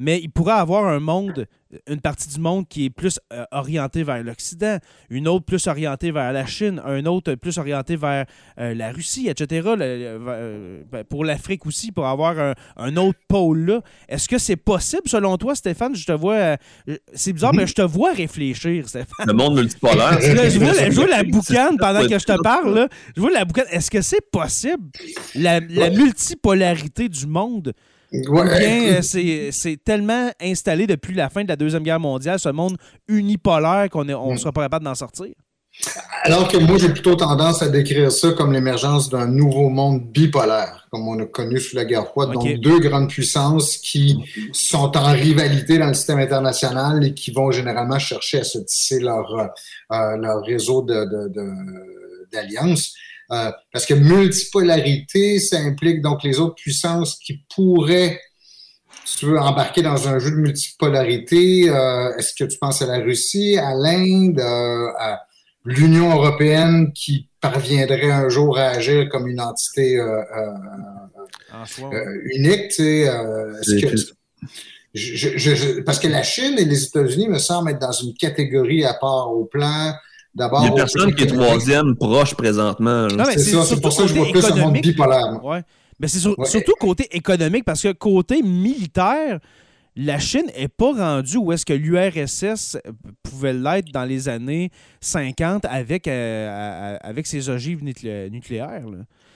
mais 0.01 0.19
il 0.21 0.31
pourrait 0.31 0.55
avoir 0.55 0.87
un 0.87 0.99
monde 0.99 1.47
une 1.87 2.01
partie 2.01 2.29
du 2.29 2.41
monde 2.41 2.67
qui 2.69 2.87
est 2.87 2.91
plus 2.91 3.19
euh, 3.33 3.45
orientée 3.53 4.03
vers 4.03 4.23
l'Occident, 4.23 4.79
une 5.09 5.29
autre 5.29 5.45
plus 5.45 5.67
orientée 5.67 6.11
vers 6.11 6.33
la 6.33 6.47
Chine, 6.47 6.83
un 6.85 7.05
autre 7.07 7.35
plus 7.35 7.59
orienté 7.59 7.97
vers 7.97 8.27
euh, 8.59 8.75
la 8.75 8.91
Russie, 8.91 9.29
etc. 9.29 9.69
Euh, 9.79 10.83
ben, 10.91 11.05
pour 11.05 11.25
l'Afrique 11.25 11.67
aussi, 11.67 11.93
pour 11.93 12.07
avoir 12.07 12.55
un, 12.77 12.97
autre 12.97 13.19
pôle 13.29 13.67
là. 13.67 13.81
Est-ce 14.09 14.29
que 14.29 14.39
c'est 14.39 14.57
possible 14.57 15.03
selon 15.07 15.37
toi, 15.37 15.55
Stéphane? 15.55 15.95
Je 15.95 16.07
te 16.07 16.13
vois. 16.13 16.57
c'est 17.15 17.33
bizarre, 17.33 17.55
mais 17.55 17.67
je 17.67 17.75
te 17.75 17.83
vois 17.83 18.13
réfléchir, 18.13 18.89
Stéphane. 18.89 19.27
Le 19.27 19.33
monde 19.33 19.55
multipolaire. 19.55 20.19
je, 20.21 20.91
vois, 20.91 21.07
la 21.07 21.23
boucane 21.23 21.77
pendant 21.77 22.07
que 22.07 22.19
je 22.19 22.25
te 22.25 22.43
parle. 22.43 22.75
Là. 22.75 22.89
Je 23.15 23.21
vois 23.21 23.31
la 23.31 23.45
boucane. 23.45 23.67
Est-ce 23.71 23.91
que 23.91 24.03
c'est 24.03 24.29
possible, 24.31 24.91
la, 25.35 25.61
la 25.61 25.91
multipolarité 25.91 27.09
du 27.09 27.27
monde? 27.27 27.75
Euh, 28.13 29.01
c'est 29.03 29.77
tellement 29.85 30.31
installé 30.41 30.87
depuis 30.87 31.15
la 31.15 31.31
fin 31.31 31.43
de 31.43 31.49
la 31.49 31.57
Deuxième 31.57 31.83
Guerre 31.83 32.01
mondiale, 32.01 32.39
ce 32.39 32.49
monde 32.49 32.77
unipolaire 33.09 33.89
qu'on 33.91 34.05
ne 34.05 34.15
mm. 34.15 34.39
sera 34.39 34.53
pas 34.53 34.63
capable 34.63 34.85
d'en 34.85 34.95
sortir? 34.95 35.35
Alors 36.25 36.49
que 36.49 36.59
moi, 36.59 36.77
j'ai 36.79 36.89
plutôt 36.91 37.15
tendance 37.15 37.63
à 37.63 37.69
décrire 37.69 38.11
ça 38.11 38.33
comme 38.33 38.53
l'émergence 38.53 39.09
d'un 39.09 39.27
nouveau 39.27 39.69
monde 39.69 40.03
bipolaire, 40.11 40.87
comme 40.91 41.09
on 41.09 41.19
a 41.21 41.27
connu 41.27 41.61
sous 41.61 41.77
la 41.77 41.85
guerre 41.85 42.09
froide. 42.09 42.33
Donc, 42.33 42.53
deux 42.59 42.81
grandes 42.81 43.09
puissances 43.09 43.79
qui 43.79 44.19
sont 44.53 44.97
en 44.97 45.13
rivalité 45.13 45.79
dans 45.79 45.87
le 45.87 45.95
système 45.95 46.19
international 46.19 47.05
et 47.05 47.15
qui 47.15 47.31
vont 47.31 47.51
généralement 47.51 47.99
chercher 47.99 48.41
à 48.41 48.45
se 48.45 48.59
tisser 48.59 49.01
leur, 49.01 49.33
euh, 49.39 49.47
euh, 49.93 50.17
leur 50.17 50.43
réseau 50.43 50.85
d'alliances. 52.33 52.95
Euh, 53.33 53.53
parce 53.73 53.87
que 53.87 53.95
multipolarité, 53.95 55.39
ça 55.39 55.59
implique 55.59 56.03
donc 56.03 56.25
les 56.25 56.41
autres 56.41 56.57
puissances 56.57 57.17
qui 57.17 57.45
pourraient 57.55 58.21
tu 59.19 59.27
veux 59.27 59.41
embarquer 59.41 59.83
dans 59.83 60.09
un 60.09 60.21
jeu 60.21 60.31
de 60.31 60.37
multipolarité. 60.37 61.69
Euh, 61.69 62.17
est-ce 62.17 62.33
que 62.33 62.45
tu 62.45 62.59
penses 62.59 62.81
à 62.81 62.87
la 62.87 62.99
Russie, 62.99 63.59
à 63.59 63.75
l'Inde, 63.75 64.39
euh, 64.39 64.87
à 64.99 65.23
l'Union 65.65 66.13
européenne 66.13 66.93
qui 66.93 67.29
parviendrait 67.41 68.11
un 68.11 68.29
jour 68.29 68.57
à 68.57 68.69
agir 68.69 69.09
comme 69.09 69.27
une 69.27 69.41
entité 69.41 69.99
unique? 72.25 72.69
Tu 72.69 73.07
sais, 74.93 75.83
parce 75.85 75.99
que 75.99 76.09
la 76.09 76.23
Chine 76.23 76.57
et 76.59 76.65
les 76.65 76.85
États-Unis 76.85 77.29
me 77.29 77.39
semblent 77.39 77.71
être 77.71 77.81
dans 77.81 77.91
une 77.91 78.15
catégorie 78.15 78.85
à 78.85 78.95
part 78.95 79.33
au 79.33 79.45
plan 79.45 79.93
D'abord, 80.35 80.61
il 80.63 80.67
n'y 80.67 80.71
a 80.71 80.75
personne 80.75 81.15
qui 81.15 81.25
est 81.25 81.27
troisième 81.27 81.97
proche 81.97 82.35
présentement. 82.35 83.09
C'est 83.33 83.39
ça, 83.39 83.65
c'est 83.65 83.81
pour 83.81 83.93
ça 83.93 84.03
que 84.03 84.09
je 84.09 84.15
vois 84.15 84.31
plus 84.31 84.45
un 84.45 84.55
monde 84.57 84.81
bipolaire. 84.81 85.45
Ouais. 85.45 85.63
Mais 85.99 86.09
c'est 86.09 86.21
surtout 86.21 86.75
côté 86.81 87.07
économique, 87.11 87.65
parce 87.65 87.83
que 87.83 87.93
côté 87.93 88.43
militaire, 88.43 89.39
la 89.97 90.19
Chine 90.19 90.47
n'est 90.57 90.69
pas 90.69 90.93
rendue 90.93 91.37
où 91.37 91.53
est-ce 91.53 91.67
que 91.67 91.73
l'URSS 91.73 92.79
pouvait 93.23 93.53
l'être 93.53 93.93
dans 93.93 94.05
les 94.05 94.29
années 94.29 94.71
50 95.01 95.67
avec, 95.67 96.09
euh, 96.09 96.97
avec 97.03 97.27
ses 97.27 97.51
ogives 97.51 97.83
nucléaires. 97.83 98.87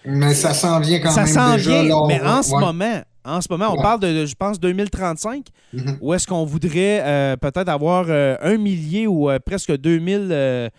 Mais 0.07 0.33
ça 0.33 0.55
s'en 0.55 0.81
vient 0.81 1.01
quand 1.01 1.15
même. 1.15 1.27
Ça 1.27 1.33
s'en 1.33 1.57
vient, 1.57 2.07
mais 2.07 2.21
en 2.23 2.43
ce 2.43 2.53
moment, 2.53 3.03
en 3.25 3.41
ce 3.41 3.49
moment, 3.51 3.73
on 3.73 3.81
parle 3.81 4.01
de, 4.01 4.27
je 4.27 4.35
pense, 4.35 4.61
2035, 4.61 5.47
mm-hmm. 5.73 5.99
où 6.01 6.13
est-ce 6.13 6.27
qu'on 6.27 6.45
voudrait 6.45 7.03
euh, 7.03 7.37
peut-être 7.37 7.69
avoir 7.69 8.07
euh, 8.09 8.37
un 8.41 8.57
millier 8.59 9.07
ou 9.07 9.31
presque 9.45 9.77
2000 9.77 10.71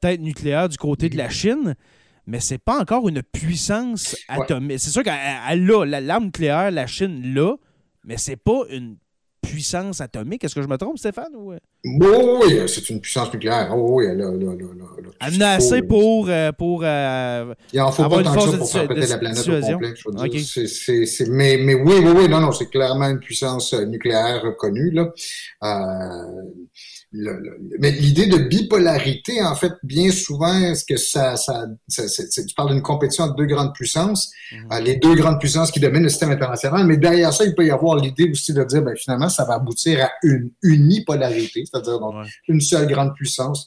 têtes 0.00 0.20
nucléaires 0.20 0.68
du 0.68 0.76
côté 0.76 1.08
de 1.08 1.16
la 1.16 1.28
mm-hmm. 1.28 1.30
Chine 1.30 1.74
mais 2.28 2.40
c'est 2.40 2.58
pas 2.58 2.78
encore 2.78 3.08
une 3.08 3.22
puissance 3.22 4.14
atomique. 4.28 4.80
C'est 4.80 4.90
sûr 4.90 5.02
qu'elle 5.02 5.14
a 5.14 5.56
l'arme 5.56 6.24
nucléaire, 6.26 6.70
la 6.70 6.86
Chine 6.86 7.34
l'a, 7.34 7.54
mais 8.04 8.18
c'est 8.18 8.36
pas 8.36 8.64
une 8.68 8.98
puissance 9.40 10.00
atomique. 10.00 10.44
Est-ce 10.44 10.54
que 10.54 10.62
je 10.62 10.68
me 10.68 10.76
trompe, 10.76 10.98
Stéphane? 10.98 11.34
Ou... 11.34 11.52
Euh? 11.52 11.58
Oui, 11.84 12.60
c'est 12.66 12.90
une 12.90 13.00
puissance 13.00 13.32
nucléaire. 13.32 13.72
Oh, 13.74 13.96
oui, 13.96 14.06
elle 14.06 14.22
en 14.22 15.40
a 15.40 15.50
assez 15.50 15.82
pour, 15.82 16.28
euh, 16.28 16.52
pour 16.52 16.82
euh, 16.84 17.54
Il 17.72 17.80
en 17.80 17.92
faut 17.92 18.08
pas 18.08 18.22
tant 18.22 18.34
que 18.34 18.40
ça 18.40 18.56
pour 18.56 18.70
faire 18.70 18.88
péter 18.88 19.06
la 19.06 19.18
planète 19.18 19.48
au 19.48 19.72
complet. 19.72 19.94
Je 19.96 20.10
veux 20.60 21.30
mais, 21.30 21.58
mais 21.58 21.74
oui, 21.74 21.94
oui, 22.02 22.12
oui, 22.16 22.28
non, 22.28 22.40
non, 22.40 22.52
c'est 22.52 22.66
clairement 22.66 23.08
une 23.08 23.20
puissance 23.20 23.72
nucléaire 23.74 24.42
reconnue. 24.42 24.90
Là. 24.90 25.12
Euh, 25.62 26.42
mais 27.12 27.90
l'idée 27.92 28.26
de 28.26 28.36
bipolarité, 28.36 29.42
en 29.42 29.54
fait, 29.54 29.72
bien 29.82 30.10
souvent, 30.10 30.54
est-ce 30.58 30.84
que 30.84 30.98
ça, 30.98 31.36
ça, 31.36 31.64
tu 31.88 32.54
parles 32.54 32.72
d'une 32.72 32.82
compétition 32.82 33.24
entre 33.24 33.36
deux 33.36 33.46
grandes 33.46 33.72
puissances, 33.72 34.30
mhm. 34.52 34.72
euh, 34.72 34.80
les 34.80 34.96
deux 34.96 35.14
grandes 35.14 35.40
puissances 35.40 35.70
qui 35.70 35.80
dominent 35.80 36.02
le 36.02 36.10
système 36.10 36.30
international, 36.30 36.86
mais 36.86 36.98
derrière 36.98 37.32
ça, 37.32 37.44
il 37.44 37.54
peut 37.54 37.64
y 37.64 37.70
avoir 37.70 37.96
l'idée 37.96 38.30
aussi 38.30 38.52
de 38.52 38.62
dire, 38.64 38.82
ben, 38.82 38.94
finalement, 38.94 39.30
ça 39.30 39.44
va 39.46 39.54
aboutir 39.54 40.04
à 40.04 40.10
une 40.22 40.50
unipolarité, 40.62 41.64
c'est-à-dire 41.64 41.98
donc 41.98 42.14
une 42.46 42.60
seule 42.60 42.86
grande 42.86 43.14
puissance. 43.14 43.66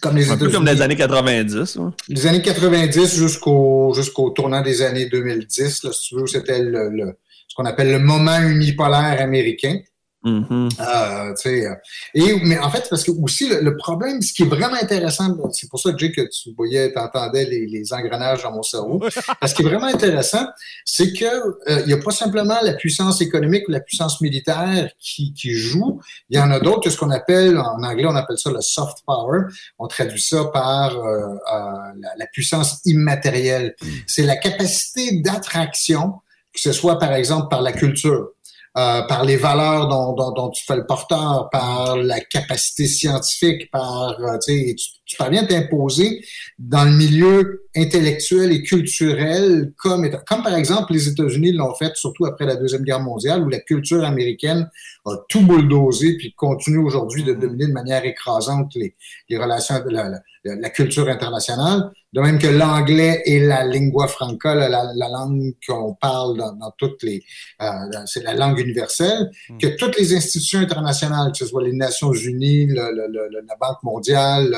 Comme 0.00 0.16
les 0.16 0.30
Un 0.30 0.36
peu 0.36 0.50
comme 0.50 0.66
les 0.66 0.82
années 0.82 0.96
90. 0.96 1.78
Les 2.08 2.26
années 2.26 2.42
90 2.42 3.16
jusqu'au 3.16 3.94
jusqu'au 3.94 4.30
tournant 4.30 4.60
des 4.60 4.82
années 4.82 5.06
2010, 5.06 5.84
là, 5.84 5.92
si 5.92 6.08
tu 6.08 6.16
veux, 6.16 6.26
c'était 6.26 6.62
le, 6.62 7.16
ce 7.48 7.54
qu'on 7.54 7.64
appelle 7.64 7.90
le 7.90 8.00
moment 8.00 8.38
unipolaire 8.40 9.20
américain. 9.20 9.78
Mm-hmm. 10.24 10.80
Euh, 10.80 11.34
euh, 11.46 11.74
et, 12.14 12.40
mais 12.44 12.58
en 12.58 12.70
fait, 12.70 12.86
parce 12.88 13.04
que 13.04 13.10
aussi, 13.10 13.46
le, 13.46 13.76
problème, 13.76 14.22
ce 14.22 14.32
qui 14.32 14.44
est 14.44 14.46
vraiment 14.46 14.76
intéressant, 14.80 15.36
c'est 15.52 15.68
pour 15.68 15.78
ça, 15.78 15.90
Jay, 15.96 16.12
que 16.12 16.22
tu 16.22 16.54
voyais, 16.56 16.90
tu 16.90 16.98
entendais 16.98 17.44
les, 17.44 17.66
les, 17.66 17.92
engrenages 17.92 18.42
dans 18.42 18.52
mon 18.52 18.62
cerveau. 18.62 19.02
ce 19.44 19.54
qui 19.54 19.62
est 19.62 19.64
vraiment 19.66 19.86
intéressant, 19.86 20.46
c'est 20.86 21.12
que 21.12 21.24
euh, 21.26 21.80
il 21.80 21.86
n'y 21.86 21.92
a 21.92 21.98
pas 21.98 22.10
simplement 22.10 22.56
la 22.62 22.72
puissance 22.72 23.20
économique 23.20 23.68
ou 23.68 23.72
la 23.72 23.80
puissance 23.80 24.22
militaire 24.22 24.88
qui, 24.98 25.34
qui 25.34 25.52
joue. 25.52 26.00
Il 26.30 26.38
y 26.38 26.40
en 26.40 26.50
a 26.50 26.58
d'autres, 26.58 26.88
ce 26.88 26.96
qu'on 26.96 27.10
appelle, 27.10 27.58
en 27.58 27.82
anglais, 27.82 28.06
on 28.06 28.16
appelle 28.16 28.38
ça 28.38 28.50
le 28.50 28.62
soft 28.62 28.98
power. 29.06 29.40
On 29.78 29.88
traduit 29.88 30.20
ça 30.20 30.46
par 30.46 30.96
la, 30.96 31.92
la, 32.16 32.26
puissance 32.32 32.80
immatérielle. 32.86 33.74
Mm. 33.82 33.86
C'est 34.06 34.22
la 34.22 34.36
capacité 34.36 35.20
d'attraction, 35.20 36.14
que 36.54 36.60
ce 36.60 36.72
soit 36.72 36.98
par 36.98 37.12
exemple 37.12 37.48
par 37.50 37.60
la 37.60 37.72
culture. 37.72 38.30
Euh, 38.76 39.02
par 39.02 39.24
les 39.24 39.36
valeurs 39.36 39.86
dont, 39.86 40.14
dont, 40.14 40.32
dont, 40.32 40.50
tu 40.50 40.64
fais 40.64 40.74
le 40.74 40.84
porteur, 40.84 41.48
par 41.52 41.96
la 41.96 42.18
capacité 42.20 42.88
scientifique, 42.88 43.70
par 43.70 44.18
euh, 44.20 44.36
tu, 44.44 44.74
tu 44.74 45.16
parviens 45.16 45.44
à 45.44 45.46
t'imposer 45.46 46.24
dans 46.58 46.84
le 46.84 46.90
milieu 46.90 47.63
intellectuel 47.76 48.52
et 48.52 48.62
culturel 48.62 49.72
comme 49.76 50.08
comme 50.26 50.42
par 50.42 50.54
exemple 50.54 50.92
les 50.92 51.08
États-Unis 51.08 51.52
l'ont 51.52 51.74
fait 51.74 51.94
surtout 51.96 52.26
après 52.26 52.46
la 52.46 52.56
deuxième 52.56 52.82
guerre 52.82 53.00
mondiale 53.00 53.42
où 53.42 53.48
la 53.48 53.60
culture 53.60 54.04
américaine 54.04 54.68
a 55.06 55.16
tout 55.28 55.42
bulldozé 55.42 56.16
puis 56.16 56.32
continue 56.34 56.78
aujourd'hui 56.78 57.24
de 57.24 57.32
mm-hmm. 57.32 57.40
dominer 57.40 57.66
de 57.66 57.72
manière 57.72 58.04
écrasante 58.04 58.72
les, 58.74 58.94
les 59.28 59.38
relations 59.38 59.80
de 59.84 59.90
la, 59.90 60.10
la 60.44 60.70
culture 60.70 61.08
internationale, 61.08 61.90
de 62.12 62.20
même 62.20 62.38
que 62.38 62.46
l'anglais 62.46 63.22
est 63.24 63.40
la 63.40 63.64
lingua 63.64 64.06
franca, 64.06 64.54
la, 64.54 64.68
la 64.68 65.08
langue 65.08 65.54
qu'on 65.66 65.94
parle 65.94 66.36
dans, 66.36 66.52
dans, 66.52 66.70
toutes 66.76 67.02
les, 67.02 67.24
euh, 67.62 67.66
c'est 68.06 68.22
la 68.22 68.34
langue 68.34 68.58
universelle, 68.58 69.30
hmm. 69.48 69.58
que 69.58 69.66
toutes 69.68 69.98
les 69.98 70.14
institutions 70.14 70.60
internationales, 70.60 71.32
que 71.32 71.38
ce 71.38 71.46
soit 71.46 71.64
les 71.64 71.72
Nations 71.72 72.12
Unies, 72.12 72.66
le, 72.66 73.08
le, 73.08 73.40
la 73.46 73.56
Banque 73.58 73.82
mondiale, 73.82 74.54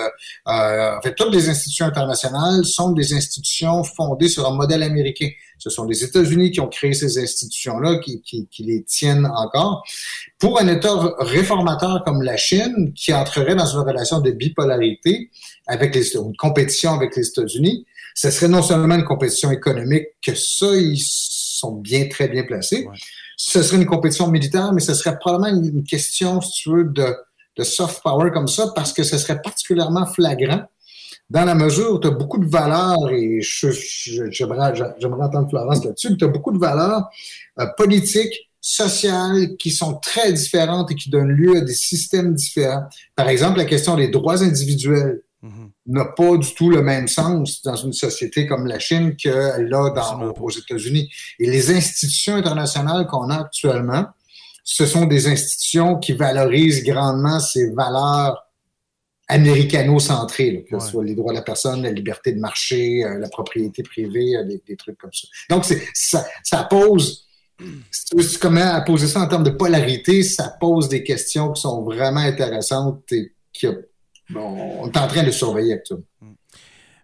euh, 0.48 0.96
en 0.96 1.00
fait, 1.02 1.14
toutes 1.14 1.32
les 1.32 1.48
institutions 1.48 1.86
internationales 1.86 2.64
sont 2.64 2.92
des 2.92 3.05
institutions 3.12 3.84
fondées 3.84 4.28
sur 4.28 4.46
un 4.46 4.54
modèle 4.54 4.82
américain. 4.82 5.28
Ce 5.58 5.70
sont 5.70 5.84
les 5.84 6.04
États-Unis 6.04 6.50
qui 6.50 6.60
ont 6.60 6.68
créé 6.68 6.92
ces 6.92 7.18
institutions-là, 7.18 7.98
qui, 7.98 8.20
qui, 8.22 8.46
qui, 8.48 8.62
les 8.64 8.84
tiennent 8.84 9.26
encore. 9.26 9.82
Pour 10.38 10.60
un 10.60 10.68
État 10.68 11.14
réformateur 11.18 12.02
comme 12.04 12.22
la 12.22 12.36
Chine, 12.36 12.92
qui 12.94 13.12
entrerait 13.12 13.54
dans 13.54 13.66
une 13.66 13.80
relation 13.80 14.20
de 14.20 14.30
bipolarité, 14.30 15.30
avec 15.66 15.94
les, 15.94 16.14
une 16.16 16.36
compétition 16.36 16.92
avec 16.92 17.16
les 17.16 17.26
États-Unis, 17.26 17.86
ce 18.14 18.30
serait 18.30 18.48
non 18.48 18.62
seulement 18.62 18.94
une 18.94 19.04
compétition 19.04 19.50
économique, 19.50 20.06
que 20.24 20.34
ça, 20.34 20.74
ils 20.74 20.98
sont 20.98 21.72
bien, 21.72 22.08
très 22.08 22.28
bien 22.28 22.44
placés. 22.44 22.86
Ce 23.36 23.62
serait 23.62 23.76
une 23.76 23.86
compétition 23.86 24.28
militaire, 24.28 24.72
mais 24.72 24.80
ce 24.80 24.94
serait 24.94 25.18
probablement 25.18 25.62
une, 25.62 25.84
question, 25.84 26.40
si 26.40 26.62
tu 26.62 26.70
veux, 26.70 26.84
de, 26.84 27.14
de 27.56 27.64
soft 27.64 28.02
power 28.02 28.30
comme 28.30 28.48
ça, 28.48 28.72
parce 28.74 28.92
que 28.92 29.02
ce 29.02 29.18
serait 29.18 29.40
particulièrement 29.42 30.06
flagrant 30.06 30.62
dans 31.28 31.44
la 31.44 31.54
mesure 31.54 31.92
où 31.94 31.98
tu 31.98 32.06
as 32.06 32.12
beaucoup 32.12 32.38
de 32.38 32.46
valeurs, 32.46 33.10
et 33.10 33.40
j'aimerais 33.40 34.72
entendre 35.00 35.48
Florence 35.48 35.84
là-dessus, 35.84 36.16
tu 36.16 36.24
as 36.24 36.28
beaucoup 36.28 36.52
de 36.52 36.58
valeurs 36.58 37.08
euh, 37.58 37.66
politiques, 37.76 38.46
sociales 38.66 39.56
qui 39.60 39.70
sont 39.70 39.94
très 39.94 40.32
différentes 40.32 40.90
et 40.90 40.96
qui 40.96 41.08
donnent 41.08 41.30
lieu 41.30 41.58
à 41.58 41.60
des 41.60 41.74
systèmes 41.74 42.34
différents. 42.34 42.82
Par 43.14 43.28
exemple, 43.28 43.58
la 43.58 43.64
question 43.64 43.94
des 43.94 44.08
droits 44.08 44.42
individuels. 44.42 45.22
n'a 45.86 46.06
pas 46.06 46.36
du 46.36 46.52
tout 46.52 46.68
le 46.68 46.82
même 46.82 47.06
sens 47.06 47.62
dans 47.62 47.76
une 47.76 47.92
société 47.92 48.48
comme 48.48 48.66
la 48.66 48.80
Chine 48.80 49.14
qu'elle 49.14 49.72
a 49.72 49.90
dans, 49.90 50.32
aux 50.40 50.50
États-Unis. 50.50 51.08
Et 51.38 51.48
les 51.48 51.70
institutions 51.70 52.34
internationales 52.34 53.06
qu'on 53.06 53.30
a 53.30 53.42
actuellement, 53.42 54.06
ce 54.64 54.84
sont 54.84 55.06
des 55.06 55.28
institutions 55.28 55.98
qui 55.98 56.14
valorisent 56.14 56.82
grandement 56.82 57.38
ces 57.38 57.70
valeurs 57.70 58.45
américano-centrées, 59.28 60.64
que 60.70 60.78
ce 60.78 60.90
soit 60.90 61.04
les 61.04 61.14
droits 61.14 61.32
de 61.32 61.38
la 61.38 61.42
personne, 61.42 61.82
la 61.82 61.90
liberté 61.90 62.32
de 62.32 62.38
marché, 62.38 63.04
euh, 63.04 63.18
la 63.18 63.28
propriété 63.28 63.82
privée, 63.82 64.36
euh, 64.36 64.44
des, 64.44 64.76
trucs 64.76 64.98
comme 64.98 65.12
ça. 65.12 65.26
Donc, 65.50 65.64
ça, 65.94 66.24
ça 66.44 66.64
pose 66.64 67.26
comment 68.40 68.82
poser 68.84 69.06
ça 69.06 69.20
en 69.20 69.28
termes 69.28 69.42
de 69.42 69.50
polarité, 69.50 70.22
ça 70.22 70.56
pose 70.60 70.88
des 70.88 71.02
questions 71.02 71.52
qui 71.52 71.62
sont 71.62 71.82
vraiment 71.82 72.20
intéressantes 72.20 73.10
et 73.12 73.32
qu'on 73.60 74.86
est 74.86 74.98
en 74.98 75.08
train 75.08 75.22
de 75.22 75.30
surveiller 75.30 75.74
actuellement. 75.74 76.04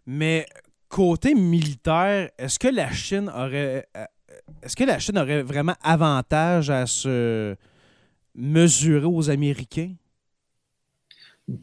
Mais 0.07 0.47
côté 0.89 1.35
militaire, 1.35 2.31
est-ce 2.39 2.59
que 2.59 2.69
la 2.69 2.93
Chine 2.93 3.31
aurait 3.35 3.89
euh, 3.97 4.05
est-ce 4.63 4.77
que 4.77 4.85
la 4.85 4.99
Chine 4.99 5.19
aurait 5.19 5.43
vraiment 5.43 5.75
avantage 5.83 6.71
à 6.71 6.87
se 6.87 7.57
mesurer 8.35 9.07
aux 9.07 9.31
Américains? 9.31 9.95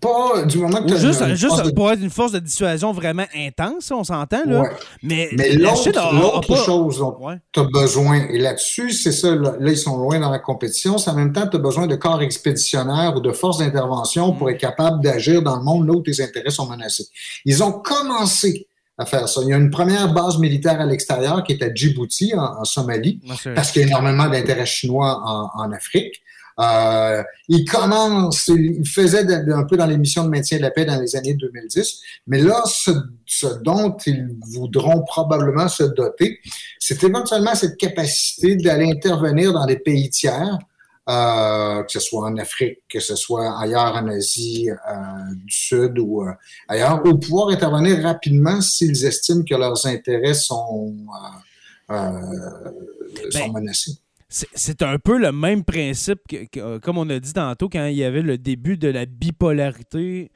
Pas 0.02 0.44
du 0.44 0.58
moment 0.58 0.84
que 0.84 0.98
Juste, 0.98 1.26
juste 1.36 1.74
pour 1.74 1.90
être 1.90 2.02
une 2.02 2.10
force 2.10 2.34
de 2.34 2.40
dissuasion 2.40 2.92
vraiment 2.92 3.26
intense, 3.34 3.90
on 3.92 4.04
s'entend, 4.04 4.44
là. 4.46 4.70
Mais, 5.02 5.30
Mais 5.32 5.54
l'autre 5.54 6.56
chose 6.66 7.00
dont 7.00 7.18
tu 7.54 7.60
as 7.62 7.64
besoin, 7.64 8.28
et 8.28 8.40
là-dessus, 8.40 8.92
c'est 8.92 9.14
ça, 9.14 9.34
là, 9.34 9.56
ils 9.62 9.78
sont 9.78 9.98
loin 9.98 10.20
dans 10.20 10.32
la 10.32 10.40
compétition, 10.40 10.98
c'est 10.98 11.10
en 11.10 11.16
même 11.16 11.32
temps, 11.32 11.48
tu 11.48 11.56
as 11.56 11.60
besoin 11.60 11.88
de 11.88 11.96
corps 11.96 12.22
expéditionnaires 12.22 13.14
ou 13.16 13.22
de 13.22 13.32
forces 13.32 13.60
d'intervention 13.60 14.34
pour 14.34 14.48
mm. 14.48 14.52
être 14.52 14.60
capable 14.60 15.02
d'agir 15.02 15.42
dans 15.42 15.56
le 15.56 15.64
monde 15.64 15.88
là 15.88 15.94
où 15.94 16.02
tes 16.02 16.22
intérêts 16.22 16.52
sont 16.52 16.68
menacés. 16.68 17.08
Ils 17.46 17.64
ont 17.64 17.72
commencé 17.72 18.68
à 18.98 19.06
faire 19.06 19.30
ça. 19.30 19.40
Il 19.44 19.48
y 19.48 19.54
a 19.54 19.58
une 19.58 19.72
première 19.72 20.14
base 20.14 20.38
militaire 20.40 20.82
à 20.82 20.86
l'extérieur 20.86 21.42
qui 21.44 21.54
est 21.54 21.64
à 21.64 21.74
Djibouti, 21.74 22.34
en, 22.36 22.66
Somalie, 22.66 23.22
parce 23.56 23.72
qu'il 23.72 23.82
y 23.82 23.86
a 23.86 23.88
énormément 23.88 24.28
d'intérêts 24.28 24.66
chinois 24.66 25.22
en, 25.26 25.50
en 25.58 25.72
Afrique. 25.72 26.22
Euh, 26.60 27.24
il 27.48 27.64
commence, 27.64 28.48
il 28.50 28.88
faisait 28.88 29.26
un 29.52 29.64
peu 29.64 29.78
dans 29.78 29.86
les 29.86 29.98
missions 29.98 30.26
de 30.26 30.30
maintien 30.30 30.58
de 30.58 30.64
la 30.64 30.72
paix 30.72 30.84
dans 30.84 31.00
les 31.00 31.16
années 31.16 31.34
2010, 31.34 32.02
mais 32.28 32.42
là, 32.42 32.62
ce, 32.66 32.92
dont 33.64 33.96
ils 34.06 34.28
voudront 34.42 35.04
probablement 35.04 35.70
se 35.70 35.84
doter, 35.84 36.40
c'est 36.78 37.02
éventuellement 37.04 37.56
cette 37.56 37.78
capacité 37.78 38.58
d'aller 38.58 38.92
intervenir 38.92 39.54
dans 39.54 39.66
des 39.66 39.80
pays 39.80 40.10
tiers, 40.10 40.58
euh, 41.08 41.82
que 41.84 41.92
ce 41.94 42.02
soit 42.02 42.26
en 42.26 42.36
Afrique, 42.38 42.80
que 42.90 43.00
ce 43.00 43.16
soit 43.16 43.58
ailleurs 43.58 43.96
en 43.96 44.08
Asie 44.10 44.70
euh, 44.70 45.34
du 45.34 45.54
Sud 45.54 45.98
ou 45.98 46.24
euh, 46.24 46.34
ailleurs, 46.68 47.02
ou 47.06 47.18
pouvoir 47.18 47.50
intervenir 47.50 48.04
rapidement 48.04 48.60
s'ils 48.60 49.06
estiment 49.06 49.44
que 49.44 49.56
leurs 49.56 49.86
intérêts 49.86 50.34
sont, 50.34 50.94
sont 51.88 51.96
ben, 53.34 53.52
menacés 53.54 53.94
c'est 54.30 54.84
un 54.84 55.00
peu 55.00 55.18
le 55.18 55.32
même 55.32 55.64
principe 55.64 56.20
que, 56.28 56.78
comme 56.78 56.98
on 56.98 57.10
a 57.10 57.20
dit 57.20 57.34
tantôt, 57.34 57.68
quand 57.68 57.88
il 57.88 57.96
y 57.96 58.04
avait 58.04 58.22
le 58.22 58.38
début 58.38 58.78
de 58.78 58.88
la 58.88 59.06
bipolarité 59.06 60.32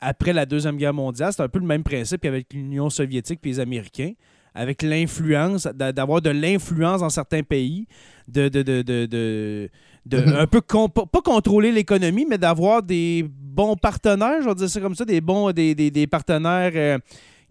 après 0.00 0.32
la 0.32 0.46
Deuxième 0.46 0.76
Guerre 0.76 0.94
mondiale. 0.94 1.32
C'est 1.32 1.42
un 1.42 1.48
peu 1.48 1.58
le 1.58 1.66
même 1.66 1.82
principe 1.82 2.20
qu'avec 2.20 2.52
l'Union 2.52 2.90
soviétique 2.90 3.40
et 3.44 3.48
les 3.48 3.60
Américains, 3.60 4.12
avec 4.54 4.82
l'influence, 4.82 5.66
d'avoir 5.66 6.20
de 6.20 6.30
l'influence 6.30 7.00
dans 7.00 7.10
certains 7.10 7.42
pays, 7.42 7.86
de, 8.26 8.48
de, 8.48 8.62
de, 8.62 8.82
de, 8.82 9.70
mm-hmm. 10.08 10.36
un 10.36 10.46
peu 10.46 10.60
pas 10.60 11.20
contrôler 11.22 11.72
l'économie, 11.72 12.26
mais 12.28 12.38
d'avoir 12.38 12.82
des 12.82 13.26
bons 13.28 13.76
partenaires, 13.76 14.42
je 14.42 14.48
vais 14.48 14.54
dire 14.54 14.68
ça 14.68 14.80
comme 14.80 14.94
ça, 14.94 15.04
des 15.04 15.20
bons 15.20 15.52
des, 15.52 15.74
des, 15.74 16.06
partenaires 16.06 16.72
euh, 16.74 16.98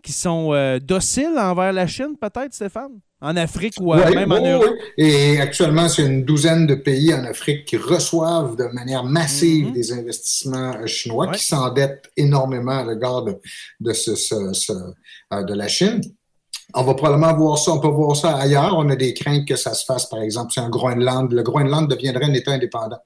qui 0.07 0.13
sont 0.13 0.53
euh, 0.53 0.79
dociles 0.79 1.37
envers 1.37 1.73
la 1.73 1.85
Chine, 1.85 2.15
peut-être, 2.19 2.53
Stéphane? 2.53 3.01
En 3.19 3.35
Afrique 3.35 3.73
ou 3.81 3.93
même 3.93 4.31
en 4.31 4.39
Europe? 4.39 4.73
Et 4.97 5.41
actuellement, 5.41 5.89
c'est 5.89 6.05
une 6.05 6.23
douzaine 6.23 6.65
de 6.65 6.75
pays 6.75 7.13
en 7.13 7.25
Afrique 7.25 7.65
qui 7.65 7.75
reçoivent 7.75 8.55
de 8.55 8.67
manière 8.73 9.03
massive 9.03 9.67
mhm. 9.67 9.73
des 9.73 9.91
investissements 9.91 10.75
euh, 10.75 10.85
chinois, 10.85 11.27
qui 11.33 11.43
s'endettent 11.43 12.09
énormément 12.15 12.77
à 12.77 12.85
l'égard 12.85 13.23
de, 13.23 13.35
de, 13.81 13.91
ce, 13.91 14.15
ce, 14.15 14.71
euh, 14.71 15.43
de 15.43 15.53
la 15.53 15.67
Chine. 15.67 15.99
On 16.73 16.83
va 16.83 16.93
probablement 16.93 17.33
voir 17.33 17.57
ça, 17.57 17.73
on 17.73 17.81
peut 17.81 17.89
voir 17.89 18.15
ça 18.15 18.37
ailleurs. 18.37 18.75
On 18.77 18.89
a 18.89 18.95
des 18.95 19.13
craintes 19.13 19.45
que 19.45 19.57
ça 19.57 19.73
se 19.73 19.83
fasse, 19.83 20.05
par 20.05 20.21
exemple, 20.21 20.53
si 20.53 20.61
un 20.61 20.69
Groenland, 20.69 21.33
le 21.33 21.43
Groenland 21.43 21.89
deviendrait 21.89 22.25
un 22.25 22.33
État 22.33 22.51
indépendant. 22.51 22.99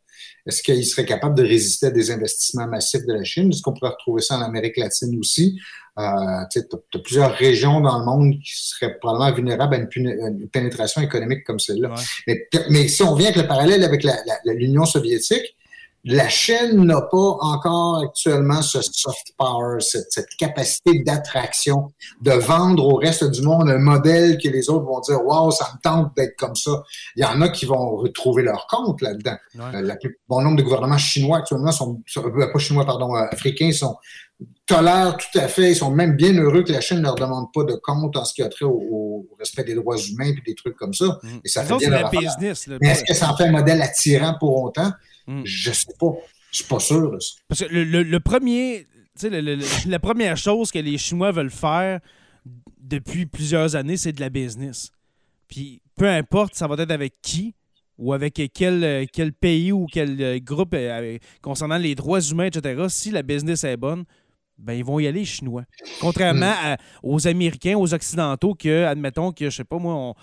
Est-ce 0.45 0.62
qu'il 0.62 0.86
serait 0.86 1.06
capable 1.06 1.36
de 1.36 1.43
résister 1.43 1.88
à 1.88 1.91
des 1.91 2.12
investissements 2.12 2.68
massifs 2.68 3.06
de 3.08 3.14
la 3.14 3.24
Chine? 3.24 3.49
Est-ce 3.49 3.62
qu'on 3.62 3.74
pourrait 3.74 3.91
retrouver 3.91 4.22
ça 4.22 4.38
en 4.38 4.41
Amérique 4.41 4.78
latine 4.78 5.18
aussi? 5.20 5.60
Euh, 5.99 6.03
tu 6.49 6.59
as, 6.59 6.99
plusieurs 6.99 7.33
régions 7.33 7.81
dans 7.81 7.99
le 7.99 8.05
monde 8.05 8.33
qui 8.41 8.51
seraient 8.53 8.97
probablement 8.97 9.33
vulnérables 9.33 9.75
à 9.75 9.77
une, 9.77 10.47
pénétration 10.49 11.01
économique 11.01 11.43
comme 11.43 11.59
celle-là. 11.59 11.93
Mais, 12.27 12.47
mais, 12.69 12.87
si 12.87 13.03
on 13.03 13.13
vient 13.13 13.27
avec 13.27 13.41
le 13.41 13.47
parallèle 13.47 13.83
avec 13.83 14.05
l'Union 14.45 14.85
soviétique, 14.85 15.55
la 16.03 16.29
Chine 16.29 16.83
n'a 16.85 17.01
pas 17.01 17.37
encore 17.41 17.99
actuellement 18.03 18.61
ce 18.63 18.81
soft 18.81 19.33
power, 19.37 19.79
cette, 19.81 20.11
cette 20.11 20.29
capacité 20.35 20.99
d'attraction, 20.99 21.91
de 22.21 22.31
vendre 22.31 22.87
au 22.87 22.95
reste 22.95 23.23
du 23.29 23.43
monde 23.43 23.69
un 23.69 23.77
modèle 23.77 24.39
que 24.39 24.49
les 24.49 24.69
autres 24.69 24.85
vont 24.85 24.99
dire 25.01 25.23
Waouh, 25.23 25.51
ça 25.51 25.71
me 25.73 25.79
tente 25.81 26.15
d'être 26.15 26.35
comme 26.37 26.55
ça. 26.55 26.83
Il 27.15 27.21
y 27.21 27.25
en 27.25 27.39
a 27.41 27.49
qui 27.49 27.65
vont 27.65 27.97
retrouver 27.97 28.41
leur 28.41 28.65
compte 28.65 29.01
là-dedans. 29.01 29.37
Euh, 29.59 29.81
le 29.81 29.99
plus 29.99 30.19
bon 30.27 30.41
nombre 30.41 30.57
de 30.57 30.63
gouvernements 30.63 30.97
chinois 30.97 31.37
actuellement 31.39 31.71
sont, 31.71 32.01
euh, 32.17 32.51
pas 32.51 32.59
chinois, 32.59 32.85
pardon, 32.85 33.15
euh, 33.15 33.27
africains 33.31 33.71
sont 33.71 33.95
tolèrent 34.66 35.18
tout 35.18 35.39
à 35.39 35.47
fait, 35.47 35.72
ils 35.72 35.76
sont 35.76 35.91
même 35.91 36.16
bien 36.16 36.34
heureux 36.34 36.64
que 36.64 36.72
la 36.72 36.82
Chine 36.82 36.97
ne 36.97 37.03
leur 37.03 37.16
demande 37.16 37.51
pas 37.53 37.64
de 37.64 37.74
compte 37.74 38.16
en 38.16 38.26
ce 38.26 38.34
qui 38.34 38.41
a 38.41 38.49
trait 38.49 38.66
au, 38.66 39.28
respect 39.39 39.64
des 39.64 39.76
droits 39.76 39.97
humains 39.97 40.26
et 40.38 40.41
des 40.45 40.55
trucs 40.55 40.76
comme 40.76 40.93
ça. 40.93 41.20
Mmh. 41.24 41.28
Et 41.43 41.49
ça 41.49 41.64
fait 41.64 41.78
bien 41.78 42.09
business. 42.09 42.68
Mais 42.80 42.89
est-ce 42.89 43.03
que 43.03 43.14
ça 43.14 43.32
en 43.32 43.38
fait 43.38 43.45
un 43.45 43.51
modèle 43.51 43.82
attirant 43.82 44.36
pour 44.39 44.62
autant? 44.62 44.91
Hmm. 45.28 45.41
Je 45.43 45.72
sais 45.72 45.93
pas. 45.99 46.14
Je 46.51 46.57
suis 46.57 46.66
pas 46.66 46.80
sûr. 46.80 47.18
Parce 47.47 47.62
que 47.62 47.66
le, 47.70 48.20
premier, 48.20 48.88
la 49.86 49.99
première 49.99 50.38
chose 50.38 50.72
que 50.72 50.80
les 50.80 50.97
Chinois 50.97 51.32
veulent 51.32 51.49
faire 51.49 52.01
depuis 52.80 53.26
plusieurs 53.26 53.76
années, 53.76 53.97
c'est 53.97 54.12
de 54.12 54.20
la 54.20 54.30
business. 54.30 54.91
Puis 55.47 55.82
peu 55.95 56.07
importe, 56.07 56.55
ça 56.55 56.68
va 56.68 56.76
être 56.82 56.91
avec 56.91 57.16
qui 57.22 57.55
ou 57.97 58.14
avec 58.14 58.41
quel, 58.53 59.07
quel 59.14 59.32
pays 59.32 59.72
ou 59.72 59.86
quel 59.86 60.41
groupe 60.43 60.74
euh, 60.74 61.18
concernant 61.41 61.78
les 61.78 61.93
droits 61.93 62.20
humains, 62.20 62.45
etc. 62.45 62.86
Si 62.89 63.12
la 63.12 63.22
business 63.22 63.64
est 63.64 63.78
bonne, 63.78 64.05
ben 64.62 64.74
ils 64.74 64.86
vont 64.86 64.99
y 64.99 65.07
aller, 65.07 65.20
les 65.20 65.26
Chinois. 65.26 65.64
Contrairement 65.99 66.51
hmm. 66.51 66.76
aux 67.03 67.28
Américains, 67.28 67.78
aux 67.78 67.93
Occidentaux, 67.93 68.53
que, 68.53 68.86
admettons 68.86 69.32
que, 69.32 69.49
je 69.49 69.55
sais 69.55 69.64
pas 69.64 69.78
moi, 69.78 70.14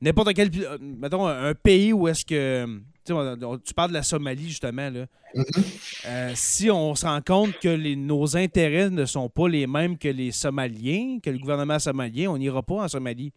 n'importe 0.00 0.34
quel, 0.34 0.50
euh, 0.56 0.78
mettons, 0.80 1.26
un 1.26 1.54
pays 1.54 1.92
où 1.92 2.08
est-ce 2.08 2.24
que 2.24 2.80
tu 3.04 3.74
parles 3.74 3.90
de 3.90 3.94
la 3.94 4.02
Somalie, 4.02 4.48
justement. 4.48 4.90
Là. 4.90 5.06
Mm-hmm. 5.34 6.06
Euh, 6.06 6.32
si 6.34 6.70
on 6.70 6.94
se 6.94 7.04
rend 7.04 7.20
compte 7.20 7.58
que 7.58 7.68
les, 7.68 7.96
nos 7.96 8.36
intérêts 8.36 8.90
ne 8.90 9.04
sont 9.04 9.28
pas 9.28 9.48
les 9.48 9.66
mêmes 9.66 9.98
que 9.98 10.08
les 10.08 10.32
Somaliens, 10.32 11.18
que 11.22 11.30
le 11.30 11.38
gouvernement 11.38 11.78
somalien, 11.78 12.30
on 12.30 12.38
n'ira 12.38 12.62
pas 12.62 12.76
en 12.76 12.88
Somalie. 12.88 13.32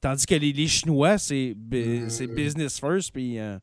Tandis 0.00 0.26
que 0.26 0.34
les, 0.34 0.66
Chinois, 0.66 1.18
c'est 1.18 1.54
mm. 1.54 2.34
business 2.34 2.80
first, 2.80 3.12
puis 3.12 3.38
euh, 3.38 3.58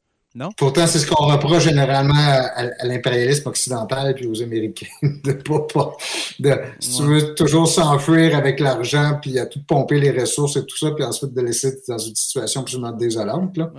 Pourtant, 0.57 0.87
c'est 0.87 0.99
ce 0.99 1.07
qu'on 1.07 1.25
reproche 1.25 1.63
généralement 1.63 2.13
à, 2.15 2.85
l'impérialisme 2.85 3.49
occidental 3.49 4.15
et 4.17 4.27
aux 4.27 4.41
Américains. 4.41 4.87
De 5.23 5.33
pas, 5.33 5.95
de, 6.39 6.53
si 6.79 6.97
tu 6.97 7.03
veux 7.03 7.35
toujours 7.35 7.67
s'enfuir 7.67 8.35
avec 8.35 8.59
l'argent, 8.59 9.17
puis 9.21 9.39
à 9.39 9.45
tout 9.45 9.59
pomper 9.65 9.99
les 9.99 10.11
ressources 10.11 10.55
et 10.57 10.65
tout 10.65 10.77
ça, 10.77 10.91
puis 10.91 11.03
ensuite 11.03 11.33
de 11.33 11.41
laisser 11.41 11.73
dans 11.87 11.97
une 11.97 12.15
situation 12.15 12.61
absolument 12.61 12.91
désolante. 12.91 13.57
Là. 13.57 13.71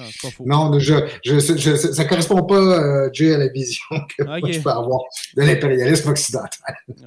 non, 0.44 0.78
je, 0.78 0.94
je, 1.24 1.38
ça 1.38 2.04
ne 2.04 2.08
correspond 2.08 2.42
pas, 2.42 2.56
euh, 2.56 3.10
Jay, 3.12 3.34
à 3.34 3.38
la 3.38 3.48
vision 3.48 3.84
que 4.16 4.24
je 4.52 4.60
peux 4.60 4.70
avoir 4.70 5.00
de 5.36 5.42
l'impérialisme 5.42 6.10
occidental. 6.10 6.76
Ça 6.88 7.06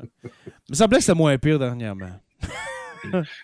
me 0.70 0.76
semblait 0.76 0.98
que 0.98 1.04
c'était 1.04 1.18
moins 1.18 1.38
pire 1.38 1.60
dernièrement. 1.60 2.12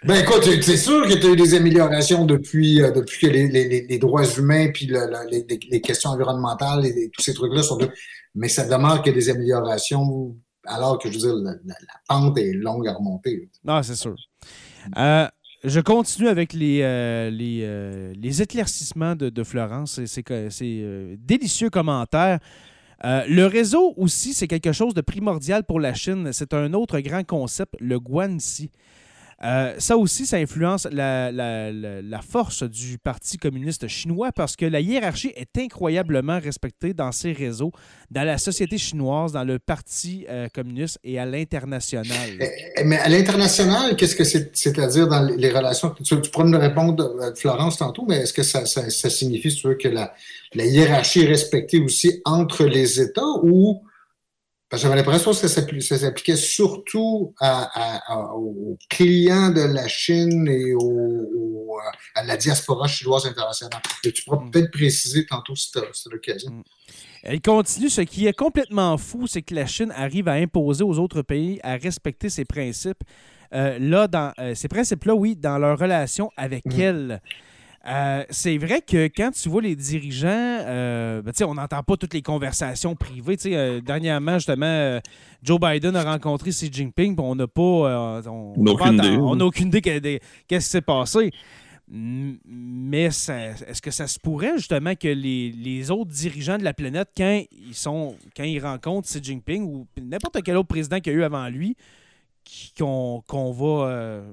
ben 0.04 0.16
écoute, 0.16 0.44
c'est 0.62 0.78
sûr 0.78 1.08
que 1.08 1.14
tu 1.14 1.28
as 1.28 1.30
eu 1.30 1.36
des 1.36 1.54
améliorations 1.56 2.26
depuis, 2.26 2.82
euh, 2.82 2.92
depuis 2.92 3.28
que 3.28 3.28
les, 3.28 3.98
droits 4.00 4.26
humains 4.38 4.70
puis 4.74 4.90
les, 4.90 5.82
questions 5.82 6.12
environnementales 6.12 6.86
et 6.86 7.10
tous 7.14 7.22
ces 7.22 7.34
trucs-là 7.34 7.64
sont 7.64 7.78
de... 7.78 7.90
Mais 8.36 8.50
ça 8.50 8.68
demande 8.68 9.06
ait 9.08 9.12
des 9.12 9.30
améliorations 9.30 10.36
alors 10.66 11.00
que, 11.00 11.10
je 11.10 11.18
veux 11.18 11.42
dire, 11.42 11.54
la, 11.66 11.76
pente 12.08 12.38
est 12.38 12.54
longue 12.54 12.88
à 12.88 12.94
remonter. 12.94 13.50
Non, 13.64 13.82
c'est 13.84 13.96
sûr. 13.96 14.16
Euh, 14.98 15.28
je 15.64 15.80
continue 15.80 16.28
avec 16.28 16.54
les, 16.54 16.82
euh, 16.84 17.30
les, 17.30 18.42
éclaircissements 18.42 19.16
de, 19.16 19.44
Florence. 19.44 20.00
C'est 20.06 20.24
délicieux 21.20 21.70
commentaire. 21.70 22.40
le 23.04 23.46
réseau 23.46 23.94
aussi, 23.98 24.34
c'est 24.34 24.48
quelque 24.48 24.74
chose 24.74 24.94
de 24.94 25.02
primordial 25.02 25.64
pour 25.64 25.80
la 25.80 25.94
Chine. 25.94 26.32
C'est 26.34 26.54
un 26.54 26.74
autre 26.74 27.00
grand 27.00 27.26
concept, 27.26 27.74
le 27.80 28.00
Guanxi. 28.00 28.70
Euh, 29.44 29.76
ça 29.78 29.98
aussi, 29.98 30.26
ça 30.26 30.38
influence 30.38 30.88
la, 30.92 32.22
force 32.28 32.64
du 32.64 32.98
Parti 32.98 33.38
communiste 33.38 33.88
chinois 33.88 34.32
parce 34.32 34.56
que 34.56 34.66
la 34.66 34.80
hiérarchie 34.80 35.32
est 35.36 35.58
incroyablement 35.58 36.40
respectée 36.40 36.94
dans 36.94 37.12
ces 37.12 37.32
réseaux, 37.34 37.72
dans 38.10 38.24
la 38.24 38.38
société 38.40 38.78
chinoise, 38.78 39.34
dans 39.34 39.44
le 39.44 39.60
Parti 39.60 40.26
euh, 40.28 40.48
communiste 40.54 41.00
et 41.04 41.20
à 41.20 41.26
l'international. 41.26 42.28
Eh, 42.40 42.50
eh, 42.78 42.84
mais 42.84 42.98
à 42.98 43.10
l'international, 43.10 43.96
qu'est-ce 43.96 44.16
que 44.16 44.24
c'est, 44.24 44.80
à 44.80 44.88
dire 44.88 45.08
dans 45.08 45.22
les 45.22 45.52
relations? 45.52 45.94
Tu, 46.04 46.20
tu 46.20 46.32
pourrais 46.32 46.48
me 46.48 46.58
répondre, 46.58 47.16
euh, 47.22 47.36
Florence, 47.36 47.78
tantôt, 47.78 48.06
mais 48.08 48.18
est-ce 48.18 48.34
que 48.34 48.44
ça, 48.44 48.66
ça, 48.66 49.10
signifie, 49.10 49.54
tu 49.54 49.68
veux, 49.68 49.76
que 49.76 49.88
la, 49.88 50.14
hiérarchie 50.56 51.22
est 51.22 51.28
respectée 51.28 51.80
aussi 51.80 52.22
entre 52.26 52.66
les 52.66 53.00
États 53.00 53.22
ou 53.44 53.84
j'avais 54.74 54.96
l'impression 54.96 55.32
que 55.32 55.48
ça 55.48 55.98
s'appliquait 55.98 56.36
surtout 56.36 57.34
aux 57.40 58.78
clients 58.90 59.50
de 59.50 59.62
la 59.62 59.88
Chine 59.88 60.48
et 60.48 60.74
à 62.16 62.24
la 62.24 62.36
diaspora 62.38 62.88
chinoise 62.88 63.26
internationale. 63.26 63.82
Et 64.04 64.12
tu 64.12 64.24
pourrais 64.24 64.46
mm. 64.46 64.52
peut-être 64.52 64.72
préciser 64.72 65.26
tantôt 65.26 65.56
si 65.56 65.72
c'est 65.72 66.12
l'occasion. 66.12 66.52
Mm. 66.52 66.64
Elle 67.24 67.42
continue. 67.42 67.90
Ce 67.90 68.02
qui 68.02 68.28
est 68.28 68.34
complètement 68.38 68.98
fou, 68.98 69.28
c'est 69.28 69.42
que 69.42 69.56
la 69.56 69.66
Chine 69.66 69.94
arrive 69.96 70.28
à 70.28 70.34
imposer 70.34 70.84
aux 70.84 71.00
autres 71.00 71.22
pays 71.22 71.60
à 71.64 71.76
respecter 71.78 72.30
ses 72.30 72.46
principes. 72.46 73.04
Euh, 73.54 73.80
là, 73.80 74.08
dans 74.08 74.34
euh, 74.40 74.54
ces 74.56 74.68
principes-là, 74.68 75.16
oui, 75.16 75.36
dans 75.36 75.58
leur 75.58 75.80
relation 75.80 76.30
avec 76.36 76.66
mm. 76.66 76.82
elle. 76.82 77.22
Euh, 77.88 78.26
c'est 78.30 78.58
vrai 78.58 78.82
que 78.82 79.08
quand 79.08 79.32
tu 79.32 79.48
vois 79.48 79.62
les 79.62 79.76
dirigeants, 79.76 80.28
euh, 80.30 81.22
ben, 81.22 81.34
on 81.46 81.54
n'entend 81.54 81.84
pas 81.84 81.96
toutes 81.96 82.14
les 82.14 82.22
conversations 82.22 82.96
privées. 82.96 83.38
Euh, 83.46 83.80
dernièrement, 83.80 84.34
justement, 84.34 85.00
Joe 85.42 85.60
Biden 85.60 85.96
a 85.96 86.04
rencontré 86.04 86.52
Xi 86.52 86.70
Jinping, 86.72 87.16
on 87.20 87.36
n'a 87.36 87.48
pas. 87.48 87.62
on 87.62 88.54
n'a 88.58 88.72
aucune, 88.72 88.94
idée. 88.96 89.18
On 89.18 89.40
aucune 89.40 89.68
idée 89.68 90.20
qu'est-ce 90.48 90.66
qui 90.66 90.72
s'est 90.72 90.82
passé. 90.82 91.32
Mais 91.90 93.04
est-ce 93.04 93.82
que 93.82 93.92
ça 93.92 94.08
se 94.08 94.20
pourrait 94.20 94.58
justement 94.58 94.94
que 94.96 95.08
les, 95.08 95.90
autres 95.90 96.12
dirigeants 96.12 96.58
de 96.58 96.66
la 96.66 96.74
planète, 96.74 97.10
quand 97.16 97.44
ils 97.52 97.74
sont 97.74 98.16
quand 98.36 98.44
ils 98.44 98.60
rencontrent 98.60 99.08
Xi 99.08 99.24
Jinping 99.24 99.64
ou 99.64 99.88
n'importe 100.02 100.44
quel 100.44 100.58
autre 100.58 100.68
président 100.68 101.00
qu'il 101.00 101.14
y 101.14 101.16
a 101.16 101.20
eu 101.20 101.24
avant 101.24 101.48
lui, 101.48 101.78
qu'on 102.78 103.24
va 103.30 104.24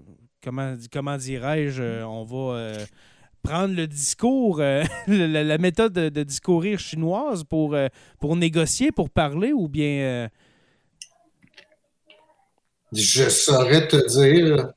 comment, 0.43 0.75
comment 0.93 1.17
dirais-je, 1.17 2.03
on 2.03 2.25
va 2.25 2.73
prendre 3.45 3.75
le 3.75 3.87
discours, 3.87 4.59
euh, 4.61 4.83
la, 5.07 5.59
méthode 5.59 5.93
de, 5.93 6.23
discourir 6.25 6.81
chinoise 6.81 7.45
pour, 7.45 7.75
euh, 7.75 7.87
pour 8.19 8.35
négocier, 8.35 8.91
pour 8.91 9.11
parler, 9.11 9.53
ou 9.53 9.69
bien... 9.69 10.01
Euh? 10.01 10.29
Je 12.93 13.29
saurais 13.29 13.87
te 13.87 13.97
dire. 14.09 14.73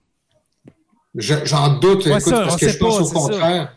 J'en 1.15 1.80
doute, 1.80 2.07
écoute, 2.07 2.32
parce 2.32 2.57
que 2.57 2.70
je 2.70 2.78
pense 2.78 2.99
au 2.99 3.13
contraire. 3.13 3.74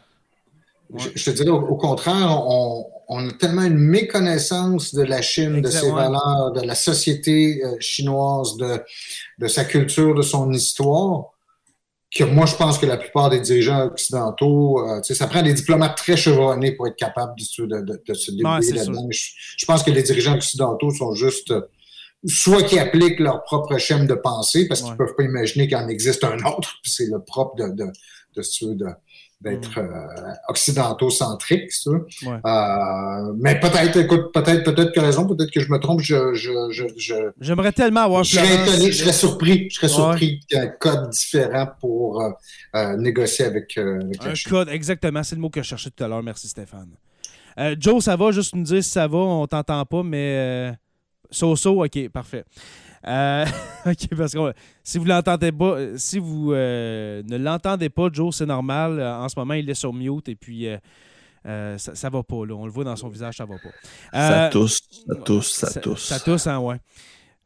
Je, 1.14 1.24
te 1.24 1.30
dirais 1.30 1.50
au, 1.50 1.76
contraire, 1.76 2.42
on, 3.08 3.28
a 3.28 3.32
tellement 3.32 3.64
une 3.64 3.78
méconnaissance 3.78 4.94
de 4.94 5.02
la 5.02 5.20
Chine, 5.20 5.60
de 5.60 5.68
ses 5.68 5.90
valeurs, 5.90 6.52
de 6.52 6.62
la 6.62 6.74
société 6.74 7.62
chinoise, 7.80 8.56
de, 8.56 8.82
de 9.38 9.46
sa 9.46 9.66
culture, 9.66 10.14
de 10.14 10.22
son 10.22 10.50
histoire, 10.52 11.32
que 12.14 12.24
moi, 12.24 12.46
je 12.46 12.56
pense 12.56 12.78
que 12.78 12.86
la 12.86 12.96
plupart 12.96 13.30
des 13.30 13.40
dirigeants 13.40 13.86
occidentaux, 13.86 14.84
euh, 14.84 15.00
ça 15.02 15.26
prend 15.28 15.42
des 15.42 15.54
diplomates 15.54 15.96
très 15.96 16.16
chevronnés 16.16 16.72
pour 16.72 16.88
être 16.88 16.96
capables 16.96 17.34
de, 17.36 17.66
de, 17.66 18.02
de 18.04 18.14
se 18.14 18.32
débrouiller 18.32 18.72
là-dedans. 18.72 19.08
Je, 19.10 19.64
pense 19.64 19.84
que 19.84 19.92
les 19.92 20.02
dirigeants 20.02 20.34
occidentaux 20.34 20.90
sont 20.90 21.14
juste 21.14 21.52
euh, 21.52 21.60
soit 22.26 22.64
qui 22.64 22.78
appliquent 22.78 23.20
leur 23.20 23.44
propre 23.44 23.78
chaîne 23.78 24.06
de 24.06 24.14
pensée 24.14 24.66
parce 24.66 24.82
qu'ils 24.82 24.90
ne 24.90 24.96
peuvent 24.96 25.14
pas 25.16 25.22
imaginer 25.22 25.68
qu'il 25.68 25.76
en 25.76 25.88
existe 25.88 26.24
un 26.24 26.38
autre, 26.44 26.78
puis 26.82 26.90
c'est 26.90 27.06
le 27.06 27.22
propre 27.22 27.54
de, 27.56 27.68
de, 27.68 27.86
de, 28.36 28.74
de, 28.74 28.86
d'être 29.40 29.80
mm. 29.80 29.92
euh, 29.92 30.32
occidentaux-centrique, 30.48 31.72
ça. 31.72 31.90
Euh, 31.90 33.32
mais 33.38 33.58
peut-être, 33.58 33.96
écoute, 33.96 34.32
peut-être, 34.32 34.64
peut-être 34.64 34.92
que 34.92 35.00
raison, 35.00 35.26
peut-être 35.26 35.50
que 35.50 35.60
je 35.60 35.70
me 35.70 35.78
trompe. 35.78 36.00
Je, 36.00 36.34
je, 36.34 36.50
je, 36.96 37.14
J'aimerais 37.40 37.72
tellement 37.72 38.02
avoir. 38.02 38.24
Je 38.24 38.36
serais 38.36 38.62
étonné, 38.62 38.92
je 38.92 38.98
serais 38.98 39.12
surpris, 39.12 39.68
je 39.70 39.76
serais 39.76 39.88
surpris 39.88 40.40
qu'il 40.40 40.58
y 40.58 40.60
ait 40.60 40.64
un 40.64 40.68
code 40.68 41.10
différent 41.10 41.68
pour 41.80 42.22
euh, 42.22 42.96
négocier 42.96 43.46
avec. 43.46 43.76
avec 43.78 44.24
un 44.24 44.32
code, 44.48 44.68
exactement, 44.68 45.22
c'est 45.22 45.36
le 45.36 45.40
mot 45.40 45.50
que 45.50 45.62
je 45.62 45.68
cherchais 45.68 45.90
tout 45.90 46.04
à 46.04 46.08
l'heure. 46.08 46.22
Merci 46.22 46.48
Stéphane. 46.48 46.90
Joe, 47.78 48.02
ça 48.02 48.16
va, 48.16 48.30
juste 48.30 48.54
nous 48.54 48.62
dire 48.62 48.82
si 48.82 48.90
ça 48.90 49.06
va, 49.06 49.18
on 49.18 49.46
t'entend 49.46 49.84
pas, 49.84 50.02
mais 50.02 50.72
so-so, 51.30 51.84
ok, 51.84 52.08
parfait. 52.08 52.44
Euh, 53.06 53.46
OK, 53.86 54.08
parce 54.16 54.32
que 54.32 54.52
si 54.82 54.98
vous 54.98 55.04
l'entendez 55.04 55.52
pas, 55.52 55.76
si 55.96 56.18
vous 56.18 56.52
euh, 56.52 57.22
ne 57.24 57.36
l'entendez 57.36 57.88
pas, 57.88 58.08
Joe, 58.12 58.34
c'est 58.34 58.46
normal. 58.46 59.00
En 59.02 59.28
ce 59.28 59.38
moment, 59.38 59.54
il 59.54 59.68
est 59.68 59.74
sur 59.74 59.92
mute 59.92 60.28
et 60.28 60.36
puis 60.36 60.66
euh, 60.66 61.78
ça, 61.78 61.94
ça 61.94 62.10
va 62.10 62.22
pas. 62.22 62.44
Là. 62.46 62.54
On 62.54 62.66
le 62.66 62.72
voit 62.72 62.84
dans 62.84 62.96
son 62.96 63.08
visage, 63.08 63.36
ça 63.36 63.46
va 63.46 63.56
pas. 63.56 63.70
ça 64.12 64.48
tousse, 64.50 64.80
ça 65.06 65.14
tousse, 65.16 65.52
ça 65.52 65.80
tousse. 65.80 66.04
Ça, 66.04 66.20
tousse, 66.20 66.46
hein, 66.46 66.58
ouais. 66.58 66.76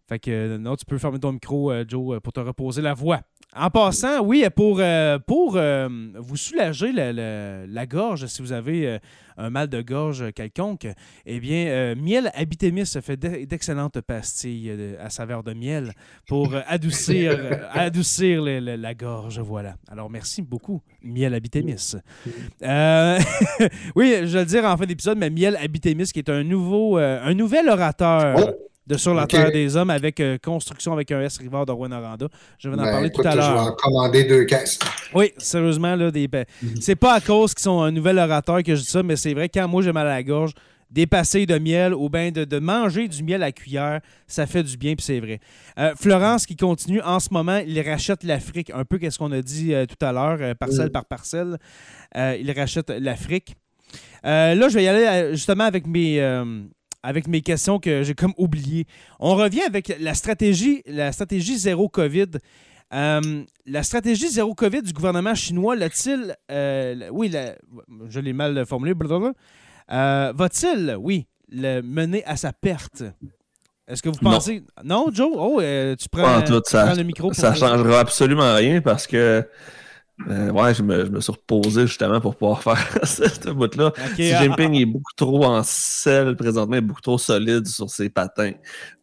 Fait 0.08 0.18
que 0.18 0.58
non, 0.58 0.76
tu 0.76 0.84
peux 0.84 0.98
fermer 0.98 1.18
ton 1.18 1.32
micro, 1.32 1.72
Joe, 1.88 2.20
pour 2.20 2.32
te 2.32 2.40
reposer 2.40 2.82
la 2.82 2.94
voix. 2.94 3.20
En 3.56 3.70
passant, 3.70 4.20
oui, 4.20 4.44
pour, 4.54 4.82
pour 5.26 5.58
vous 5.58 6.36
soulager 6.36 6.92
la, 6.92 7.86
gorge, 7.86 8.26
si 8.26 8.42
vous 8.42 8.52
avez 8.52 8.98
un 9.36 9.50
mal 9.50 9.68
de 9.68 9.80
gorge 9.82 10.32
quelconque, 10.32 10.86
eh 11.26 11.40
bien, 11.40 11.66
euh, 11.66 11.94
Miel 11.96 12.30
Abitémis 12.34 12.86
fait 13.02 13.16
d'excellentes 13.16 14.00
pastilles 14.00 14.70
euh, 14.70 14.96
à 15.04 15.10
saveur 15.10 15.42
de 15.42 15.52
miel 15.52 15.92
pour 16.26 16.54
euh, 16.54 16.60
adoucir, 16.66 17.36
la 18.76 18.94
gorge. 18.94 19.40
Voilà. 19.40 19.76
Alors, 19.88 20.10
merci 20.10 20.42
beaucoup, 20.42 20.80
Miel 21.02 21.34
Abitémis. 21.34 21.94
oui, 22.60 24.16
je 24.22 24.24
vais 24.26 24.40
le 24.40 24.44
dire 24.44 24.64
en 24.64 24.76
fin 24.76 24.86
d'épisode, 24.86 25.18
mais 25.18 25.30
Miel 25.30 25.56
Abitémis, 25.56 26.06
qui 26.06 26.20
est 26.20 26.30
un, 26.30 26.44
nouveau, 26.44 26.96
un 26.98 27.34
nouvel 27.34 27.68
orateur. 27.68 28.36
Oh! 28.38 28.73
De 28.86 28.96
Sur 28.98 29.14
la 29.14 29.26
Terre 29.26 29.50
des 29.50 29.76
Hommes 29.76 29.90
avec 29.90 30.20
euh, 30.20 30.36
Construction 30.42 30.92
avec 30.92 31.10
un 31.10 31.20
S 31.22 31.38
Rivard 31.38 31.64
de 31.64 31.72
Rwanda. 31.72 32.16
Je 32.58 32.68
vais 32.68 32.74
en 32.74 32.78
ben, 32.82 32.90
parler 32.90 33.10
tout 33.10 33.22
à 33.24 33.34
l'heure. 33.34 33.44
Je 33.44 33.52
vais 33.54 33.70
en 33.70 33.72
commander 33.72 34.24
deux 34.24 34.44
caisses. 34.44 34.78
Oui, 35.14 35.32
sérieusement, 35.38 35.96
là, 35.96 36.10
des... 36.10 36.28
Mhm. 36.28 36.80
c'est 36.80 36.96
pas 36.96 37.14
à 37.14 37.20
cause 37.20 37.54
qu'ils 37.54 37.62
sont 37.62 37.80
un 37.80 37.90
nouvel 37.90 38.18
orateur 38.18 38.62
que 38.62 38.74
je 38.74 38.80
dis 38.80 38.86
ça, 38.86 39.02
mais 39.02 39.16
c'est 39.16 39.32
vrai, 39.32 39.48
quand 39.48 39.66
moi 39.68 39.82
j'ai 39.82 39.92
mal 39.92 40.06
à 40.06 40.14
la 40.14 40.22
gorge, 40.22 40.52
des 40.90 41.06
pastilles 41.06 41.46
de 41.46 41.58
miel 41.58 41.94
ou 41.94 42.10
bien 42.10 42.30
de, 42.30 42.58
manger 42.58 43.08
du 43.08 43.22
miel 43.22 43.42
à 43.42 43.52
cuillère, 43.52 44.00
ça 44.26 44.46
fait 44.46 44.62
du 44.62 44.76
bien, 44.76 44.94
puis 44.94 45.04
c'est 45.04 45.18
vrai. 45.18 45.40
Euh, 45.78 45.94
Florence 45.96 46.46
qui 46.46 46.54
continue, 46.54 47.00
en 47.00 47.20
ce 47.20 47.30
moment, 47.32 47.60
il 47.66 47.80
rachète 47.80 48.22
l'Afrique, 48.22 48.70
un 48.72 48.84
peu 48.84 48.98
qu'est-ce 48.98 49.18
qu'on 49.18 49.32
a 49.32 49.40
dit 49.40 49.74
euh, 49.74 49.86
tout 49.86 50.04
à 50.04 50.12
l'heure, 50.12 50.54
parcelle 50.56 50.90
par 50.90 51.06
parcelle. 51.06 51.58
il 52.14 52.52
rachète 52.54 52.90
l'Afrique. 52.90 53.56
là, 54.22 54.68
je 54.68 54.74
vais 54.74 54.84
y 54.84 54.88
aller 54.88 55.30
justement 55.32 55.64
avec 55.64 55.86
mes 55.86 56.20
avec 57.04 57.28
mes 57.28 57.42
questions 57.42 57.78
que 57.78 58.02
j'ai 58.02 58.14
comme 58.14 58.32
oubliées. 58.38 58.86
On 59.20 59.36
revient 59.36 59.60
avec 59.60 59.94
la 60.00 60.14
stratégie, 60.14 60.82
la 60.86 61.12
stratégie 61.12 61.58
zéro 61.58 61.88
COVID. 61.88 62.30
Euh, 62.94 63.42
la 63.66 63.82
stratégie 63.82 64.28
zéro 64.28 64.54
COVID 64.54 64.80
du 64.82 64.92
gouvernement 64.94 65.34
chinois, 65.34 65.76
l'a-t-il. 65.76 66.34
Euh, 66.50 67.08
oui, 67.12 67.30
je 68.08 68.20
l'ai 68.20 68.32
mal 68.32 68.64
formulé. 68.64 68.94
Euh, 69.92 70.32
va-t-il, 70.34 70.96
oui, 70.98 71.26
le 71.50 71.82
mener 71.82 72.24
à 72.24 72.36
sa 72.36 72.54
perte? 72.54 73.04
Est-ce 73.86 74.02
que 74.02 74.08
vous 74.08 74.18
pensez. 74.18 74.64
Non, 74.82 75.08
Joe? 75.12 75.30
Oh, 75.34 75.60
tu 75.60 76.08
prends, 76.08 76.38
le 76.38 77.02
micro. 77.02 77.34
ça 77.34 77.50
ne 77.50 77.56
changera 77.56 78.00
absolument 78.00 78.54
rien 78.54 78.80
parce 78.80 79.06
que 79.06 79.46
euh, 80.28 80.50
ouais, 80.50 80.72
je 80.72 80.82
me, 80.82 81.04
je 81.04 81.10
me, 81.10 81.20
suis 81.20 81.32
reposé 81.32 81.86
justement 81.86 82.20
pour 82.20 82.36
pouvoir 82.36 82.62
faire 82.62 82.78
ce 83.04 83.50
bout-là. 83.50 83.92
Xi 84.14 84.32
ah, 84.32 84.42
Jinping 84.42 84.74
ah, 84.74 84.80
est 84.80 84.84
beaucoup 84.86 85.12
trop 85.16 85.44
en 85.44 85.62
selle 85.64 86.36
présentement, 86.36 86.80
beaucoup 86.80 87.00
trop 87.00 87.18
solide 87.18 87.66
sur 87.66 87.90
ses 87.90 88.10
patins 88.10 88.52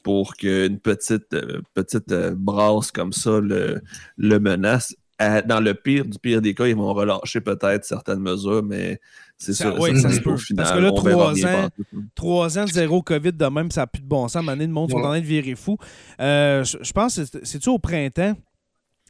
pour 0.03 0.35
qu'une 0.35 0.79
petite, 0.79 1.33
euh, 1.33 1.61
petite 1.73 2.11
euh, 2.13 2.33
brasse 2.35 2.91
comme 2.91 3.11
ça 3.11 3.39
le, 3.41 3.81
le 4.17 4.39
menace. 4.39 4.95
dans 5.19 5.59
le 5.59 5.73
pire 5.73 6.05
du 6.05 6.17
pire 6.17 6.41
des 6.41 6.53
cas, 6.53 6.67
ils 6.67 6.77
vont 6.77 6.93
relâcher 6.93 7.41
peut-être 7.41 7.83
certaines 7.83 8.21
mesures, 8.21 8.63
mais 8.63 8.99
c'est 9.37 9.53
ça. 9.53 9.75
Oui, 9.77 9.99
ça, 9.99 10.11
se 10.11 10.21
peut. 10.21 10.35
Parce 10.55 10.71
que 10.71 10.79
là, 10.79 10.91
trois 10.91 11.45
ans, 11.45 11.69
trois 12.15 12.57
ans 12.57 12.63
de 12.63 12.71
zéro 12.71 13.01
COVID 13.01 13.33
de 13.33 13.45
même, 13.47 13.69
ça 13.69 13.81
n'a 13.81 13.87
plus 13.87 14.01
de 14.01 14.07
bon 14.07 14.29
sens. 14.29 14.45
Donné, 14.45 14.65
le 14.65 14.71
monde 14.71 14.91
sont 14.91 14.97
en 14.97 15.03
train 15.03 15.19
de 15.19 15.25
virer 15.25 15.55
fou. 15.55 15.77
je, 16.19 16.91
pense 16.93 17.17
que 17.17 17.39
c'est-tu 17.43 17.69
au 17.69 17.79
printemps 17.79 18.33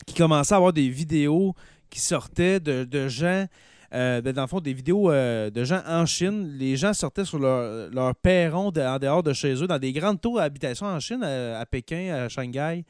qui 0.07 0.15
commençait 0.15 0.55
à 0.55 0.57
avoir 0.57 0.73
des 0.73 0.89
vidéos 0.89 1.53
qui 1.91 1.99
sortaient 1.99 2.59
de, 2.59 3.07
gens, 3.07 3.45
euh, 3.93 4.21
ben, 4.21 4.33
dans 4.33 4.41
le 4.41 4.47
fond, 4.47 4.61
des 4.61 4.73
vidéos 4.73 5.11
euh, 5.11 5.51
de 5.51 5.63
gens 5.63 5.81
en 5.85 6.07
Chine. 6.07 6.55
Les 6.57 6.77
gens 6.77 6.93
sortaient 6.93 7.25
sur 7.25 7.37
leur, 7.37 7.91
leur 7.91 8.15
perron 8.15 8.69
en 8.69 8.97
dehors 8.97 9.21
de 9.21 9.33
chez 9.33 9.53
eux, 9.61 9.67
dans 9.67 9.77
des 9.77 9.91
grandes 9.91 10.19
tours 10.19 10.37
d'habitation 10.37 10.87
en 10.87 10.99
Chine, 10.99 11.21
à, 11.23 11.63
Pékin, 11.65 12.13
à 12.15 12.29
Shanghai, 12.29 12.83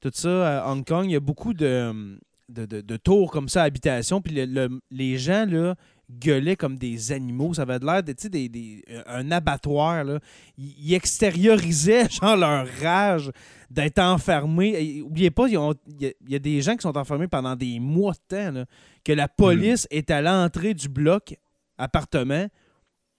tout 0.00 0.10
ça, 0.12 0.64
à 0.64 0.70
Hong 0.70 0.84
Kong. 0.84 1.06
Il 1.06 1.12
y 1.12 1.16
a 1.16 1.20
beaucoup 1.20 1.54
de, 1.54 2.18
de, 2.50 2.96
tours 2.96 3.30
comme 3.30 3.48
ça, 3.48 3.62
habitation. 3.62 4.20
Puis 4.20 4.46
les 4.90 5.18
gens, 5.18 5.46
là, 5.46 5.74
gueulaient 6.18 6.56
comme 6.56 6.76
des 6.76 7.12
animaux. 7.12 7.54
Ça 7.54 7.62
avait 7.62 7.78
l'air 7.78 8.02
de, 8.02 8.12
des, 8.28 8.48
des, 8.48 8.84
un 9.06 9.30
abattoir. 9.30 10.04
Là. 10.04 10.20
Ils, 10.58 10.94
extériorisaient 10.94 12.08
genre 12.22 12.36
leur 12.36 12.66
rage 12.82 13.30
d'être 13.70 13.98
enfermés. 13.98 15.00
N'oubliez 15.00 15.30
pas, 15.30 15.46
il 15.48 16.12
y, 16.28 16.34
a 16.34 16.38
des 16.38 16.62
gens 16.62 16.76
qui 16.76 16.82
sont 16.82 16.96
enfermés 16.96 17.28
pendant 17.28 17.56
des 17.56 17.80
mois 17.80 18.12
de 18.12 18.36
temps. 18.36 18.64
que 19.04 19.12
la 19.12 19.28
police 19.28 19.86
est 19.90 20.10
à 20.10 20.20
l'entrée 20.22 20.74
du 20.74 20.88
bloc 20.88 21.36
appartement 21.78 22.46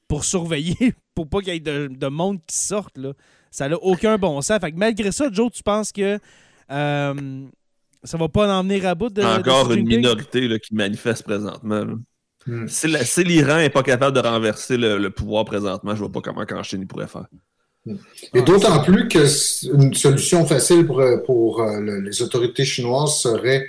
pour 0.07 0.23
surveiller, 0.23 0.93
pour 1.15 1.27
pas 1.27 1.41
qu'il 1.41 1.53
y 1.53 1.57
ait 1.57 1.59
de, 1.59 2.07
monde 2.07 2.39
qui 2.45 2.57
sorte. 2.57 2.97
Là. 2.97 3.13
Ça 3.51 3.69
n'a 3.69 3.77
aucun 3.77 4.17
bon 4.17 4.41
sens. 4.41 4.59
Fait 4.59 4.71
que 4.71 4.77
malgré 4.77 5.11
ça, 5.11 5.29
Joe, 5.31 5.51
tu 5.51 5.63
penses 5.63 5.91
que 5.91 6.19
euh, 6.71 7.45
ça 8.03 8.17
va 8.17 8.29
pas 8.29 8.53
en 8.53 8.63
venir 8.63 8.85
à 8.85 8.95
bout 8.95 9.09
de. 9.09 9.21
Encore 9.21 9.71
une 9.71 9.87
minorité 9.87 10.47
là, 10.47 10.59
qui 10.59 10.73
manifeste 10.75 11.23
présentement. 11.23 11.85
Hmm. 12.45 12.67
Si 12.67 13.23
l'Iran 13.23 13.57
n'est 13.57 13.69
pas 13.69 13.83
capable 13.83 14.15
de 14.15 14.21
renverser 14.27 14.77
le, 14.77 15.09
pouvoir 15.09 15.45
présentement, 15.45 15.91
je 15.91 16.03
ne 16.03 16.07
vois 16.07 16.11
pas 16.11 16.21
comment 16.21 16.45
en 16.49 16.63
Chine 16.63 16.85
pourrait 16.87 17.07
faire. 17.07 17.27
Hmm. 17.85 17.95
Et 18.33 18.41
d'autant 18.41 18.81
plus 18.83 19.07
que 19.07 19.73
une 19.73 19.93
solution 19.93 20.45
facile 20.45 20.85
pour, 20.85 21.03
pour 21.25 21.61
euh, 21.61 22.01
les 22.01 22.21
autorités 22.21 22.65
chinoises 22.65 23.17
serait 23.19 23.67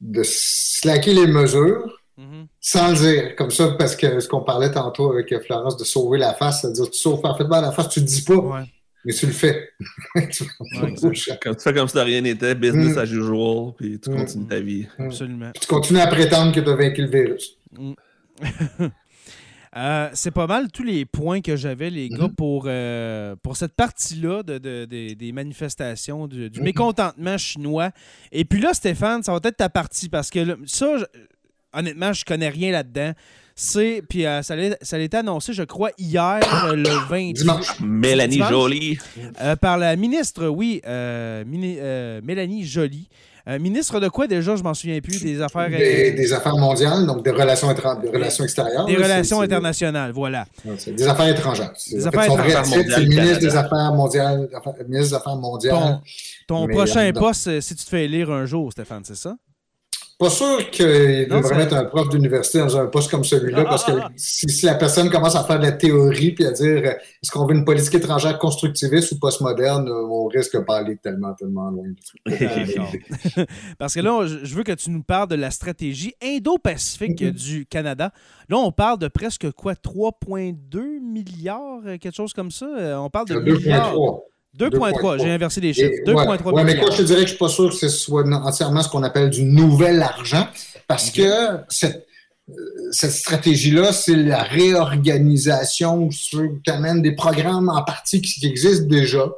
de 0.00 0.22
slacker 0.24 1.14
les 1.14 1.26
mesures 1.26 2.00
mm-hmm. 2.18 2.46
sans 2.60 2.90
le 2.90 2.96
dire. 2.96 3.36
Comme 3.36 3.50
ça, 3.50 3.74
parce 3.78 3.96
que 3.96 4.20
ce 4.20 4.28
qu'on 4.28 4.42
parlait 4.42 4.70
tantôt 4.70 5.12
avec 5.12 5.34
Florence 5.44 5.76
de 5.76 5.84
sauver 5.84 6.18
la 6.18 6.34
face, 6.34 6.60
c'est-à-dire 6.60 6.90
tu 6.90 6.98
sauves 6.98 7.20
parfaitement 7.20 7.60
la 7.60 7.72
face, 7.72 7.88
tu 7.88 8.00
ne 8.00 8.04
dis 8.04 8.22
pas. 8.22 8.64
Mais 9.04 9.12
tu 9.12 9.26
le 9.26 9.32
fais. 9.32 9.70
Quand 10.14 11.54
tu 11.54 11.62
fais 11.62 11.72
comme 11.72 11.88
si 11.88 11.94
de 11.94 12.00
rien 12.00 12.20
n'était, 12.20 12.54
business 12.54 12.96
mm. 12.96 12.98
as 12.98 13.04
usual, 13.04 13.72
puis 13.76 13.98
tu 14.00 14.10
continues 14.10 14.46
ta 14.46 14.60
vie. 14.60 14.86
Absolument. 14.98 15.52
tu 15.58 15.66
continues 15.66 16.00
à 16.00 16.08
prétendre 16.08 16.52
que 16.52 16.60
tu 16.60 16.68
as 16.68 16.74
vaincu 16.74 17.02
le 17.02 17.08
virus. 17.08 17.57
Mm. 17.72 17.92
Euh, 19.76 20.08
c'est 20.14 20.30
pas 20.30 20.46
mal 20.46 20.72
tous 20.72 20.82
les 20.82 21.04
points 21.04 21.42
que 21.42 21.54
j'avais, 21.54 21.90
les 21.90 22.08
gars, 22.08 22.30
pour, 22.34 22.64
euh, 22.66 23.36
pour 23.42 23.58
cette 23.58 23.74
partie-là 23.74 24.42
de, 24.42 24.86
des 24.86 25.32
manifestations, 25.32 26.26
du, 26.26 26.48
mm-hmm. 26.48 26.62
mécontentement 26.62 27.36
chinois. 27.36 27.90
Et 28.32 28.46
puis 28.46 28.60
là, 28.60 28.72
Stéphane, 28.72 29.22
ça 29.22 29.30
va 29.30 29.40
être 29.44 29.58
ta 29.58 29.68
partie 29.68 30.08
parce 30.08 30.30
que 30.30 30.58
ça, 30.64 30.96
honnêtement, 31.74 32.14
je 32.14 32.24
connais 32.24 32.48
rien 32.48 32.72
là-dedans. 32.72 33.12
C'est, 33.60 34.02
puis 34.08 34.24
euh, 34.24 34.40
ça, 34.42 34.54
a, 34.54 34.98
été 34.98 35.16
annoncé, 35.16 35.52
je 35.52 35.64
crois, 35.64 35.90
hier, 35.98 36.38
euh, 36.66 36.76
le 36.76 36.88
20 37.08 37.80
Mélanie 37.80 38.38
Jolie. 38.48 38.98
Euh, 39.40 39.56
par 39.56 39.78
la 39.78 39.96
ministre, 39.96 40.46
oui, 40.46 40.80
Mélanie 41.44 42.64
Jolie. 42.64 43.08
Ministre 43.58 43.98
de 43.98 44.08
quoi 44.08 44.26
déjà, 44.26 44.56
je 44.56 44.62
m'en 44.62 44.74
souviens 44.74 45.00
plus, 45.00 45.22
des 45.22 45.40
affaires... 45.40 45.70
Des, 45.70 46.32
affaires 46.32 46.56
mondiales, 46.56 47.06
donc 47.06 47.24
des 47.24 47.30
relations, 47.30 47.72
des 47.72 48.10
relations 48.10 48.44
extérieures. 48.44 48.84
Des 48.84 48.96
relations 48.96 49.40
internationales, 49.40 50.12
voilà. 50.12 50.46
Des 50.86 51.08
affaires 51.08 51.28
étrangères. 51.28 51.72
Des 51.90 52.06
affaires 52.06 52.24
étrangères. 52.24 52.66
C'est 52.66 53.00
le 53.00 53.06
ministre 53.06 53.38
des 53.38 53.56
Affaires 53.56 53.92
mondiales. 53.94 54.48
Ministre 54.86 55.10
des 55.10 55.14
Affaires 55.14 55.36
mondiales. 55.36 56.00
Ton, 56.46 56.66
prochain 56.68 57.10
poste, 57.12 57.60
si 57.60 57.74
tu 57.74 57.84
te 57.84 57.88
fais 57.88 58.04
élire 58.04 58.30
un 58.30 58.44
jour, 58.44 58.72
Stéphane, 58.72 59.02
c'est 59.04 59.16
ça? 59.16 59.36
Pas 60.18 60.30
sûr 60.30 60.68
qu'il 60.70 61.28
devrait 61.28 61.56
mettre 61.56 61.74
un 61.74 61.84
prof 61.84 62.08
d'université 62.08 62.58
dans 62.58 62.76
un 62.76 62.86
poste 62.86 63.08
comme 63.08 63.22
celui-là, 63.22 63.64
parce 63.64 63.84
que 63.84 63.92
si, 64.16 64.66
la 64.66 64.74
personne 64.74 65.10
commence 65.10 65.36
à 65.36 65.44
faire 65.44 65.60
de 65.60 65.64
la 65.64 65.70
théorie 65.72 66.32
puis 66.32 66.44
à 66.44 66.50
dire 66.50 66.84
est-ce 66.86 67.30
qu'on 67.30 67.46
veut 67.46 67.54
une 67.54 67.64
politique 67.64 67.94
étrangère 67.94 68.36
constructiviste 68.40 69.12
ou 69.12 69.20
postmoderne, 69.20 69.88
on 69.88 70.26
risque 70.26 70.56
de 70.56 70.64
pas 70.64 70.78
aller 70.78 70.96
tellement, 70.96 71.34
tellement 71.34 71.70
loin. 71.70 71.86
parce 73.78 73.94
que 73.94 74.00
là, 74.00 74.26
je 74.26 74.54
veux 74.56 74.64
que 74.64 74.72
tu 74.72 74.90
nous 74.90 75.04
parles 75.04 75.28
de 75.28 75.36
la 75.36 75.52
stratégie 75.52 76.14
Indo-Pacifique 76.20 77.24
du 77.24 77.64
Canada. 77.66 78.12
Là, 78.48 78.56
on 78.56 78.72
parle 78.72 78.98
de 78.98 79.06
presque 79.06 79.52
quoi? 79.52 79.74
3,2 79.74 81.00
milliards, 81.00 81.82
quelque 82.00 82.16
chose 82.16 82.32
comme 82.32 82.50
ça? 82.50 82.66
On 83.00 83.08
parle 83.08 83.28
de 83.28 83.34
2,3. 83.34 84.22
2,3. 84.56 85.22
J'ai 85.22 85.30
inversé 85.30 85.60
les 85.60 85.72
chiffres. 85.72 86.02
2,3 86.06 86.52
ouais, 86.52 86.64
mais 86.64 86.78
quoi, 86.78 86.90
je 86.90 86.98
te 86.98 87.02
dirais 87.02 87.22
que 87.22 87.28
je 87.28 87.32
ne 87.32 87.36
suis 87.36 87.38
pas 87.38 87.48
sûr 87.48 87.70
que 87.70 87.76
ce 87.76 87.88
soit 87.88 88.26
entièrement 88.26 88.82
ce 88.82 88.88
qu'on 88.88 89.02
appelle 89.02 89.30
du 89.30 89.44
nouvel 89.44 90.02
argent, 90.02 90.48
parce 90.86 91.10
que 91.10 91.58
cette, 91.68 92.06
cette 92.90 93.10
stratégie-là, 93.10 93.92
c'est 93.92 94.16
la 94.16 94.42
réorganisation 94.42 96.08
tu 96.08 96.60
amènes 96.66 97.02
des 97.02 97.12
programmes 97.12 97.68
en 97.68 97.82
partie 97.82 98.20
qui, 98.20 98.46
existent 98.46 98.86
déjà, 98.86 99.30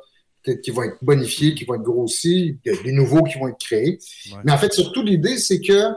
peut-être 0.42 0.62
qui 0.62 0.70
vont 0.70 0.84
être 0.84 0.98
bonifiés, 1.02 1.54
qui 1.54 1.64
vont 1.64 1.74
être 1.74 1.82
grossis, 1.82 2.58
des 2.64 2.92
nouveaux 2.92 3.24
qui 3.24 3.38
vont 3.38 3.48
être 3.48 3.58
créés. 3.58 3.98
Mais 4.44 4.52
en 4.52 4.58
fait, 4.58 4.72
surtout, 4.72 5.02
l'idée, 5.02 5.38
c'est 5.38 5.60
que 5.60 5.88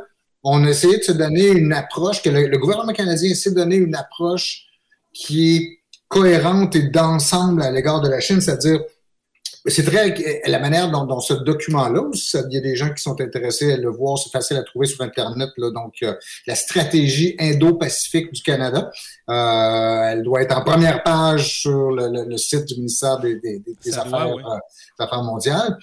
on 0.46 0.66
a 0.66 0.70
essayé 0.70 0.98
de 0.98 1.04
se 1.04 1.14
donner 1.14 1.48
une 1.48 1.72
approche, 1.72 2.22
que 2.22 2.30
le, 2.30 2.48
le 2.48 2.58
gouvernement 2.58 2.92
canadien 2.92 3.32
essaie 3.32 3.52
de 3.52 3.56
donner 3.56 3.78
une 3.78 3.96
approche 3.96 4.66
qui 5.14 5.56
est 5.56 5.80
cohérente 6.10 6.76
et 6.76 6.90
d'ensemble 6.90 7.62
à 7.62 7.72
l'égard 7.72 8.02
de 8.02 8.10
la 8.10 8.20
Chine, 8.20 8.42
c'est-à-dire 8.42 8.82
c'est 9.66 9.84
très 9.84 10.14
la 10.46 10.60
manière 10.60 10.92
dont, 10.92 11.20
ce 11.22 11.34
document-là, 11.34 12.02
il 12.14 12.54
y 12.54 12.58
a 12.58 12.62
des 12.62 12.76
gens 12.76 12.94
qui 12.94 13.02
sont 13.02 13.20
intéressés 13.22 13.72
à 13.72 13.78
le 13.78 13.90
voir, 13.90 14.18
c'est 14.18 14.30
facile 14.30 14.58
à 14.58 14.64
trouver 14.64 14.88
sur 14.88 15.02
Internet. 15.02 15.50
Là, 15.58 15.72
donc, 15.72 15.96
euh, 16.04 16.14
la 16.48 16.56
stratégie 16.56 17.36
Indo-Pacifique 17.40 18.34
du 18.34 18.42
Canada, 18.42 18.92
euh, 19.30 20.02
elle 20.12 20.24
doit 20.24 20.42
être 20.42 20.58
en 20.58 20.64
première 20.64 21.02
page 21.04 21.62
sur 21.62 21.92
le, 21.92 22.38
site 22.38 22.66
du 22.66 22.76
ministère 22.76 23.20
des, 23.20 23.40
euh, 23.46 24.00
Affaires, 25.00 25.24
mondiales. 25.24 25.78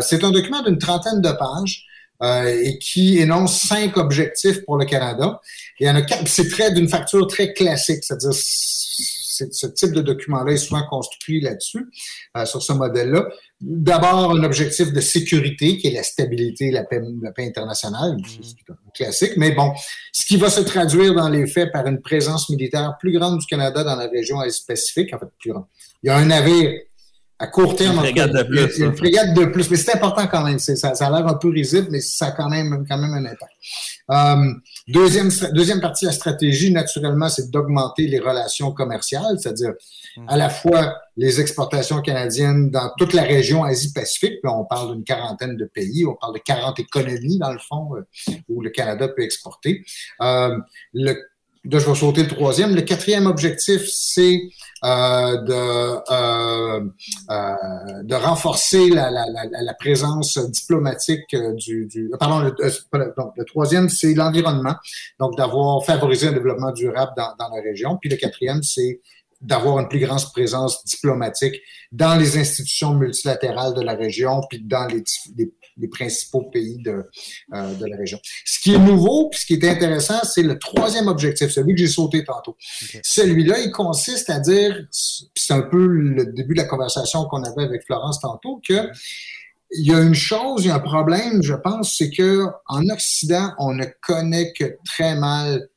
c'est 0.00 0.22
un 0.22 0.30
document 0.30 0.62
d'une 0.62 0.78
trentaine 0.78 1.20
de 1.20 1.32
pages. 1.32 1.86
et 2.22 2.78
qui 2.78 3.18
énonce 3.18 3.62
cinq 3.62 3.96
objectifs 3.96 4.64
pour 4.64 4.76
le 4.76 4.84
Canada. 4.84 5.40
Et 5.80 5.84
il 5.84 5.88
y 5.88 5.90
en 5.90 5.96
a 5.96 6.02
quatre. 6.02 6.28
C'est 6.28 6.48
très 6.48 6.70
d'une 6.70 6.88
facture 6.88 7.26
très 7.26 7.52
classique, 7.52 8.04
c'est-à-dire 8.04 8.32
ce 9.32 9.66
type 9.66 9.92
de 9.92 10.02
document-là 10.02 10.52
est 10.52 10.58
souvent 10.58 10.86
construit 10.88 11.40
là-dessus, 11.40 11.86
euh, 12.36 12.44
sur 12.44 12.62
ce 12.62 12.72
modèle-là. 12.72 13.28
D'abord, 13.60 14.32
un 14.32 14.42
objectif 14.44 14.92
de 14.92 15.00
sécurité, 15.00 15.78
qui 15.78 15.88
est 15.88 15.92
la 15.92 16.02
stabilité, 16.02 16.70
la 16.70 16.84
paix, 16.84 17.00
la 17.22 17.32
paix 17.32 17.46
internationale, 17.46 18.16
mm-hmm. 18.16 18.74
classique. 18.94 19.32
Mais 19.36 19.52
bon, 19.52 19.72
ce 20.12 20.26
qui 20.26 20.36
va 20.36 20.50
se 20.50 20.60
traduire 20.60 21.14
dans 21.14 21.28
les 21.28 21.46
faits 21.46 21.72
par 21.72 21.86
une 21.86 22.00
présence 22.00 22.50
militaire 22.50 22.96
plus 22.98 23.12
grande 23.12 23.38
du 23.38 23.46
Canada 23.46 23.84
dans 23.84 23.96
la 23.96 24.08
région 24.08 24.40
Asie-Pacifique, 24.40 25.14
en 25.14 25.18
fait, 25.18 25.26
plus 25.38 25.52
grande. 25.52 25.64
Il 26.02 26.08
y 26.08 26.10
a 26.10 26.16
un 26.16 26.26
navire 26.26 26.72
à 27.42 27.48
court 27.48 27.74
terme. 27.74 27.96
Une 27.96 28.02
frégate 28.02 28.32
de 28.32 28.42
plus. 28.44 28.78
Une 28.78 28.96
frégate 28.96 29.34
de 29.34 29.44
plus. 29.46 29.68
Mais 29.68 29.76
c'est 29.76 29.94
important 29.94 30.26
quand 30.28 30.44
même. 30.44 30.58
Ça, 30.58 30.76
ça, 30.76 31.06
a 31.06 31.10
l'air 31.10 31.26
un 31.26 31.34
peu 31.34 31.48
risible, 31.48 31.88
mais 31.90 32.00
ça 32.00 32.26
a 32.26 32.30
quand 32.32 32.48
même, 32.48 32.84
quand 32.88 32.98
même 32.98 33.12
un 33.12 33.24
impact. 33.24 33.52
Euh, 34.10 34.54
deuxième, 34.88 35.30
deuxième 35.52 35.80
partie 35.80 36.04
de 36.04 36.10
la 36.10 36.14
stratégie, 36.14 36.70
naturellement, 36.70 37.28
c'est 37.28 37.50
d'augmenter 37.50 38.06
les 38.06 38.18
relations 38.18 38.72
commerciales, 38.72 39.38
c'est-à-dire 39.38 39.72
à 40.28 40.36
la 40.36 40.50
fois 40.50 40.96
les 41.16 41.40
exportations 41.40 42.00
canadiennes 42.00 42.70
dans 42.70 42.90
toute 42.98 43.12
la 43.12 43.22
région 43.22 43.64
Asie-Pacifique. 43.64 44.38
On 44.44 44.64
parle 44.64 44.94
d'une 44.94 45.04
quarantaine 45.04 45.56
de 45.56 45.64
pays, 45.64 46.06
on 46.06 46.14
parle 46.14 46.34
de 46.34 46.40
40 46.40 46.78
économies, 46.80 47.38
dans 47.38 47.52
le 47.52 47.58
fond, 47.58 47.96
euh, 47.96 48.32
où 48.48 48.62
le 48.62 48.70
Canada 48.70 49.08
peut 49.08 49.22
exporter. 49.22 49.84
Euh, 50.20 50.56
le 50.92 51.16
Là, 51.64 51.78
je 51.78 51.86
vais 51.86 51.94
sauter 51.94 52.22
le 52.24 52.28
troisième. 52.28 52.74
Le 52.74 52.82
quatrième 52.82 53.26
objectif, 53.26 53.82
c'est 53.88 54.50
euh, 54.84 55.36
de, 55.42 55.52
euh, 56.10 56.80
euh, 57.30 58.02
de 58.02 58.14
renforcer 58.16 58.88
la, 58.90 59.12
la, 59.12 59.24
la, 59.26 59.62
la 59.62 59.74
présence 59.74 60.38
diplomatique 60.38 61.32
euh, 61.34 61.52
du, 61.54 61.86
du 61.86 62.10
pardon, 62.18 62.40
le, 62.40 62.52
euh, 62.64 63.12
le 63.36 63.44
troisième, 63.44 63.88
c'est 63.88 64.12
l'environnement, 64.14 64.74
donc 65.20 65.36
d'avoir 65.36 65.84
favorisé 65.84 66.26
un 66.28 66.32
développement 66.32 66.72
durable 66.72 67.12
dans, 67.16 67.32
dans 67.38 67.54
la 67.54 67.62
région. 67.62 67.96
Puis 68.00 68.10
le 68.10 68.16
quatrième, 68.16 68.64
c'est 68.64 69.00
d'avoir 69.40 69.78
une 69.78 69.88
plus 69.88 70.00
grande 70.00 70.22
présence 70.32 70.84
diplomatique 70.84 71.60
dans 71.92 72.16
les 72.16 72.38
institutions 72.38 72.94
multilatérales 72.94 73.74
de 73.74 73.82
la 73.82 73.94
région, 73.94 74.40
puis 74.48 74.60
dans 74.64 74.86
les, 74.86 75.04
les 75.36 75.52
les 75.76 75.88
principaux 75.88 76.42
pays 76.52 76.78
de, 76.78 77.04
euh, 77.54 77.74
de 77.74 77.86
la 77.86 77.96
région. 77.96 78.18
Ce 78.44 78.60
qui 78.60 78.74
est 78.74 78.78
nouveau, 78.78 79.28
puis 79.30 79.40
ce 79.40 79.46
qui 79.46 79.54
est 79.54 79.68
intéressant, 79.68 80.20
c'est 80.24 80.42
le 80.42 80.58
troisième 80.58 81.08
objectif, 81.08 81.50
celui 81.50 81.74
que 81.74 81.80
j'ai 81.80 81.88
sauté 81.88 82.24
tantôt. 82.24 82.56
Celui-là, 83.02 83.60
il 83.60 83.70
consiste 83.70 84.30
à 84.30 84.38
dire, 84.38 84.86
c'est 84.90 85.54
un 85.54 85.62
peu 85.62 85.86
le 85.86 86.26
début 86.26 86.54
de 86.54 86.60
la 86.60 86.66
conversation 86.66 87.24
qu'on 87.24 87.42
avait 87.42 87.64
avec 87.64 87.84
Florence 87.84 88.20
tantôt, 88.20 88.60
que 88.66 88.88
il 89.74 89.86
y 89.86 89.94
a 89.94 90.00
une 90.00 90.14
chose, 90.14 90.64
il 90.64 90.68
y 90.68 90.70
a 90.70 90.74
un 90.74 90.80
problème, 90.80 91.42
je 91.42 91.54
pense, 91.54 91.96
c'est 91.96 92.10
que 92.10 92.44
en 92.66 92.86
Occident, 92.90 93.52
on 93.58 93.72
ne 93.72 93.86
connaît 94.02 94.52
que 94.52 94.76
très 94.84 95.14
mal 95.14 95.68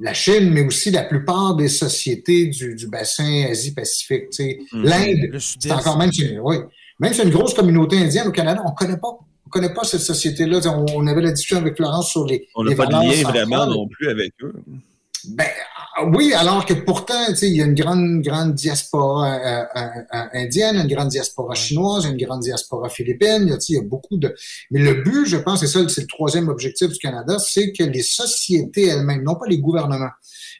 la 0.00 0.14
Chine, 0.14 0.50
mais 0.50 0.64
aussi 0.64 0.90
la 0.90 1.04
plupart 1.04 1.56
des 1.56 1.68
sociétés 1.68 2.46
du, 2.46 2.74
du 2.74 2.88
bassin 2.88 3.46
Asie-Pacifique. 3.50 4.26
Mm. 4.72 4.82
L'Inde, 4.82 5.38
c'est 5.38 5.72
encore 5.72 5.98
même, 5.98 6.10
oui, 6.42 6.56
même 7.00 7.12
si 7.12 7.18
c'est 7.18 7.24
une 7.26 7.32
grosse 7.32 7.54
communauté 7.54 7.98
indienne 7.98 8.28
au 8.28 8.32
Canada, 8.32 8.62
on 8.64 8.70
ne 8.70 8.74
connaît 8.74 8.96
pas 8.96 9.18
on 9.48 9.50
connaît 9.50 9.72
pas 9.72 9.84
cette 9.84 10.02
société-là. 10.02 10.60
On, 10.66 11.06
avait 11.06 11.22
la 11.22 11.32
discussion 11.32 11.56
avec 11.56 11.76
Florence 11.76 12.10
sur 12.10 12.26
les. 12.26 12.48
On 12.54 12.64
n'a 12.64 12.74
pas 12.74 12.86
de 12.86 12.92
lien 12.92 13.22
vraiment 13.28 13.66
non 13.66 13.88
plus 13.88 14.08
avec 14.08 14.32
eux. 14.42 14.52
Ben, 15.30 15.48
oui, 16.14 16.32
alors 16.32 16.64
que 16.64 16.74
pourtant, 16.74 17.26
il 17.42 17.56
y 17.56 17.60
a 17.60 17.64
une 17.64 17.74
grande, 17.74 18.20
grande 18.22 18.54
diaspora 18.54 19.34
euh, 19.34 19.64
euh, 19.76 20.24
indienne, 20.32 20.76
une 20.76 20.86
grande 20.86 21.08
diaspora 21.08 21.54
chinoise, 21.54 22.04
une 22.04 22.16
grande 22.16 22.42
diaspora 22.42 22.88
philippine. 22.88 23.56
Il 23.68 23.74
y, 23.74 23.78
a, 23.78 23.82
beaucoup 23.82 24.16
de. 24.16 24.32
Mais 24.70 24.80
le 24.80 25.02
but, 25.02 25.26
je 25.26 25.38
pense, 25.38 25.62
et 25.62 25.66
ça, 25.66 25.80
c'est 25.88 26.02
le 26.02 26.06
troisième 26.06 26.48
objectif 26.48 26.88
du 26.88 26.98
Canada, 26.98 27.38
c'est 27.38 27.72
que 27.72 27.82
les 27.82 28.02
sociétés 28.02 28.86
elles-mêmes, 28.86 29.24
non 29.24 29.34
pas 29.34 29.46
les 29.48 29.58
gouvernements, 29.58 30.10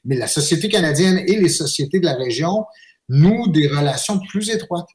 mais 0.04 0.16
la 0.16 0.26
société 0.26 0.68
canadienne 0.68 1.18
et 1.18 1.36
les 1.38 1.50
sociétés 1.50 2.00
de 2.00 2.06
la 2.06 2.14
région 2.14 2.64
nouent 3.08 3.48
des 3.48 3.68
relations 3.68 4.18
plus 4.18 4.50
étroites. 4.50 4.88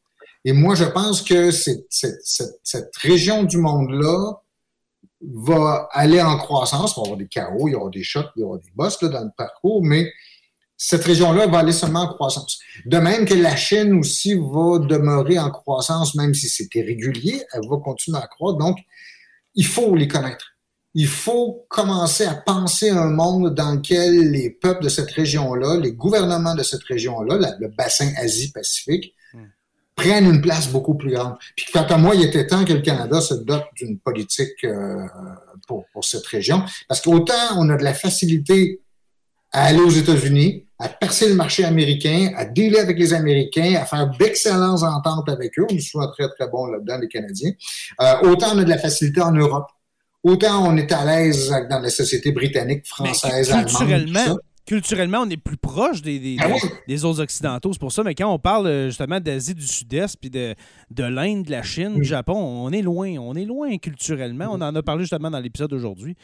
Et 0.45 0.53
moi, 0.53 0.75
je 0.75 0.83
pense 0.83 1.21
que 1.21 1.51
cette, 1.51 2.97
région 3.01 3.43
du 3.43 3.57
monde-là 3.57 4.41
va 5.21 5.87
aller 5.91 6.21
en 6.21 6.37
croissance. 6.37 6.95
Il 6.97 6.99
va 6.99 7.01
y 7.01 7.05
avoir 7.05 7.17
des 7.17 7.27
chaos, 7.27 7.67
il 7.67 7.71
y 7.71 7.75
aura 7.75 7.89
des 7.89 8.03
chocs, 8.03 8.29
il 8.35 8.41
y 8.41 8.43
aura 8.43 8.57
des 8.57 8.71
bosses 8.75 9.01
là, 9.01 9.09
dans 9.09 9.23
le 9.23 9.31
parcours, 9.37 9.83
mais 9.83 10.11
cette 10.75 11.05
région-là 11.05 11.47
va 11.47 11.59
aller 11.59 11.71
seulement 11.71 12.01
en 12.01 12.13
croissance. 12.13 12.59
De 12.85 12.97
même 12.97 13.25
que 13.25 13.33
la 13.33 13.55
Chine 13.55 13.93
aussi 13.93 14.33
va 14.33 14.79
demeurer 14.79 15.39
en 15.39 15.49
croissance, 15.49 16.15
même 16.15 16.33
si 16.33 16.49
c'est 16.49 16.73
irrégulier, 16.75 17.41
elle 17.53 17.67
va 17.69 17.77
continuer 17.77 18.17
à 18.17 18.27
croître. 18.27 18.57
Donc, 18.57 18.79
il 19.55 19.65
faut 19.65 19.95
les 19.95 20.09
connaître. 20.09 20.45
Il 20.93 21.07
faut 21.07 21.65
commencer 21.69 22.25
à 22.25 22.35
penser 22.35 22.89
un 22.89 23.09
monde 23.09 23.55
dans 23.55 23.75
lequel 23.75 24.31
les 24.31 24.49
peuples 24.49 24.83
de 24.83 24.89
cette 24.89 25.09
région-là, 25.11 25.77
les 25.77 25.93
gouvernements 25.93 26.53
de 26.53 26.63
cette 26.63 26.83
région-là, 26.83 27.55
le 27.59 27.67
bassin 27.69 28.11
Asie-Pacifique. 28.17 29.13
Prennent 29.95 30.25
une 30.25 30.41
place 30.41 30.67
beaucoup 30.69 30.95
plus 30.95 31.11
grande. 31.11 31.35
Puis 31.55 31.67
quant 31.71 31.83
à 31.83 31.97
moi, 31.97 32.15
il 32.15 32.23
était 32.23 32.47
temps 32.47 32.65
que 32.65 32.73
le 32.73 32.81
Canada 32.81 33.21
se 33.21 33.35
dote 33.35 33.65
d'une 33.75 33.99
politique 33.99 34.63
euh, 34.63 35.05
pour, 35.67 35.85
pour 35.93 36.03
cette 36.03 36.25
région, 36.25 36.63
parce 36.87 37.01
qu'autant 37.01 37.57
on 37.57 37.69
a 37.69 37.77
de 37.77 37.83
la 37.83 37.93
facilité 37.93 38.81
à 39.51 39.65
aller 39.65 39.79
aux 39.79 39.89
États-Unis, 39.89 40.65
à 40.79 40.89
percer 40.89 41.29
le 41.29 41.35
marché 41.35 41.63
américain, 41.63 42.31
à 42.35 42.45
dealer 42.45 42.79
avec 42.79 42.97
les 42.97 43.13
Américains, 43.13 43.75
à 43.79 43.85
faire 43.85 44.09
d'excellentes 44.17 44.81
ententes 44.81 45.29
avec 45.29 45.57
eux. 45.59 45.65
On 45.69 45.75
est 45.75 45.79
souvent 45.79 46.09
très, 46.11 46.27
très 46.29 46.49
bons 46.49 46.65
là-dedans, 46.65 46.97
les 46.99 47.07
Canadiens. 47.07 47.51
Euh, 48.01 48.29
autant 48.29 48.55
on 48.55 48.57
a 48.59 48.63
de 48.63 48.69
la 48.69 48.79
facilité 48.79 49.21
en 49.21 49.31
Europe, 49.31 49.67
autant 50.23 50.67
on 50.67 50.75
est 50.75 50.91
à 50.91 51.05
l'aise 51.05 51.53
dans 51.69 51.79
la 51.79 51.89
société 51.89 52.31
britannique, 52.31 52.85
française, 52.87 53.51
allemande. 53.51 54.39
Culturellement, 54.65 55.19
on 55.25 55.29
est 55.29 55.37
plus 55.37 55.57
proche 55.57 56.01
des, 56.01 56.19
des, 56.19 56.37
ah 56.39 56.47
des, 56.87 57.03
autres 57.03 57.21
Occidentaux. 57.21 57.73
C'est 57.73 57.79
pour 57.79 57.91
ça, 57.91 58.01
mais 58.03 58.15
quand 58.15 58.33
on 58.33 58.39
parle 58.39 58.67
euh, 58.67 58.87
justement 58.87 59.19
d'Asie 59.19 59.55
du 59.55 59.67
Sud-Est, 59.67 60.17
puis 60.17 60.29
de, 60.29 60.55
de 60.89 61.03
l'Inde, 61.03 61.43
de 61.43 61.51
la 61.51 61.63
Chine, 61.63 61.95
du 61.95 62.05
Japon, 62.05 62.35
on 62.35 62.71
est 62.71 62.81
loin. 62.81 63.17
On 63.19 63.35
est 63.35 63.43
loin 63.43 63.77
culturellement. 63.77 64.47
On 64.51 64.61
en 64.61 64.73
a 64.73 64.81
parlé 64.81 65.03
justement 65.03 65.29
dans 65.29 65.39
l'épisode 65.39 65.69
d'aujourd'hui. 65.69 66.15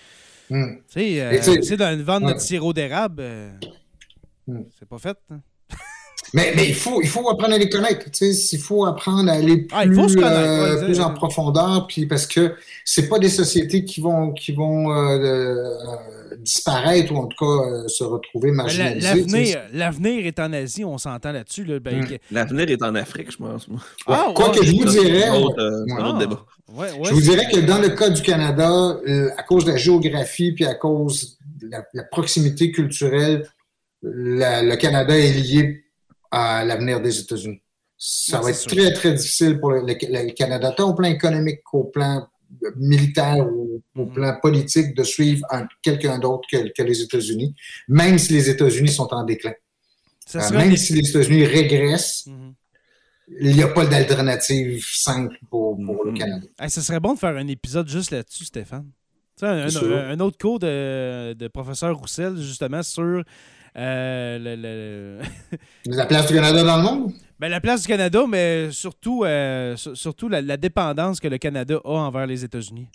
Hmm. 0.50 0.76
Tu 0.92 1.02
sais, 1.02 1.22
euh, 1.22 1.78
dans 1.78 2.04
vendre 2.04 2.28
notre 2.28 2.42
sirop 2.42 2.74
d'érable, 2.74 3.22
euh, 3.22 3.52
c'est 4.80 4.88
pas 4.88 4.98
fait. 4.98 5.18
Hein. 5.30 5.42
Mais, 6.34 6.54
mais, 6.56 6.68
il, 6.68 6.76
faut, 6.76 7.02
il 7.02 7.08
faut 7.08 7.28
apprendre 7.28 7.56
à 7.56 7.58
les 7.58 7.70
connaître. 7.70 8.06
Il 8.22 8.60
faut 8.60 8.86
apprendre 8.86 9.32
à 9.32 9.36
aller 9.36 9.66
ah, 9.72 9.84
plus, 9.88 10.16
euh, 10.16 10.86
plus 10.86 11.00
en 11.00 11.12
profondeur, 11.16 11.88
puis 11.88 12.06
parce 12.06 12.28
que 12.28 12.54
c'est 12.86 13.10
pas 13.10 13.18
des 13.18 13.30
sociétés 13.30 13.84
qui 13.84 14.00
vont, 14.00 14.32
qui 14.34 14.52
vont 14.52 14.90
disparaître 16.50 17.12
ou 17.14 17.18
en 17.18 17.28
tout 17.28 17.38
cas 17.46 17.88
se 17.88 18.04
retrouver 18.04 18.52
marginalisées. 18.52 19.58
L'avenir 19.74 20.26
est 20.26 20.40
en 20.40 20.52
Asie, 20.54 20.84
on 20.84 20.98
s'entend 20.98 21.32
là-dessus. 21.32 21.66
Ben, 21.80 22.02
hmm. 22.02 22.18
L'avenir 22.32 22.70
est 22.70 22.82
en 22.82 22.96
Afrique, 22.96 23.32
je 23.32 23.38
pense. 23.38 23.68
Ah, 24.08 24.32
quoi 24.36 24.50
que 24.50 24.64
je 24.64 24.72
vous 24.72 24.86
dirais. 24.86 25.28
un 25.28 26.06
autre 26.06 26.18
débat 26.18 26.46
je 27.06 27.14
vous 27.14 27.22
dirais 27.22 27.48
que 27.52 27.60
dans 27.60 27.80
le 27.80 27.90
cas 27.90 28.10
du 28.10 28.22
Canada, 28.22 29.00
euh, 29.08 29.30
à 29.38 29.44
cause 29.44 29.66
de 29.66 29.72
la 29.72 29.78
géographie 29.78 30.52
puis 30.52 30.66
à 30.66 30.76
cause 30.76 31.38
de 31.62 31.70
la, 31.94 32.04
proximité 32.04 32.72
culturelle, 32.72 33.48
le 34.02 34.76
Canada 34.76 35.18
est 35.18 35.34
lié 35.34 35.84
à 36.32 36.64
l'avenir 36.64 37.02
des 37.02 37.20
États-Unis. 37.20 37.62
Ça 37.98 38.40
va 38.40 38.52
être 38.52 38.66
très, 38.68 38.94
très 38.94 39.14
difficile 39.14 39.60
pour 39.60 39.72
le, 39.72 40.32
Canada, 40.34 40.72
tant 40.72 40.92
au 40.92 40.94
plan 40.94 41.10
économique 41.10 41.64
qu'au 41.64 41.86
plan 41.86 42.28
militaire 42.76 43.48
ou 43.48 43.82
au 43.96 44.06
mm-hmm. 44.06 44.14
plan 44.14 44.40
politique, 44.42 44.96
de 44.96 45.04
suivre 45.04 45.46
quelqu'un 45.82 46.20
d'autre 46.20 46.48
que, 46.52 46.84
les 46.84 47.02
États-Unis, 47.02 47.56
même 47.88 48.18
si 48.18 48.34
les 48.34 48.50
États-Unis 48.50 48.90
sont 48.90 49.14
en 49.14 49.24
déclin. 49.24 49.54
Euh, 50.36 50.52
même 50.52 50.78
si 50.78 50.94
les 50.94 51.10
États-Unis 51.10 51.46
régressent, 51.46 52.28
mm-hmm 52.28 52.54
il 53.40 53.56
n'y 53.56 53.64
a 53.64 53.68
pas 53.68 53.86
d'alternative 53.86 54.84
simple 54.86 55.38
pour, 55.50 55.78
le 55.78 55.84
mm-hmm. 56.12 56.18
Canada. 56.18 56.48
Ce 56.68 56.82
serait 56.82 57.00
bon 57.00 57.14
de 57.14 57.20
faire 57.20 57.36
un 57.36 57.48
épisode 57.48 57.88
juste 57.88 58.12
là-dessus, 58.12 58.46
Stéphane. 58.46 58.90
Un, 59.42 59.68
un, 59.68 60.20
autre 60.20 60.38
cours 60.38 60.60
de, 60.60 61.34
de, 61.34 61.48
professeur 61.48 61.98
Roussel, 61.98 62.36
justement, 62.38 62.84
sur 62.84 63.24
euh, 63.78 65.22
la 65.86 66.06
place 66.06 66.28
du 66.28 66.34
Canada 66.34 66.64
dans 66.64 66.78
le 66.78 66.84
monde? 66.84 67.14
Ben, 67.40 67.50
la 67.50 67.62
place 67.62 67.84
du 67.84 67.88
Canada, 67.88 68.26
mais 68.28 68.70
surtout, 68.72 69.24
euh, 69.24 69.78
surtout 69.78 70.28
la, 70.28 70.58
dépendance 70.58 71.22
que 71.22 71.28
le 71.30 71.38
Canada 71.38 71.80
a 71.86 71.90
envers 71.90 72.28
les 72.28 72.44
États-Unis. 72.44 72.88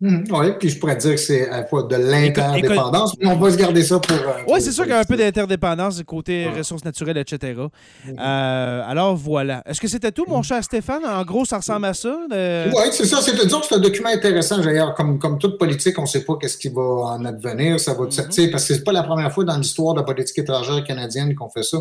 Hmm, 0.00 0.22
oui, 0.30 0.52
puis 0.60 0.68
je 0.68 0.78
pourrais 0.78 0.94
dire 0.94 1.12
que 1.12 1.20
c'est 1.20 1.48
à 1.48 1.62
la 1.62 1.66
fois 1.66 1.82
de 1.82 1.96
l'interdépendance, 1.96 3.16
mais 3.18 3.26
on 3.26 3.36
va 3.36 3.50
se 3.50 3.56
garder 3.56 3.82
ça 3.82 3.98
pour. 3.98 4.14
Euh, 4.14 4.42
oui, 4.46 4.60
c'est 4.60 4.70
sûr 4.70 4.84
qu'il 4.84 4.92
y 4.92 4.96
a 4.96 5.00
un 5.00 5.04
peu 5.04 5.16
d'interdépendance 5.16 6.00
côté 6.06 6.48
ressources 6.56 6.84
naturelles, 6.84 7.16
etc. 7.16 7.54
Hmm. 7.56 8.10
Euh, 8.16 8.82
alors 8.86 9.16
voilà. 9.16 9.62
Est-ce 9.66 9.80
que 9.80 9.88
c'était 9.88 10.12
tout, 10.12 10.24
mon 10.28 10.42
cher 10.42 10.62
Stéphane? 10.62 11.04
En 11.04 11.24
gros, 11.24 11.44
ça 11.46 11.56
ressemble 11.56 11.86
à 11.86 11.94
ça? 11.94 12.16
Oui, 12.30 12.84
c'est 12.92 13.06
ça. 13.06 13.20
C'est 13.22 13.34
dire 13.34 13.60
que 13.60 13.66
c'est 13.66 13.74
un 13.74 13.80
document 13.80 14.10
intéressant. 14.10 14.58
D'ailleurs, 14.58 14.94
comme, 14.94 15.18
comme 15.18 15.38
toute 15.38 15.58
politique, 15.58 15.98
on 15.98 16.02
ne 16.02 16.06
sait 16.06 16.24
pas 16.24 16.34
qu'est-ce 16.40 16.58
qui 16.58 16.68
va 16.68 16.82
en 16.82 17.24
advenir. 17.24 17.80
Ça 17.80 17.94
va, 17.94 18.04
mm 18.04 18.50
Parce 18.52 18.68
que 18.68 18.74
c'est 18.74 18.84
pas 18.84 18.92
la 18.92 19.02
première 19.02 19.32
fois 19.32 19.44
dans 19.44 19.56
l'histoire 19.56 19.94
de 19.94 20.00
la 20.00 20.04
politique 20.04 20.38
étrangère 20.38 20.84
canadienne 20.84 21.34
qu'on 21.34 21.48
fait 21.48 21.64
ça. 21.64 21.78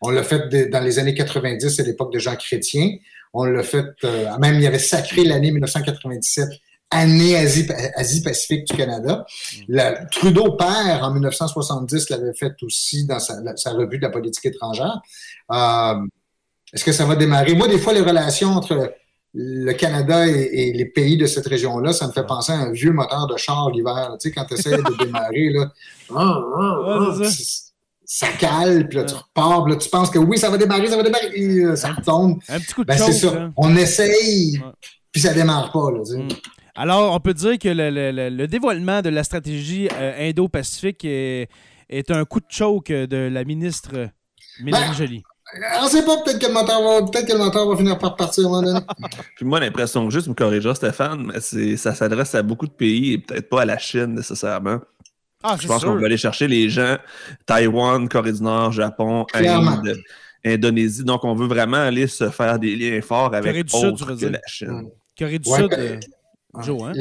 On 0.00 0.10
l'a 0.10 0.22
fait 0.22 0.70
dans 0.70 0.80
les 0.80 0.98
années 0.98 1.14
90 1.14 1.80
à 1.80 1.82
l'époque 1.82 2.12
de 2.12 2.18
Jean 2.18 2.36
Chrétien. 2.36 2.96
On 3.32 3.44
l'a 3.44 3.62
fait, 3.62 3.86
euh, 4.04 4.38
même 4.38 4.56
il 4.56 4.62
y 4.62 4.66
avait 4.66 4.78
sacré 4.78 5.24
l'année 5.24 5.50
1997 5.50 6.48
année 6.90 7.36
Asie-Pacifique 7.36 8.66
du 8.66 8.76
Canada. 8.76 9.26
Trudeau 10.12 10.52
père, 10.52 11.00
en 11.02 11.12
1970, 11.12 12.10
l'avait 12.10 12.32
fait 12.32 12.54
aussi 12.62 13.06
dans 13.06 13.18
sa, 13.18 13.72
revue 13.72 13.98
de 13.98 14.02
la 14.02 14.10
politique 14.10 14.46
étrangère. 14.46 15.00
Euh, 15.50 15.94
est-ce 16.72 16.84
que 16.84 16.92
ça 16.92 17.04
va 17.04 17.16
démarrer? 17.16 17.54
Moi, 17.54 17.68
des 17.68 17.78
fois, 17.78 17.92
les 17.92 18.00
relations 18.00 18.50
entre 18.50 18.94
le 19.34 19.72
Canada 19.72 20.26
et, 20.26 20.72
les 20.72 20.86
pays 20.86 21.16
de 21.16 21.26
cette 21.26 21.46
région-là, 21.46 21.92
ça 21.92 22.06
me 22.06 22.12
fait 22.12 22.26
penser 22.26 22.52
à 22.52 22.56
un 22.56 22.72
vieux 22.72 22.92
moteur 22.92 23.26
de 23.26 23.36
char 23.36 23.70
l'hiver. 23.70 24.16
Tu 24.20 24.28
sais, 24.28 24.34
quand 24.34 24.44
tu 24.46 24.54
essaies 24.54 24.76
de 24.76 24.98
démarrer, 25.04 25.50
là, 25.50 25.72
ça 28.06 28.28
cale, 28.38 28.88
puis 28.88 28.98
là, 28.98 29.04
tu 29.04 29.14
repars, 29.14 29.64
puis 29.64 29.72
là, 29.72 29.78
tu 29.78 29.88
penses 29.88 30.10
que 30.10 30.18
oui, 30.18 30.38
ça 30.38 30.48
va 30.48 30.56
démarrer, 30.56 30.86
ça 30.86 30.96
va 30.96 31.02
démarrer, 31.02 31.30
et, 31.34 31.64
euh, 31.64 31.76
ça 31.76 31.92
retombe. 31.92 32.38
Un 32.48 32.60
petit 32.60 32.72
coup 32.72 32.82
de 32.82 32.86
ben, 32.86 32.96
c'est 32.96 33.12
ça. 33.12 33.50
On 33.56 33.76
essaye, 33.76 34.62
puis 35.10 35.20
ça 35.20 35.34
démarre 35.34 35.72
pas. 35.72 35.90
Là, 35.90 36.00
mm. 36.16 36.28
Alors, 36.76 37.14
on 37.14 37.20
peut 37.20 37.34
dire 37.34 37.58
que 37.58 37.68
le, 37.68 38.46
dévoilement 38.46 39.02
de 39.02 39.08
la 39.08 39.24
stratégie 39.24 39.88
euh, 39.92 40.30
Indo-Pacifique 40.30 41.04
est, 41.04 41.48
un 42.10 42.24
coup 42.24 42.40
de 42.40 42.46
choke 42.48 42.92
de 42.92 43.28
la 43.28 43.44
ministre 43.44 44.08
Mélanie 44.60 44.88
ben, 44.88 44.94
Joly. 44.94 45.22
On 45.80 45.84
ne 45.84 45.88
sait 45.88 46.04
pas, 46.04 46.16
peut-être 46.18 46.38
que, 46.40 46.46
le 46.46 47.10
peut 47.10 47.26
que 47.26 47.32
le 47.32 47.38
moteur 47.38 47.68
va 47.68 47.76
finir 47.76 47.98
par 47.98 48.16
partir 48.16 48.44
à 48.44 48.46
un 48.46 48.50
moment 48.50 48.62
donné. 48.62 48.80
Puis 49.36 49.46
moi, 49.46 49.60
l'impression, 49.60 50.10
juste 50.10 50.26
me 50.28 50.34
corriger, 50.34 50.74
Stéphane, 50.74 51.32
mais 51.32 51.76
ça 51.76 51.94
s'adresse 51.94 52.34
à 52.34 52.42
beaucoup 52.42 52.66
de 52.66 52.72
pays 52.72 53.14
et 53.14 53.18
peut-être 53.18 53.48
pas 53.48 53.62
à 53.62 53.64
la 53.64 53.78
Chine 53.78 54.14
nécessairement. 54.14 54.80
Ah, 55.42 55.56
Je 55.60 55.66
pense 55.66 55.84
qu'on 55.84 55.94
va 55.96 56.06
aller 56.06 56.16
chercher 56.16 56.48
les 56.48 56.68
gens, 56.68 56.96
Taïwan, 57.44 58.08
Corée 58.08 58.32
du 58.32 58.42
Nord, 58.42 58.72
Japon, 58.72 59.26
Inde, 59.34 59.96
Indonésie. 60.44 61.04
Donc, 61.04 61.24
on 61.24 61.34
veut 61.34 61.46
vraiment 61.46 61.76
aller 61.76 62.06
se 62.06 62.30
faire 62.30 62.58
des 62.58 62.74
liens 62.74 63.00
forts 63.00 63.34
avec 63.34 63.66
autre 63.72 64.14
que 64.14 64.26
la 64.26 64.40
Chine. 64.46 64.88
Corée 65.18 65.38
du 65.38 65.48
Sud, 65.50 65.72
euh, 65.72 65.98
Hein? 66.58 66.92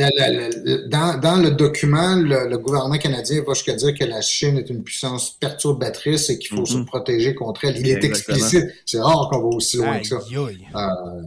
dans, 1.22 1.42
le 1.42 1.52
document, 1.52 2.16
le, 2.16 2.58
gouvernement 2.58 2.98
canadien 2.98 3.44
va 3.46 3.54
jusqu'à 3.54 3.76
dire 3.76 3.94
que 3.94 4.04
la 4.04 4.22
Chine 4.22 4.58
est 4.58 4.70
une 4.70 4.84
puissance 4.84 5.32
perturbatrice 5.32 6.30
et 6.30 6.40
qu'il 6.40 6.56
faut 6.58 6.66
se 6.66 6.78
mm-hmm. 6.78 6.86
protéger 6.86 7.36
contre 7.36 7.66
elle. 7.66 7.78
Il 7.78 7.88
est 7.88 8.04
explicite. 8.04 8.66
C'est 8.86 9.00
rare 9.00 9.30
qu'on 9.32 9.40
va 9.40 9.48
aussi 9.48 9.78
loin 9.78 10.00
que 10.00 10.08
ça. 10.08 10.18
Euh, 10.18 11.22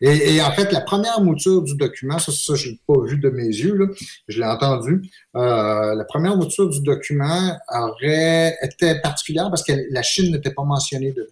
et, 0.00 0.42
en 0.42 0.52
fait, 0.52 0.72
la 0.72 0.80
première 0.80 1.20
mouture 1.20 1.62
du 1.62 1.76
document, 1.76 2.18
ça, 2.18 2.32
ça 2.32 2.54
je 2.54 2.70
l'ai 2.70 2.80
pas 2.86 3.00
vu 3.04 3.18
de 3.18 3.30
mes 3.30 3.46
yeux, 3.46 3.94
je 4.28 4.40
l'ai 4.40 4.46
entendu. 4.46 5.02
Euh, 5.36 5.94
la 5.94 6.04
première 6.04 6.36
mouture 6.36 6.68
du 6.68 6.80
document 6.80 7.56
aurait 7.72 8.56
été 8.62 9.00
particulière 9.00 9.50
parce 9.50 9.64
que 9.64 9.72
la 9.90 10.02
Chine 10.02 10.32
n'était 10.32 10.52
pas 10.52 10.64
mentionnée 10.64 11.12
de, 11.12 11.28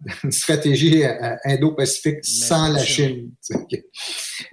une 0.24 0.32
stratégie 0.32 1.04
euh, 1.04 1.34
indo-pacifique 1.44 2.18
sans 2.22 2.68
la 2.68 2.82
Chine. 2.84 3.30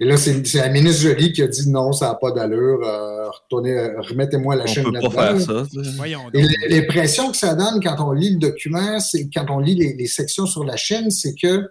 Et 0.00 0.04
là, 0.04 0.16
c'est 0.16 0.54
la 0.54 0.68
ministre 0.68 1.02
Jolie 1.02 1.32
qui 1.32 1.42
a 1.42 1.46
dit 1.46 1.68
non, 1.70 1.92
ça 1.92 2.08
n'a 2.08 2.14
pas 2.14 2.32
d'allure. 2.32 2.80
Euh, 2.84 3.28
euh, 3.52 4.00
remettez-moi 4.00 4.56
la 4.56 4.66
Chine 4.66 4.90
là-dedans. 4.92 5.64
Et 6.34 6.42
l'impression 6.68 7.30
que 7.30 7.36
ça 7.36 7.54
donne 7.54 7.82
quand 7.82 7.96
on 8.00 8.12
lit 8.12 8.30
le 8.30 8.38
document, 8.38 8.98
c'est 8.98 9.28
quand 9.32 9.46
on 9.50 9.60
lit 9.60 9.74
les, 9.74 10.06
sections 10.06 10.46
sur 10.46 10.64
la 10.64 10.76
Chine, 10.76 11.10
c'est 11.10 11.34
que 11.34 11.68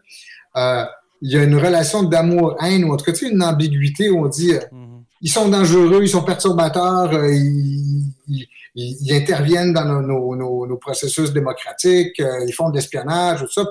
il 1.21 1.31
y 1.31 1.37
a 1.37 1.43
une 1.43 1.55
relation 1.55 2.03
d'amour-haine, 2.03 2.83
ou 2.83 2.93
en 2.93 2.97
tout 2.97 3.05
cas, 3.05 3.17
une 3.27 3.41
ambiguïté 3.41 4.09
où 4.09 4.25
on 4.25 4.27
dit 4.27 4.51
mm-hmm. 4.51 5.03
ils 5.21 5.31
sont 5.31 5.49
dangereux, 5.49 6.01
ils 6.03 6.09
sont 6.09 6.23
perturbateurs, 6.23 7.13
ils 7.25 8.13
ils, 8.27 8.47
interviennent 9.11 9.73
dans 9.73 10.01
nos, 10.01 10.77
processus 10.77 11.31
démocratiques, 11.31 12.19
ils 12.19 12.53
font 12.53 12.69
de 12.69 12.75
l'espionnage, 12.75 13.41
tout 13.41 13.51
ça. 13.51 13.65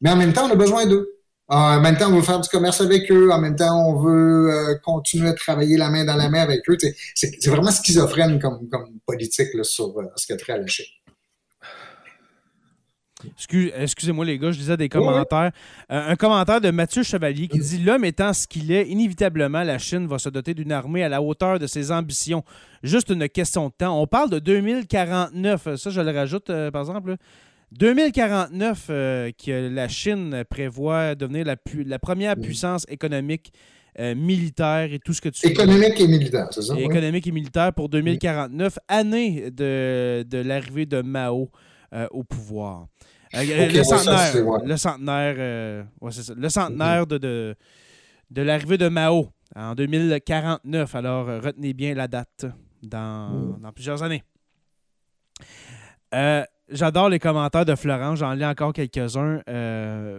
Mais 0.00 0.10
en 0.10 0.16
même 0.16 0.32
temps, 0.32 0.46
on 0.48 0.52
a 0.52 0.56
besoin 0.56 0.86
d'eux. 0.86 1.16
En 1.48 1.80
même 1.80 1.96
temps, 1.96 2.08
on 2.08 2.16
veut 2.16 2.22
faire 2.22 2.40
du 2.40 2.48
commerce 2.48 2.80
avec 2.80 3.10
eux. 3.10 3.30
En 3.32 3.40
même 3.40 3.56
temps, 3.56 3.88
on 3.88 4.00
veut 4.00 4.78
continuer 4.84 5.28
à 5.28 5.34
travailler 5.34 5.76
la 5.76 5.90
main 5.90 6.04
dans 6.04 6.14
la 6.16 6.28
main 6.28 6.42
avec 6.42 6.60
eux. 6.68 6.76
C'est 7.14 7.48
vraiment 7.48 7.72
schizophrène 7.72 8.40
comme, 8.40 8.68
comme 8.68 9.00
politique 9.04 9.52
là, 9.54 9.64
sur 9.64 9.92
ce 10.16 10.26
qui 10.26 10.32
a 10.32 10.36
trait 10.36 10.52
à. 10.52 10.60
Excusez-moi, 13.76 14.24
les 14.24 14.38
gars, 14.38 14.50
je 14.52 14.58
lisais 14.58 14.76
des 14.76 14.88
commentaires. 14.88 15.50
Euh, 15.90 16.10
un 16.10 16.16
commentaire 16.16 16.60
de 16.60 16.70
Mathieu 16.70 17.02
Chevalier 17.02 17.48
qui 17.48 17.58
dit 17.58 17.78
L'homme 17.78 18.04
étant 18.04 18.32
ce 18.32 18.46
qu'il 18.46 18.70
est, 18.72 18.88
inévitablement, 18.88 19.62
la 19.62 19.78
Chine 19.78 20.06
va 20.06 20.18
se 20.18 20.28
doter 20.28 20.54
d'une 20.54 20.72
armée 20.72 21.02
à 21.02 21.08
la 21.08 21.22
hauteur 21.22 21.58
de 21.58 21.66
ses 21.66 21.90
ambitions. 21.90 22.44
Juste 22.82 23.10
une 23.10 23.28
question 23.28 23.68
de 23.68 23.72
temps. 23.76 24.00
On 24.00 24.06
parle 24.06 24.30
de 24.30 24.38
2049. 24.38 25.76
Ça, 25.76 25.90
je 25.90 26.00
le 26.00 26.10
rajoute, 26.10 26.50
euh, 26.50 26.70
par 26.70 26.82
exemple. 26.82 27.16
2049, 27.72 28.86
euh, 28.90 29.30
que 29.32 29.68
la 29.72 29.88
Chine 29.88 30.44
prévoit 30.48 31.14
devenir 31.14 31.44
la, 31.44 31.56
la 31.86 31.98
première 31.98 32.36
puissance 32.36 32.84
économique. 32.88 33.52
militaire 33.98 34.92
et 34.92 34.98
tout 34.98 35.12
ce 35.12 35.20
que 35.20 35.28
tu 35.28 35.46
Économique 35.48 36.00
et 36.00 36.06
militaire, 36.06 36.46
c'est 36.52 36.62
ça? 36.62 36.78
Économique 36.78 37.26
et 37.26 37.32
militaire 37.32 37.72
pour 37.72 37.88
2049, 37.88 38.78
année 38.88 39.50
de, 39.50 40.24
de 40.26 40.38
l'arrivée 40.38 40.86
de 40.86 41.02
Mao 41.02 41.50
au 42.10 42.24
pouvoir. 42.24 42.86
Euh, 43.34 43.68
le, 43.68 43.84
centenaire, 43.84 44.64
le 44.64 44.76
centenaire, 44.76 45.34
euh, 45.38 45.84
le 46.36 46.48
centenaire 46.48 47.06
de, 47.06 47.54
de, 48.30 48.42
l'arrivée 48.42 48.76
de 48.76 48.88
Mao 48.88 49.28
en 49.54 49.74
2049. 49.74 50.94
Alors, 50.96 51.28
euh, 51.28 51.40
retenez 51.40 51.72
bien 51.72 51.94
la 51.94 52.08
date 52.08 52.46
dans, 52.82 53.28
mm. 53.30 53.72
plusieurs 53.72 54.02
années. 54.02 54.24
J'adore 56.72 57.08
les 57.08 57.18
commentaires 57.18 57.64
de 57.64 57.74
Florent, 57.74 58.14
j'en 58.14 58.32
lis 58.32 58.44
encore 58.44 58.72
quelques-uns. 58.72 59.42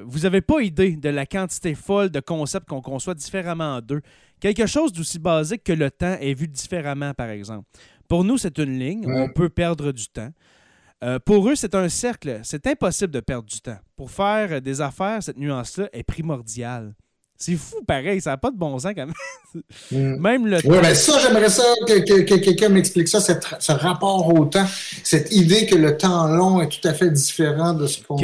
vous 0.06 0.20
n'avez 0.20 0.42
pas 0.42 0.62
idée 0.62 0.96
de 0.96 1.10
la 1.10 1.26
quantité 1.26 1.76
folle 1.76 2.10
de 2.10 2.20
concepts 2.20 2.68
qu'on 2.68 2.82
conçoit 2.82 3.14
différemment 3.14 3.80
d'eux. 3.82 4.02
Quelque 4.40 4.66
chose 4.66 4.92
d'aussi 4.92 5.18
basique 5.20 5.64
que 5.64 5.72
le 5.74 5.90
temps 5.92 6.18
est 6.20 6.34
vu 6.34 6.48
différemment, 6.48 7.14
par 7.14 7.30
exemple. 7.30 7.70
Pour 8.08 8.26
nous, 8.26 8.38
c'est 8.38 8.58
une 8.58 8.78
ligne, 8.78 9.06
on 9.08 9.30
peut 9.30 9.50
perdre 9.50 9.92
du 9.94 10.08
temps. 10.08 10.32
Euh, 11.04 11.20
pour 11.20 11.50
eux, 11.50 11.56
c'est 11.56 11.76
un 11.76 11.90
cercle. 11.90 12.42
C'est 12.44 12.68
impossible 12.68 13.12
de 13.12 13.20
perdre 13.20 13.48
du 13.48 13.60
temps. 13.60 13.78
Pour 13.96 14.12
faire 14.12 14.62
des 14.62 14.82
affaires, 14.82 15.22
cette 15.24 15.38
nuance-là 15.38 15.90
est 15.94 16.04
primordiale. 16.04 16.94
C'est 17.42 17.56
fou, 17.56 17.82
pareil, 17.88 18.22
ça 18.22 18.30
n'a 18.32 18.38
pas 18.38 18.52
de 18.52 18.58
bon 18.58 18.78
sens 18.78 18.94
quand 18.96 19.08
même. 19.08 19.14
Mm. 19.92 20.16
même 20.22 20.46
le 20.46 20.60
Oui, 20.64 20.78
mais 20.80 20.94
ça, 20.94 21.18
j'aimerais 21.20 21.50
ça 21.50 21.64
que, 21.88 22.36
quelqu'un 22.36 22.70
m'explique 22.70 23.08
ça, 23.08 23.20
ce 23.20 23.72
rapport 23.72 24.32
au 24.32 24.46
temps, 24.46 24.68
cette 25.04 25.34
idée 25.34 25.66
que 25.66 25.74
le 25.74 25.98
temps 25.98 26.28
long 26.28 26.62
est 26.62 26.70
tout 26.70 26.88
à 26.88 26.94
fait 26.94 27.10
différent 27.10 27.74
de 27.74 27.88
ce 27.88 28.04
qu'on 28.04 28.16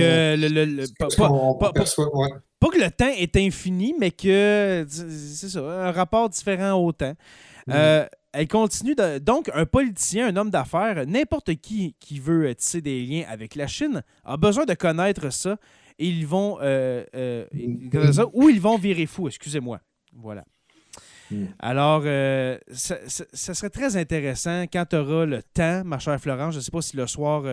perçoit. 1.74 2.12
Pas 2.60 2.70
que 2.70 2.80
le 2.80 2.92
temps 2.92 3.12
est 3.18 3.36
infini, 3.38 3.96
mais 4.00 4.12
que 4.12 4.86
c'est 4.88 5.50
ça, 5.50 5.62
un 5.62 5.92
rapport 5.92 6.30
différent 6.30 6.74
au 6.74 6.92
temps. 6.92 7.16
Mm. 7.66 7.72
Euh, 7.74 8.06
elle 8.38 8.48
continue 8.48 8.94
de. 8.94 9.18
Donc, 9.18 9.50
un 9.54 9.66
politicien, 9.66 10.28
un 10.28 10.36
homme 10.36 10.52
d'affaires, 10.52 11.06
n'importe 11.08 11.56
qui 11.56 11.96
qui 12.00 12.20
veut 12.20 12.54
tisser 12.54 12.82
des 12.82 13.04
liens 13.04 13.26
avec 13.28 13.56
la 13.56 13.66
Chine 13.66 14.04
a 14.24 14.38
besoin 14.38 14.66
de 14.66 14.76
connaître 14.76 15.32
ça 15.32 15.58
et 15.98 16.08
ils 16.08 16.28
vont. 16.28 16.60
Euh, 16.62 17.04
euh, 17.16 17.46
ou 18.34 18.50
ils 18.50 18.62
vont 18.62 18.78
virer 18.78 19.08
fou, 19.08 19.28
excusez-moi. 19.28 19.80
Voilà. 20.14 20.46
Hmm. 21.32 21.46
Alors, 21.58 22.04
euh, 22.06 22.60
ça, 22.70 22.96
serait 23.54 23.72
très 23.72 23.98
intéressant 23.98 24.66
quand 24.72 24.86
tu 24.88 24.96
auras 24.96 25.26
le 25.26 25.42
temps, 25.42 25.84
ma 25.84 25.98
chère 25.98 26.20
Florence. 26.22 26.54
Je 26.54 26.60
ne 26.60 26.64
sais 26.64 26.72
pas 26.72 26.82
si 26.84 26.96
le 26.96 27.08
soir, 27.08 27.44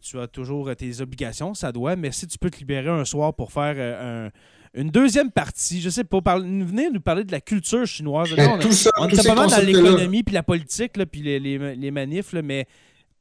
tu 0.00 0.18
as 0.18 0.26
toujours 0.28 0.74
tes 0.74 1.02
obligations, 1.02 1.52
ça 1.52 1.70
doit, 1.70 1.96
mais 1.96 2.12
si 2.12 2.26
tu 2.26 2.38
peux 2.38 2.48
te 2.48 2.56
libérer 2.56 2.88
un 2.88 3.04
soir 3.04 3.34
pour 3.34 3.52
faire 3.52 3.76
un, 3.78 4.30
une 4.74 4.90
deuxième 4.90 5.30
partie, 5.30 5.80
je 5.80 5.90
sais 5.90 6.04
pas, 6.04 6.20
venir 6.38 6.92
nous 6.92 7.00
parler 7.00 7.24
de 7.24 7.32
la 7.32 7.40
culture 7.40 7.86
chinoise. 7.86 8.30
Ben, 8.36 8.58
on, 8.62 8.70
ça, 8.70 8.90
on 8.98 9.08
pas 9.08 9.34
mal 9.34 9.50
dans 9.50 9.64
l'économie, 9.64 10.22
puis 10.22 10.34
la 10.34 10.42
politique, 10.42 10.96
là, 10.96 11.06
puis 11.06 11.22
les, 11.22 11.40
les, 11.40 11.90
manifs, 11.90 12.32
mais 12.32 12.66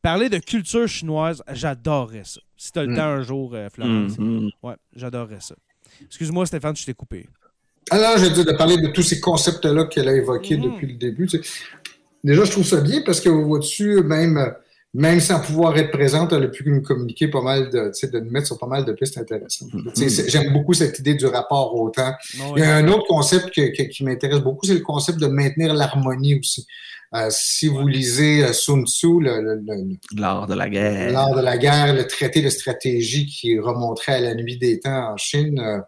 parler 0.01 0.29
de 0.29 0.37
culture 0.37 0.87
chinoise, 0.87 1.41
j'adorerais 1.51 2.23
ça. 2.25 2.39
Si 2.55 2.71
tu 2.71 2.79
as 2.79 2.83
le 2.83 2.91
mm. 2.91 2.95
temps 2.95 3.03
un 3.03 3.21
jour, 3.23 3.51
euh, 3.53 3.67
Florence. 3.69 4.17
Mm, 4.17 4.45
mm. 4.45 4.49
Ouais, 4.61 4.75
j'adorerais 4.95 5.39
ça. 5.39 5.55
Excuse-moi, 6.05 6.45
Stéphane, 6.45 6.75
je 6.75 6.85
t'ai 6.85 6.93
coupé. 6.93 7.27
Alors, 7.89 8.17
je 8.19 8.27
dit 8.27 8.45
de 8.45 8.51
parler 8.51 8.77
de 8.77 8.89
tous 8.89 9.01
ces 9.01 9.19
concepts-là 9.19 9.85
qu'elle 9.85 10.07
a 10.07 10.15
évoqués 10.15 10.57
depuis 10.57 10.87
le 10.87 10.93
début. 10.93 11.27
Déjà, 12.23 12.43
je 12.43 12.51
trouve 12.51 12.65
ça 12.65 12.81
bien 12.81 13.01
parce 13.03 13.19
que 13.19 13.29
voit 13.29 13.59
dessus, 13.59 14.03
même 14.03 14.53
même 14.93 15.19
sans 15.19 15.39
pouvoir 15.39 15.77
être 15.77 15.91
présente, 15.91 16.33
elle 16.33 16.43
a 16.43 16.47
pu 16.47 16.67
nous 16.67 16.81
communiquer 16.81 17.27
pas 17.27 17.41
mal 17.41 17.69
de, 17.69 17.91
de 18.07 18.19
nous 18.19 18.31
mettre 18.31 18.47
sur 18.47 18.57
pas 18.57 18.67
mal 18.67 18.85
de 18.85 18.91
pistes 18.93 19.17
intéressantes. 19.17 19.69
Mm-hmm. 19.71 20.29
J'aime 20.29 20.51
beaucoup 20.51 20.73
cette 20.73 20.97
idée 20.99 21.13
du 21.13 21.27
rapport 21.27 21.75
au 21.75 21.89
temps. 21.89 22.13
Il 22.55 22.61
y 22.61 22.65
a 22.65 22.75
un 22.75 22.87
autre 22.87 23.05
concept 23.07 23.51
qui 23.51 24.03
m'intéresse 24.03 24.39
beaucoup, 24.39 24.65
c'est 24.65 24.73
le 24.73 24.79
concept 24.79 25.19
de 25.19 25.27
maintenir 25.27 25.73
l'harmonie 25.73 26.39
aussi. 26.39 26.65
Euh, 27.15 27.27
si 27.31 27.67
vous 27.67 27.87
lisez 27.87 28.43
euh, 28.43 28.53
Sun 28.53 28.85
Tzu, 28.85 29.19
l'art 30.15 30.45
de 30.45 30.53
la 30.53 30.69
guerre, 30.69 31.11
l'art 31.11 31.35
de 31.35 31.41
la 31.41 31.57
guerre, 31.57 31.95
le 31.95 32.05
traité 32.05 32.39
de 32.39 32.49
stratégie 32.49 33.25
qui 33.25 33.57
remonterait 33.57 34.13
à 34.13 34.19
la 34.19 34.35
nuit 34.35 34.57
des 34.57 34.79
temps 34.79 35.13
en 35.13 35.17
Chine, 35.17 35.59
euh, 35.59 35.79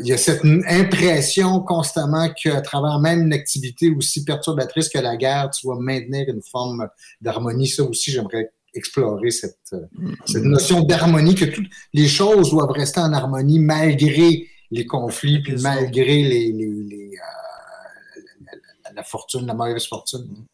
il 0.00 0.06
y 0.06 0.12
a 0.12 0.18
cette 0.18 0.44
impression 0.44 1.60
constamment 1.60 2.28
qu'à 2.30 2.60
travers 2.60 2.98
même 2.98 3.22
une 3.22 3.32
activité 3.32 3.90
aussi 3.90 4.24
perturbatrice 4.24 4.88
que 4.88 4.98
la 4.98 5.16
guerre, 5.16 5.50
tu 5.50 5.66
dois 5.66 5.78
maintenir 5.80 6.28
une 6.28 6.42
forme 6.42 6.88
d'harmonie. 7.20 7.68
Ça 7.68 7.82
aussi, 7.82 8.10
j'aimerais 8.10 8.50
explorer 8.74 9.30
cette, 9.30 9.58
euh, 9.72 9.86
cette 10.26 10.44
notion 10.44 10.82
d'harmonie, 10.82 11.34
que 11.34 11.46
toutes 11.46 11.68
les 11.92 12.08
choses 12.08 12.50
doivent 12.50 12.70
rester 12.70 13.00
en 13.00 13.12
harmonie 13.12 13.58
malgré 13.58 14.46
les 14.70 14.86
conflits, 14.86 15.42
puis 15.42 15.56
malgré 15.62 16.22
les, 16.22 16.52
les, 16.52 17.12
euh, 17.12 18.56
la, 18.94 19.02
fortune, 19.02 19.46
la 19.46 19.54
mauvaise 19.54 19.86
fortune. 19.86 20.46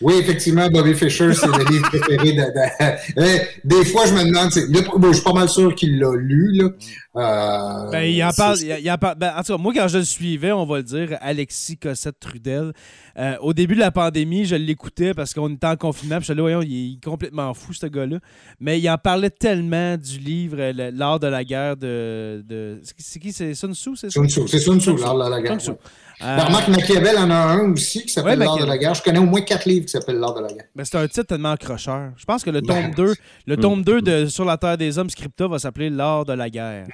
Oui, 0.00 0.14
effectivement, 0.18 0.68
Bobby 0.68 0.94
Fischer, 0.94 1.32
c'est 1.32 1.46
le 1.46 1.64
livre 1.70 1.88
préféré 1.88 2.32
de, 2.32 2.42
eh, 3.18 3.40
Des 3.64 3.84
fois, 3.84 4.06
je 4.06 4.14
me 4.14 4.24
demande, 4.24 4.50
je 4.50 5.12
suis 5.12 5.22
pas 5.22 5.32
mal 5.32 5.48
sûr 5.48 5.74
qu'il 5.74 5.98
l'a 5.98 6.14
lu. 6.16 6.50
Là. 6.54 6.68
Euh, 7.14 7.90
ben, 7.90 8.02
il 8.02 8.22
en 8.24 8.32
parle. 8.32 8.58
Il, 8.60 8.90
en 8.90 8.98
parle 8.98 9.18
ben, 9.18 9.32
en 9.36 9.42
tout 9.42 9.52
cas, 9.52 9.58
moi, 9.58 9.72
quand 9.74 9.88
je 9.88 9.98
le 9.98 10.04
suivais, 10.04 10.50
on 10.50 10.64
va 10.64 10.78
le 10.78 10.82
dire, 10.82 11.16
Alexis 11.20 11.76
Cossette-Trudel, 11.76 12.72
euh, 13.18 13.36
au 13.40 13.52
début 13.52 13.74
de 13.74 13.80
la 13.80 13.90
pandémie, 13.90 14.44
je 14.44 14.56
l'écoutais 14.56 15.14
parce 15.14 15.34
qu'on 15.34 15.52
était 15.52 15.66
en 15.66 15.76
confinement. 15.76 16.18
Puis 16.18 16.26
je 16.26 16.32
là, 16.32 16.42
voyons, 16.42 16.62
il 16.62 16.94
est 16.94 17.04
complètement 17.04 17.52
fou, 17.54 17.72
ce 17.72 17.86
gars-là. 17.86 18.18
Mais 18.60 18.80
il 18.80 18.88
en 18.88 18.98
parlait 18.98 19.30
tellement 19.30 19.96
du 19.96 20.18
livre 20.18 20.58
L'art 20.92 21.20
de 21.20 21.26
la 21.26 21.44
guerre 21.44 21.76
de. 21.76 22.42
de... 22.46 22.80
C'est 22.98 23.20
qui 23.20 23.32
C'est 23.32 23.54
Sun 23.54 23.74
Tzu, 23.74 23.96
c'est 23.96 24.10
Sun 24.10 24.28
Tzu, 24.28 24.48
c'est 24.48 24.58
Sun 24.58 24.80
Tzu, 24.80 24.96
l'art 24.96 25.14
de 25.14 25.30
la 25.30 25.40
guerre. 25.40 25.60
Sun 25.60 25.74
Tzu. 25.74 25.78
Euh... 26.22 26.36
Ben, 26.36 26.44
remarque, 26.44 26.68
Machiavel 26.68 27.18
en 27.18 27.30
a 27.30 27.34
un 27.34 27.72
aussi 27.72 28.02
qui 28.02 28.08
s'appelle 28.08 28.38
L'art 28.38 28.58
de 28.58 28.64
la 28.64 28.78
guerre. 28.78 28.94
Je 28.94 29.02
connais 29.02 29.18
au 29.18 29.26
moins 29.26 29.40
quatre 29.40 29.66
livres 29.66 29.86
qui 29.86 29.92
s'appellent 29.92 30.18
L'art 30.18 30.34
de 30.34 30.40
la 30.40 30.48
guerre. 30.48 30.64
Ben, 30.74 30.84
c'est 30.84 30.96
un 30.96 31.06
titre 31.08 31.26
tellement 31.26 31.50
accrocheur. 31.50 32.12
Je 32.16 32.24
pense 32.24 32.42
que 32.42 32.50
le 32.50 32.62
tome 32.62 32.92
2, 32.96 33.14
le 33.46 33.56
tome 33.56 33.82
2 33.82 34.02
de 34.02 34.26
Sur 34.26 34.44
la 34.44 34.56
Terre 34.56 34.78
des 34.78 34.98
Hommes, 34.98 35.10
Scripta, 35.10 35.48
va 35.48 35.58
s'appeler 35.58 35.90
L'art 35.90 36.24
de 36.24 36.32
la 36.32 36.48
guerre. 36.48 36.86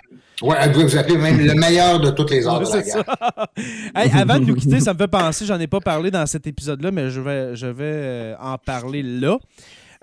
Ouais, 0.43 0.57
elle 0.61 0.73
doit 0.73 0.85
vous 0.85 0.97
appeler 0.97 1.17
même 1.17 1.39
le 1.41 1.55
meilleur 1.55 1.99
de 1.99 2.11
toutes 2.11 2.31
les 2.31 2.47
arts 2.47 2.61
de 2.61 2.77
la 2.77 2.83
guerre. 2.83 4.15
avant 4.15 4.39
de 4.39 4.45
nous 4.45 4.55
quitter, 4.55 4.81
ça 4.81 4.95
me 4.95 4.99
fait 4.99 5.09
penser, 5.09 5.45
j'en 5.47 5.59
ai 5.59 5.67
pas 5.67 5.81
parlé 5.81 6.11
dans 6.11 6.27
cet 6.27 6.47
épisode-là, 6.47 6.91
mais 6.93 7.11
je 7.11 7.21
vais, 7.21 7.57
je 7.57 7.67
vais 7.67 7.85
euh, 7.85 8.37
en 8.39 8.57
parler 8.57 9.03
là. 9.03 9.39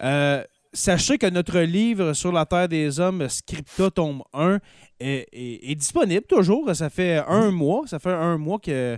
Euh, 0.01 0.43
sachez 0.73 1.17
que 1.17 1.27
notre 1.27 1.59
livre 1.59 2.13
sur 2.13 2.33
la 2.33 2.45
Terre 2.45 2.67
des 2.67 2.99
Hommes, 2.99 3.29
Scripta, 3.29 3.89
tome 3.89 4.23
1, 4.33 4.59
est, 4.99 5.75
disponible 5.75 6.25
toujours. 6.27 6.75
Ça 6.75 6.89
fait 6.89 7.23
un 7.27 7.51
mois. 7.51 7.83
Ça 7.88 7.99
fait 7.99 8.11
un 8.11 8.38
mois 8.38 8.59
que 8.59 8.97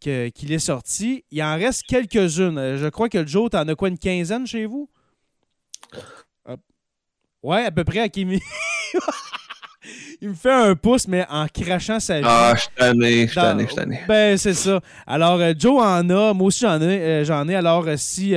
qu'il 0.00 0.50
est 0.50 0.58
sorti. 0.58 1.24
Il 1.30 1.40
en 1.44 1.54
reste 1.54 1.84
quelques-unes. 1.86 2.76
Je 2.76 2.88
crois 2.88 3.08
que 3.08 3.24
Joe, 3.24 3.50
t'en 3.50 3.68
as 3.68 3.74
quoi, 3.76 3.88
une 3.88 3.98
quinzaine 3.98 4.48
chez 4.48 4.66
vous? 4.66 4.90
Ouais, 7.42 7.64
à 7.64 7.70
peu 7.70 7.84
près 7.84 8.00
à 8.00 8.08
Kimi. 8.08 8.40
il 10.20 10.28
me 10.28 10.34
fait 10.34 10.52
un 10.52 10.74
pouce, 10.74 11.08
mais 11.08 11.26
en 11.28 11.46
crachant 11.46 11.98
sa 11.98 12.18
vie. 12.20 12.26
Ah, 12.26 12.54
je 12.56 12.66
tanné, 12.76 13.26
je 13.26 13.34
tanné, 13.34 13.66
je 13.68 13.74
tanné. 13.74 14.00
Ben, 14.08 14.36
c'est 14.36 14.54
ça. 14.54 14.80
Alors, 15.06 15.40
euh, 15.40 15.52
Joe 15.58 15.82
en 15.82 16.08
a, 16.10 16.32
moi 16.32 16.46
aussi 16.46 16.60
j'en 16.60 16.80
ai. 16.80 17.00
Euh, 17.00 17.24
j'en 17.24 17.48
ai. 17.48 17.54
Alors, 17.54 17.84
euh, 17.86 17.96
si 17.96 18.34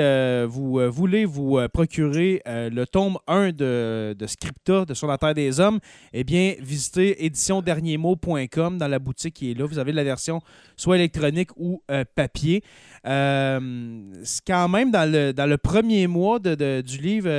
vous 0.47 0.79
voulez 0.91 1.25
vous 1.25 1.59
procurer 1.73 2.41
le 2.45 2.85
tome 2.85 3.17
1 3.27 3.51
de, 3.51 4.15
de, 4.17 4.27
Scripta, 4.27 4.85
de 4.85 4.93
Sur 4.93 5.07
la 5.07 5.17
Terre 5.17 5.33
des 5.33 5.59
Hommes, 5.59 5.79
eh 6.13 6.23
bien, 6.23 6.53
visitez 6.59 7.25
éditionderniermot.com 7.25 8.77
dans 8.77 8.87
la 8.87 8.99
boutique 8.99 9.35
qui 9.35 9.51
est 9.51 9.53
là. 9.53 9.65
Vous 9.65 9.79
avez 9.79 9.91
la 9.91 10.03
version 10.03 10.41
soit 10.77 10.97
électronique 10.97 11.49
ou 11.57 11.81
papier. 12.15 12.63
c'est 13.03 14.45
quand 14.45 14.67
même 14.67 14.91
dans 14.91 15.09
le, 15.09 15.31
dans 15.33 15.45
le 15.45 15.57
premier 15.57 16.07
mois 16.07 16.39
de, 16.39 16.81
du 16.81 16.97
livre, 16.97 17.29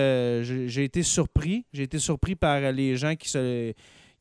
j'ai 0.42 0.84
été 0.84 1.02
surpris. 1.02 1.64
J'ai 1.72 1.84
été 1.84 1.98
surpris 1.98 2.34
par 2.34 2.72
les 2.72 2.96
gens 2.96 3.14
qui 3.14 3.28
se 3.28 3.72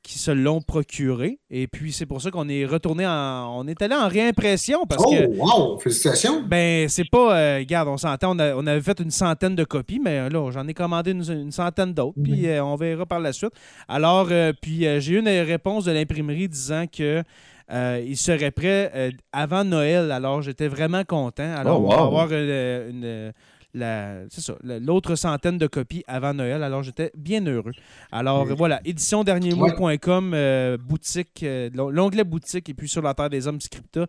qui 0.05 0.20
se 0.20 0.30
l'ont 0.30 0.61
procuré. 0.61 1.39
Et 1.49 1.68
puis, 1.68 1.91
c'est 1.91 2.05
pour 2.05 2.22
ça 2.22 2.30
qu'on 2.30 2.47
est 2.47 2.66
retourné 2.66 3.07
en. 3.07 3.57
On 3.57 3.68
est 3.68 3.82
allé 3.82 3.95
en 3.95 4.07
réimpression 4.07 4.86
parce 4.86 5.03
oh, 5.05 5.09
que. 5.09 5.26
wow! 5.38 5.80
Félicitations! 5.80 6.43
Ben, 6.43 6.88
c'est 6.88 7.09
pas. 7.09 7.36
Euh, 7.36 7.57
regarde, 7.57 7.88
on 7.88 7.97
s'entend, 7.97 8.38
on, 8.39 8.68
avait 8.68 8.82
fait 8.82 8.99
une 8.99 9.09
centaine 9.09 9.55
de 9.55 9.63
copies, 9.63 9.99
mais 9.99 10.30
là, 10.30 10.51
j'en 10.51 10.68
ai 10.68 10.76
commandé 10.76 11.11
une, 11.11 11.51
centaine 11.51 11.93
d'autres, 11.93 12.20
puis 12.24 12.47
euh, 12.47 12.63
on 12.63 12.76
verra 12.76 13.05
par 13.07 13.20
la 13.20 13.34
suite. 13.34 13.53
Alors, 13.88 14.28
euh, 14.30 14.53
puis 14.61 14.86
j'ai 14.99 15.13
eu 15.13 15.20
une 15.20 15.28
réponse 15.28 15.86
de 15.86 15.91
l'imprimerie 15.91 16.47
disant 16.47 16.86
que. 16.86 17.24
Il 17.70 18.18
serait 18.18 18.51
prêt 18.51 19.11
avant 19.32 19.63
Noël, 19.63 20.11
alors 20.11 20.41
j'étais 20.41 20.68
vraiment 20.68 21.03
content. 21.03 21.55
Alors, 21.55 21.82
oh, 21.82 21.86
on 21.86 21.89
va 21.89 22.01
avoir 22.01 22.32
une 22.32 23.34
l'autre 23.76 25.16
centaine 25.16 25.57
de 25.57 25.68
copies 25.68 26.03
avant 26.07 26.34
Noël. 26.34 26.63
Alors, 26.63 26.84
j'étais 26.84 27.11
bien 27.16 27.45
heureux. 27.45 27.74
Alors, 28.11 28.45
voilà, 28.55 28.80
éditionderniermot.com, 28.86 30.32
euh, 30.34 30.78
boutique, 30.78 31.43
euh, 31.43 31.70
l'onglet 31.74 32.24
boutique, 32.24 32.70
et 32.70 32.74
puis 32.74 32.88
sur 32.88 33.01
la 33.01 33.13
Terre 33.13 33.30
des 33.30 33.47
Hommes 33.47 33.61
Scripta. 33.61 34.07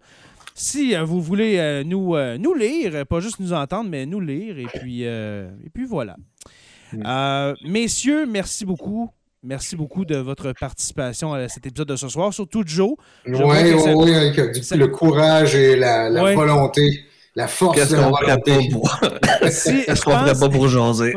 Si 0.54 0.94
euh, 0.94 1.04
vous 1.04 1.20
voulez 1.20 1.82
nous, 1.84 2.16
nous 2.38 2.54
lire, 2.54 3.06
pas 3.06 3.20
juste 3.20 3.40
nous 3.40 3.52
entendre, 3.52 3.90
mais 3.90 4.06
nous 4.06 4.20
lire, 4.20 4.58
et 4.58 4.66
puis, 4.66 5.02
et 5.02 5.70
puis 5.72 5.84
voilà. 5.84 6.16
messieurs, 7.64 8.26
merci 8.26 8.64
beaucoup. 8.64 9.10
Merci 9.46 9.76
beaucoup 9.76 10.04
de 10.04 10.16
votre 10.16 10.52
participation 10.58 11.32
à 11.32 11.48
cet 11.48 11.68
épisode 11.68 11.86
de 11.86 11.94
ce 11.94 12.08
soir, 12.08 12.34
surtout 12.34 12.64
Joe. 12.66 12.94
Oui, 13.28 13.34
oui, 13.36 13.74
oui, 13.94 14.12
avec 14.12 14.36
le 14.36 14.86
courage 14.88 15.54
et 15.54 15.76
la, 15.76 16.10
volonté 16.34 17.04
la 17.36 17.46
force 17.46 17.76
Qu'est-ce 17.76 17.94
qu'on 17.94 18.12
ferait 18.16 18.40
pas 18.40 18.58
pour... 18.72 18.98
Qu'est-ce 19.40 20.02
qu'on 20.02 20.10
ferait 20.10 20.34
pas 20.34 20.48
pour 20.48 20.68
jaser? 20.68 21.14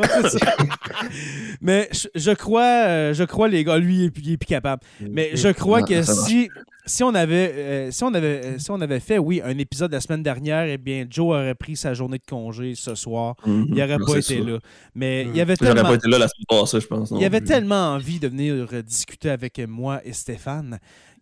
Mais 1.62 1.90
je, 2.14 2.32
crois, 2.32 2.86
euh, 2.86 3.14
je 3.16 3.24
crois, 3.24 3.48
les 3.48 3.64
gars, 3.64 3.80
lui, 3.80 3.96
il 3.98 4.06
est, 4.06 4.38
plus 4.38 4.46
capable. 4.46 4.84
Mais 5.10 5.32
je 5.34 5.50
crois 5.50 5.82
que 5.82 6.04
si, 6.04 6.50
si, 6.90 7.04
on 7.04 7.14
avait, 7.14 7.54
euh, 7.56 7.92
si, 7.92 8.04
on 8.04 8.14
avait, 8.14 8.46
euh, 8.46 8.58
si 8.58 8.72
on 8.72 8.82
avait 8.82 9.00
fait, 9.00 9.18
oui, 9.18 9.42
un 9.44 9.58
épisode 9.58 9.92
la 9.92 10.02
semaine 10.02 10.24
dernière, 10.24 10.66
eh 10.66 10.78
bien, 10.78 11.06
Joe 11.10 11.36
aurait 11.36 11.56
pris 11.56 11.76
sa 11.76 11.94
journée 11.94 12.18
de 12.18 12.24
congé 12.28 12.74
ce 12.76 12.96
soir. 12.96 13.36
Mhm. 13.46 13.66
Il 13.70 13.76
n'aurait 13.76 14.00
pas 14.00 14.18
été 14.18 14.42
là. 14.42 14.60
Mais 14.96 15.24
il 15.24 15.36
y 15.36 15.42
avait 15.42 15.56
tellement... 15.56 15.84
pas 15.84 15.96
été 15.96 16.10
là 16.10 16.18
la 16.18 16.28
semaine 16.28 16.46
passée, 16.62 16.80
je 16.80 16.88
pense. 16.88 17.12
Il 17.12 17.24
avait 17.24 17.42
tellement 17.42 17.94
envie 17.94 18.20
de 18.20 18.28
venir 18.28 18.68
discuter 18.84 19.30
avec 19.30 19.60
moi 19.68 20.02
et 20.04 20.14
Stéphane 20.14 20.80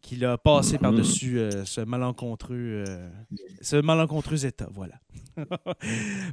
qu'il 0.07 0.23
a 0.23 0.37
passé 0.37 0.77
mm-hmm. 0.77 0.79
par-dessus 0.79 1.39
euh, 1.39 1.65
ce 1.65 1.81
malencontreux 1.81 2.85
euh, 2.87 3.09
ce 3.61 3.75
malencontreux 3.75 4.45
état. 4.45 4.67
Voilà. 4.73 4.93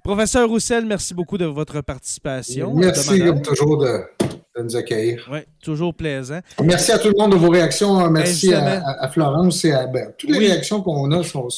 Professeur 0.05 0.49
Roussel, 0.49 0.87
merci 0.87 1.13
beaucoup 1.13 1.37
de 1.37 1.45
votre 1.45 1.81
participation. 1.81 2.73
Merci 2.75 3.19
comme 3.19 3.43
toujours 3.43 3.79
de, 3.79 4.03
nous 4.63 4.77
accueillir. 4.77 5.29
Oui, 5.31 5.41
toujours 5.61 5.93
plaisant. 5.93 6.39
Merci 6.63 6.93
à 6.93 6.99
tout 6.99 7.09
le 7.09 7.19
monde 7.19 7.33
de 7.33 7.37
vos 7.37 7.51
réactions. 7.51 8.09
Merci 8.11 8.55
à, 8.55 9.09
Florence 9.09 9.65
et 9.65 9.73
à 9.73 9.87
ben, 9.89 10.13
toutes 10.17 10.31
les 10.31 10.39
réactions 10.39 10.81
qu'on 10.81 11.11
a 11.11 11.25
sont, 11.25 11.49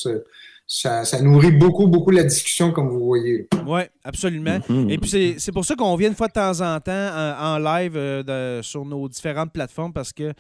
ça, 0.67 1.21
nourrit 1.21 1.53
beaucoup, 1.53 1.87
beaucoup 1.87 2.11
la 2.11 2.25
discussion, 2.25 2.73
comme 2.73 2.89
vous 2.89 3.05
voyez. 3.05 3.47
Oui, 3.67 3.83
absolument. 4.03 4.59
Mm-hmm. 4.71 4.91
Et 4.91 4.99
puis, 4.99 5.35
c'est 5.39 5.53
pour 5.53 5.67
ça 5.67 5.77
qu'on 5.77 5.95
vient 5.97 6.09
une 6.09 6.15
fois 6.17 6.29
de 6.29 6.33
temps 6.33 6.61
en 6.63 6.81
temps 6.81 7.11
en, 7.39 7.59
live 7.59 7.97
euh, 7.97 8.63
sur 8.63 8.87
nos 8.87 9.07
différentes 9.07 9.53
plateformes 9.53 9.93
parce 9.93 10.13
que 10.15 10.33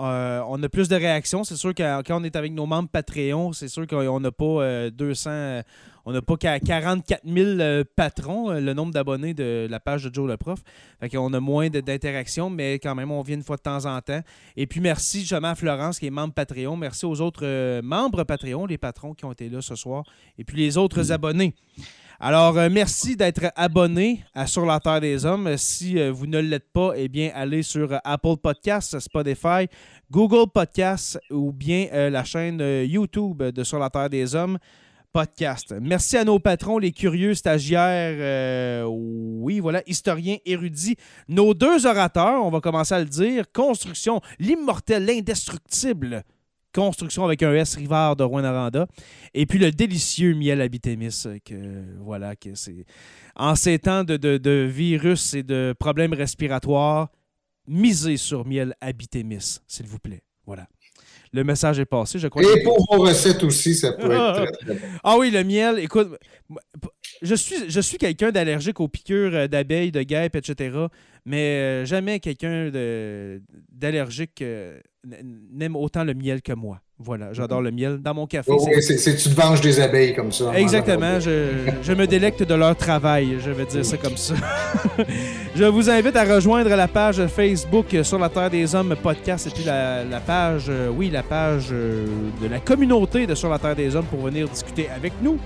euh, 0.00 0.42
on 0.48 0.62
a 0.62 0.68
plus 0.68 0.88
de 0.88 0.96
réactions. 0.96 1.44
C'est 1.44 1.56
sûr 1.56 1.74
que 1.74 2.02
quand 2.02 2.20
on 2.20 2.24
est 2.24 2.36
avec 2.36 2.52
nos 2.52 2.66
membres 2.66 2.88
Patreon, 2.88 3.52
c'est 3.52 3.68
sûr 3.68 3.86
qu'on 3.86 4.20
n'a 4.20 4.32
pas 4.32 4.90
200, 4.90 5.30
euh, 5.30 5.62
on 6.04 6.12
n'a 6.12 6.22
pas 6.22 6.36
44 6.36 7.20
000 7.24 7.46
euh, 7.60 7.84
patrons, 7.96 8.50
le 8.50 8.72
nombre 8.72 8.92
d'abonnés 8.92 9.34
de 9.34 9.66
la 9.70 9.80
page 9.80 10.04
de 10.04 10.14
Joe 10.14 10.28
le 10.28 10.36
Prof. 10.36 10.60
Fait 11.00 11.08
qu'on 11.08 11.32
a 11.34 11.40
moins 11.40 11.68
d'interactions, 11.68 12.50
mais 12.50 12.74
quand 12.74 12.94
même, 12.94 13.10
on 13.10 13.22
vient 13.22 13.36
une 13.36 13.42
fois 13.42 13.56
de 13.56 13.62
temps 13.62 13.84
en 13.84 14.00
temps. 14.00 14.20
Et 14.56 14.66
puis 14.66 14.80
merci 14.80 15.20
justement 15.20 15.48
à 15.48 15.54
Florence 15.54 15.98
qui 15.98 16.06
est 16.06 16.10
membre 16.10 16.34
Patreon. 16.34 16.76
Merci 16.76 17.04
aux 17.06 17.20
autres 17.20 17.80
membres 17.82 18.24
Patreon, 18.24 18.66
les 18.66 18.78
patrons 18.78 19.14
qui 19.14 19.24
ont 19.24 19.32
été 19.32 19.48
là 19.48 19.60
ce 19.60 19.74
soir. 19.74 20.04
Et 20.38 20.44
puis 20.44 20.56
les 20.56 20.78
autres 20.78 21.12
abonnés. 21.12 21.54
Alors, 22.24 22.56
euh, 22.56 22.68
merci 22.70 23.16
d'être 23.16 23.50
abonné 23.56 24.24
à 24.32 24.46
Sur 24.46 24.64
la 24.64 24.78
Terre 24.78 25.00
des 25.00 25.26
Hommes. 25.26 25.56
Si 25.56 25.98
euh, 25.98 26.12
vous 26.12 26.28
ne 26.28 26.38
l'êtes 26.38 26.70
pas, 26.72 26.92
eh 26.94 27.08
bien, 27.08 27.32
allez 27.34 27.64
sur 27.64 27.92
euh, 27.92 27.98
Apple 28.04 28.36
Podcasts, 28.40 29.00
Spotify, 29.00 29.66
Google 30.08 30.48
Podcasts 30.48 31.18
ou 31.32 31.50
bien 31.50 31.88
la 32.10 32.22
chaîne 32.22 32.60
YouTube 32.60 33.42
de 33.42 33.64
Sur 33.64 33.80
la 33.80 33.90
Terre 33.90 34.08
des 34.08 34.36
Hommes 34.36 34.58
podcast. 35.12 35.74
Merci 35.80 36.16
à 36.16 36.22
nos 36.24 36.38
patrons, 36.38 36.78
les 36.78 36.92
curieux 36.92 37.34
stagiaires, 37.34 38.88
oui, 38.88 39.58
voilà, 39.58 39.82
historiens 39.86 40.36
érudits, 40.46 40.96
nos 41.28 41.54
deux 41.54 41.86
orateurs, 41.86 42.44
on 42.44 42.50
va 42.50 42.60
commencer 42.60 42.94
à 42.94 43.00
le 43.00 43.06
dire, 43.06 43.44
Construction, 43.52 44.22
l'immortel, 44.38 45.04
l'indestructible, 45.04 46.22
Construction 46.74 47.24
avec 47.24 47.42
un 47.42 47.52
S 47.52 47.76
Rivard 47.76 48.16
de 48.16 48.24
Rouen-Aranda. 48.24 48.86
Et 49.34 49.46
puis 49.46 49.58
le 49.58 49.70
délicieux 49.70 50.34
miel 50.34 50.60
Abitémis, 50.60 51.24
que 51.44 51.54
voilà, 52.00 52.36
que 52.36 52.54
c'est. 52.54 52.84
En 53.36 53.54
ces 53.54 53.78
temps 53.78 54.04
de, 54.04 54.66
virus 54.66 55.34
et 55.34 55.42
de 55.42 55.74
problèmes 55.78 56.14
respiratoires, 56.14 57.08
misez 57.66 58.16
sur 58.16 58.46
miel 58.46 58.74
Abitémis, 58.80 59.60
s'il 59.66 59.86
vous 59.86 59.98
plaît. 59.98 60.22
Voilà. 60.46 60.66
Le 61.34 61.44
message 61.44 61.78
est 61.78 61.86
passé, 61.86 62.18
je 62.18 62.28
crois. 62.28 62.42
Et 62.42 62.62
pour 62.62 62.76
vos 62.90 63.04
recettes 63.04 63.42
aussi, 63.42 63.74
ça 63.74 63.92
peut 63.92 64.12
être 64.12 64.34
très, 64.34 64.52
très 64.52 64.74
bon. 64.74 64.86
Ah 65.02 65.16
oui, 65.16 65.30
le 65.30 65.42
miel, 65.42 65.78
écoute, 65.78 66.08
je 67.22 67.34
suis, 67.34 67.70
je 67.70 67.80
suis 67.80 67.96
quelqu'un 67.96 68.30
d'allergique 68.30 68.80
aux 68.80 68.88
piqûres 68.88 69.34
euh, 69.34 69.46
d'abeilles, 69.48 69.92
de 69.92 70.02
guêpes, 70.02 70.36
etc. 70.36 70.76
Mais 71.24 71.38
euh, 71.38 71.84
jamais 71.86 72.20
quelqu'un 72.20 72.70
d'allergique 73.70 74.42
euh, 74.42 74.78
n'aime 75.04 75.76
autant 75.76 76.04
le 76.04 76.14
miel 76.14 76.42
que 76.42 76.52
moi. 76.52 76.80
Voilà, 76.98 77.32
j'adore 77.32 77.60
le 77.60 77.72
miel. 77.72 77.98
Dans 77.98 78.14
mon 78.14 78.26
café. 78.26 78.52
Oh, 78.54 78.64
c'est 78.80 79.16
tu 79.16 79.28
te 79.28 79.34
venges 79.34 79.60
des 79.60 79.80
abeilles 79.80 80.14
comme 80.14 80.30
ça. 80.30 80.52
Exactement. 80.54 81.18
Je, 81.18 81.92
me 81.92 82.06
délecte 82.06 82.44
de 82.44 82.54
leur 82.54 82.76
travail, 82.76 83.38
je 83.40 83.50
vais 83.50 83.64
dire 83.66 83.84
ça 83.84 83.96
comme 83.96 84.16
ça. 84.16 84.34
je 85.56 85.64
vous 85.64 85.90
invite 85.90 86.14
à 86.14 86.24
rejoindre 86.24 86.70
la 86.70 86.86
page 86.86 87.26
Facebook 87.26 87.86
Sur 88.04 88.18
la 88.18 88.28
Terre 88.28 88.50
des 88.50 88.72
Hommes 88.74 88.94
podcast 89.02 89.48
et 89.48 89.50
puis 89.50 89.64
la, 89.64 90.20
page, 90.24 90.70
oui, 90.96 91.10
la 91.10 91.24
page 91.24 91.70
de 91.70 92.46
la 92.48 92.60
communauté 92.60 93.26
de 93.26 93.34
Sur 93.34 93.50
la 93.50 93.58
Terre 93.58 93.74
des 93.74 93.96
Hommes 93.96 94.06
pour 94.06 94.20
venir 94.20 94.48
discuter 94.48 94.88
avec 94.88 95.14
nous. 95.20 95.38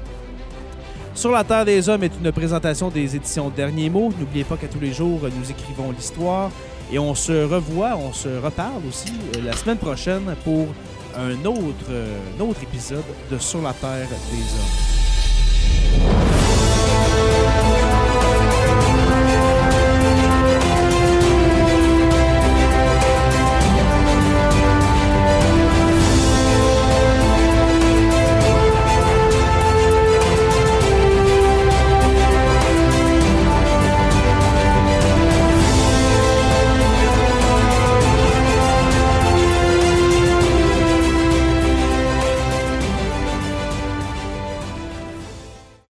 Sur 1.15 1.31
la 1.31 1.45
Terre 1.45 1.65
des 1.65 1.89
Hommes 1.89 2.05
est 2.05 2.13
une 2.23 2.31
présentation 2.31 2.91
des 2.91 3.17
éditions 3.17 3.49
Derniers 3.49 3.89
Mots. 3.89 4.13
N'oubliez 4.21 4.45
pas 4.45 4.59
qu'à 4.59 4.69
tous 4.69 4.81
les 4.81 4.93
jours, 4.93 5.21
nous 5.23 5.51
écrivons 5.51 5.91
l'histoire. 5.91 6.51
Et 6.93 6.99
on 6.99 7.15
se 7.15 7.45
revoit, 7.45 7.97
on 7.97 8.13
se 8.13 8.29
reparle 8.29 8.83
aussi 8.89 9.13
euh, 9.37 9.43
la 9.45 9.53
semaine 9.55 9.79
prochaine 9.79 10.37
pour 10.45 10.69
un 11.17 11.45
autre, 11.45 11.87
euh, 11.91 12.17
un 12.39 12.43
autre 12.43 12.63
épisode 12.63 13.05
de 13.31 13.39
Sur 13.39 13.63
la 13.63 13.73
Terre 13.73 14.09
des 14.09 14.37
Hommes. 15.99 16.26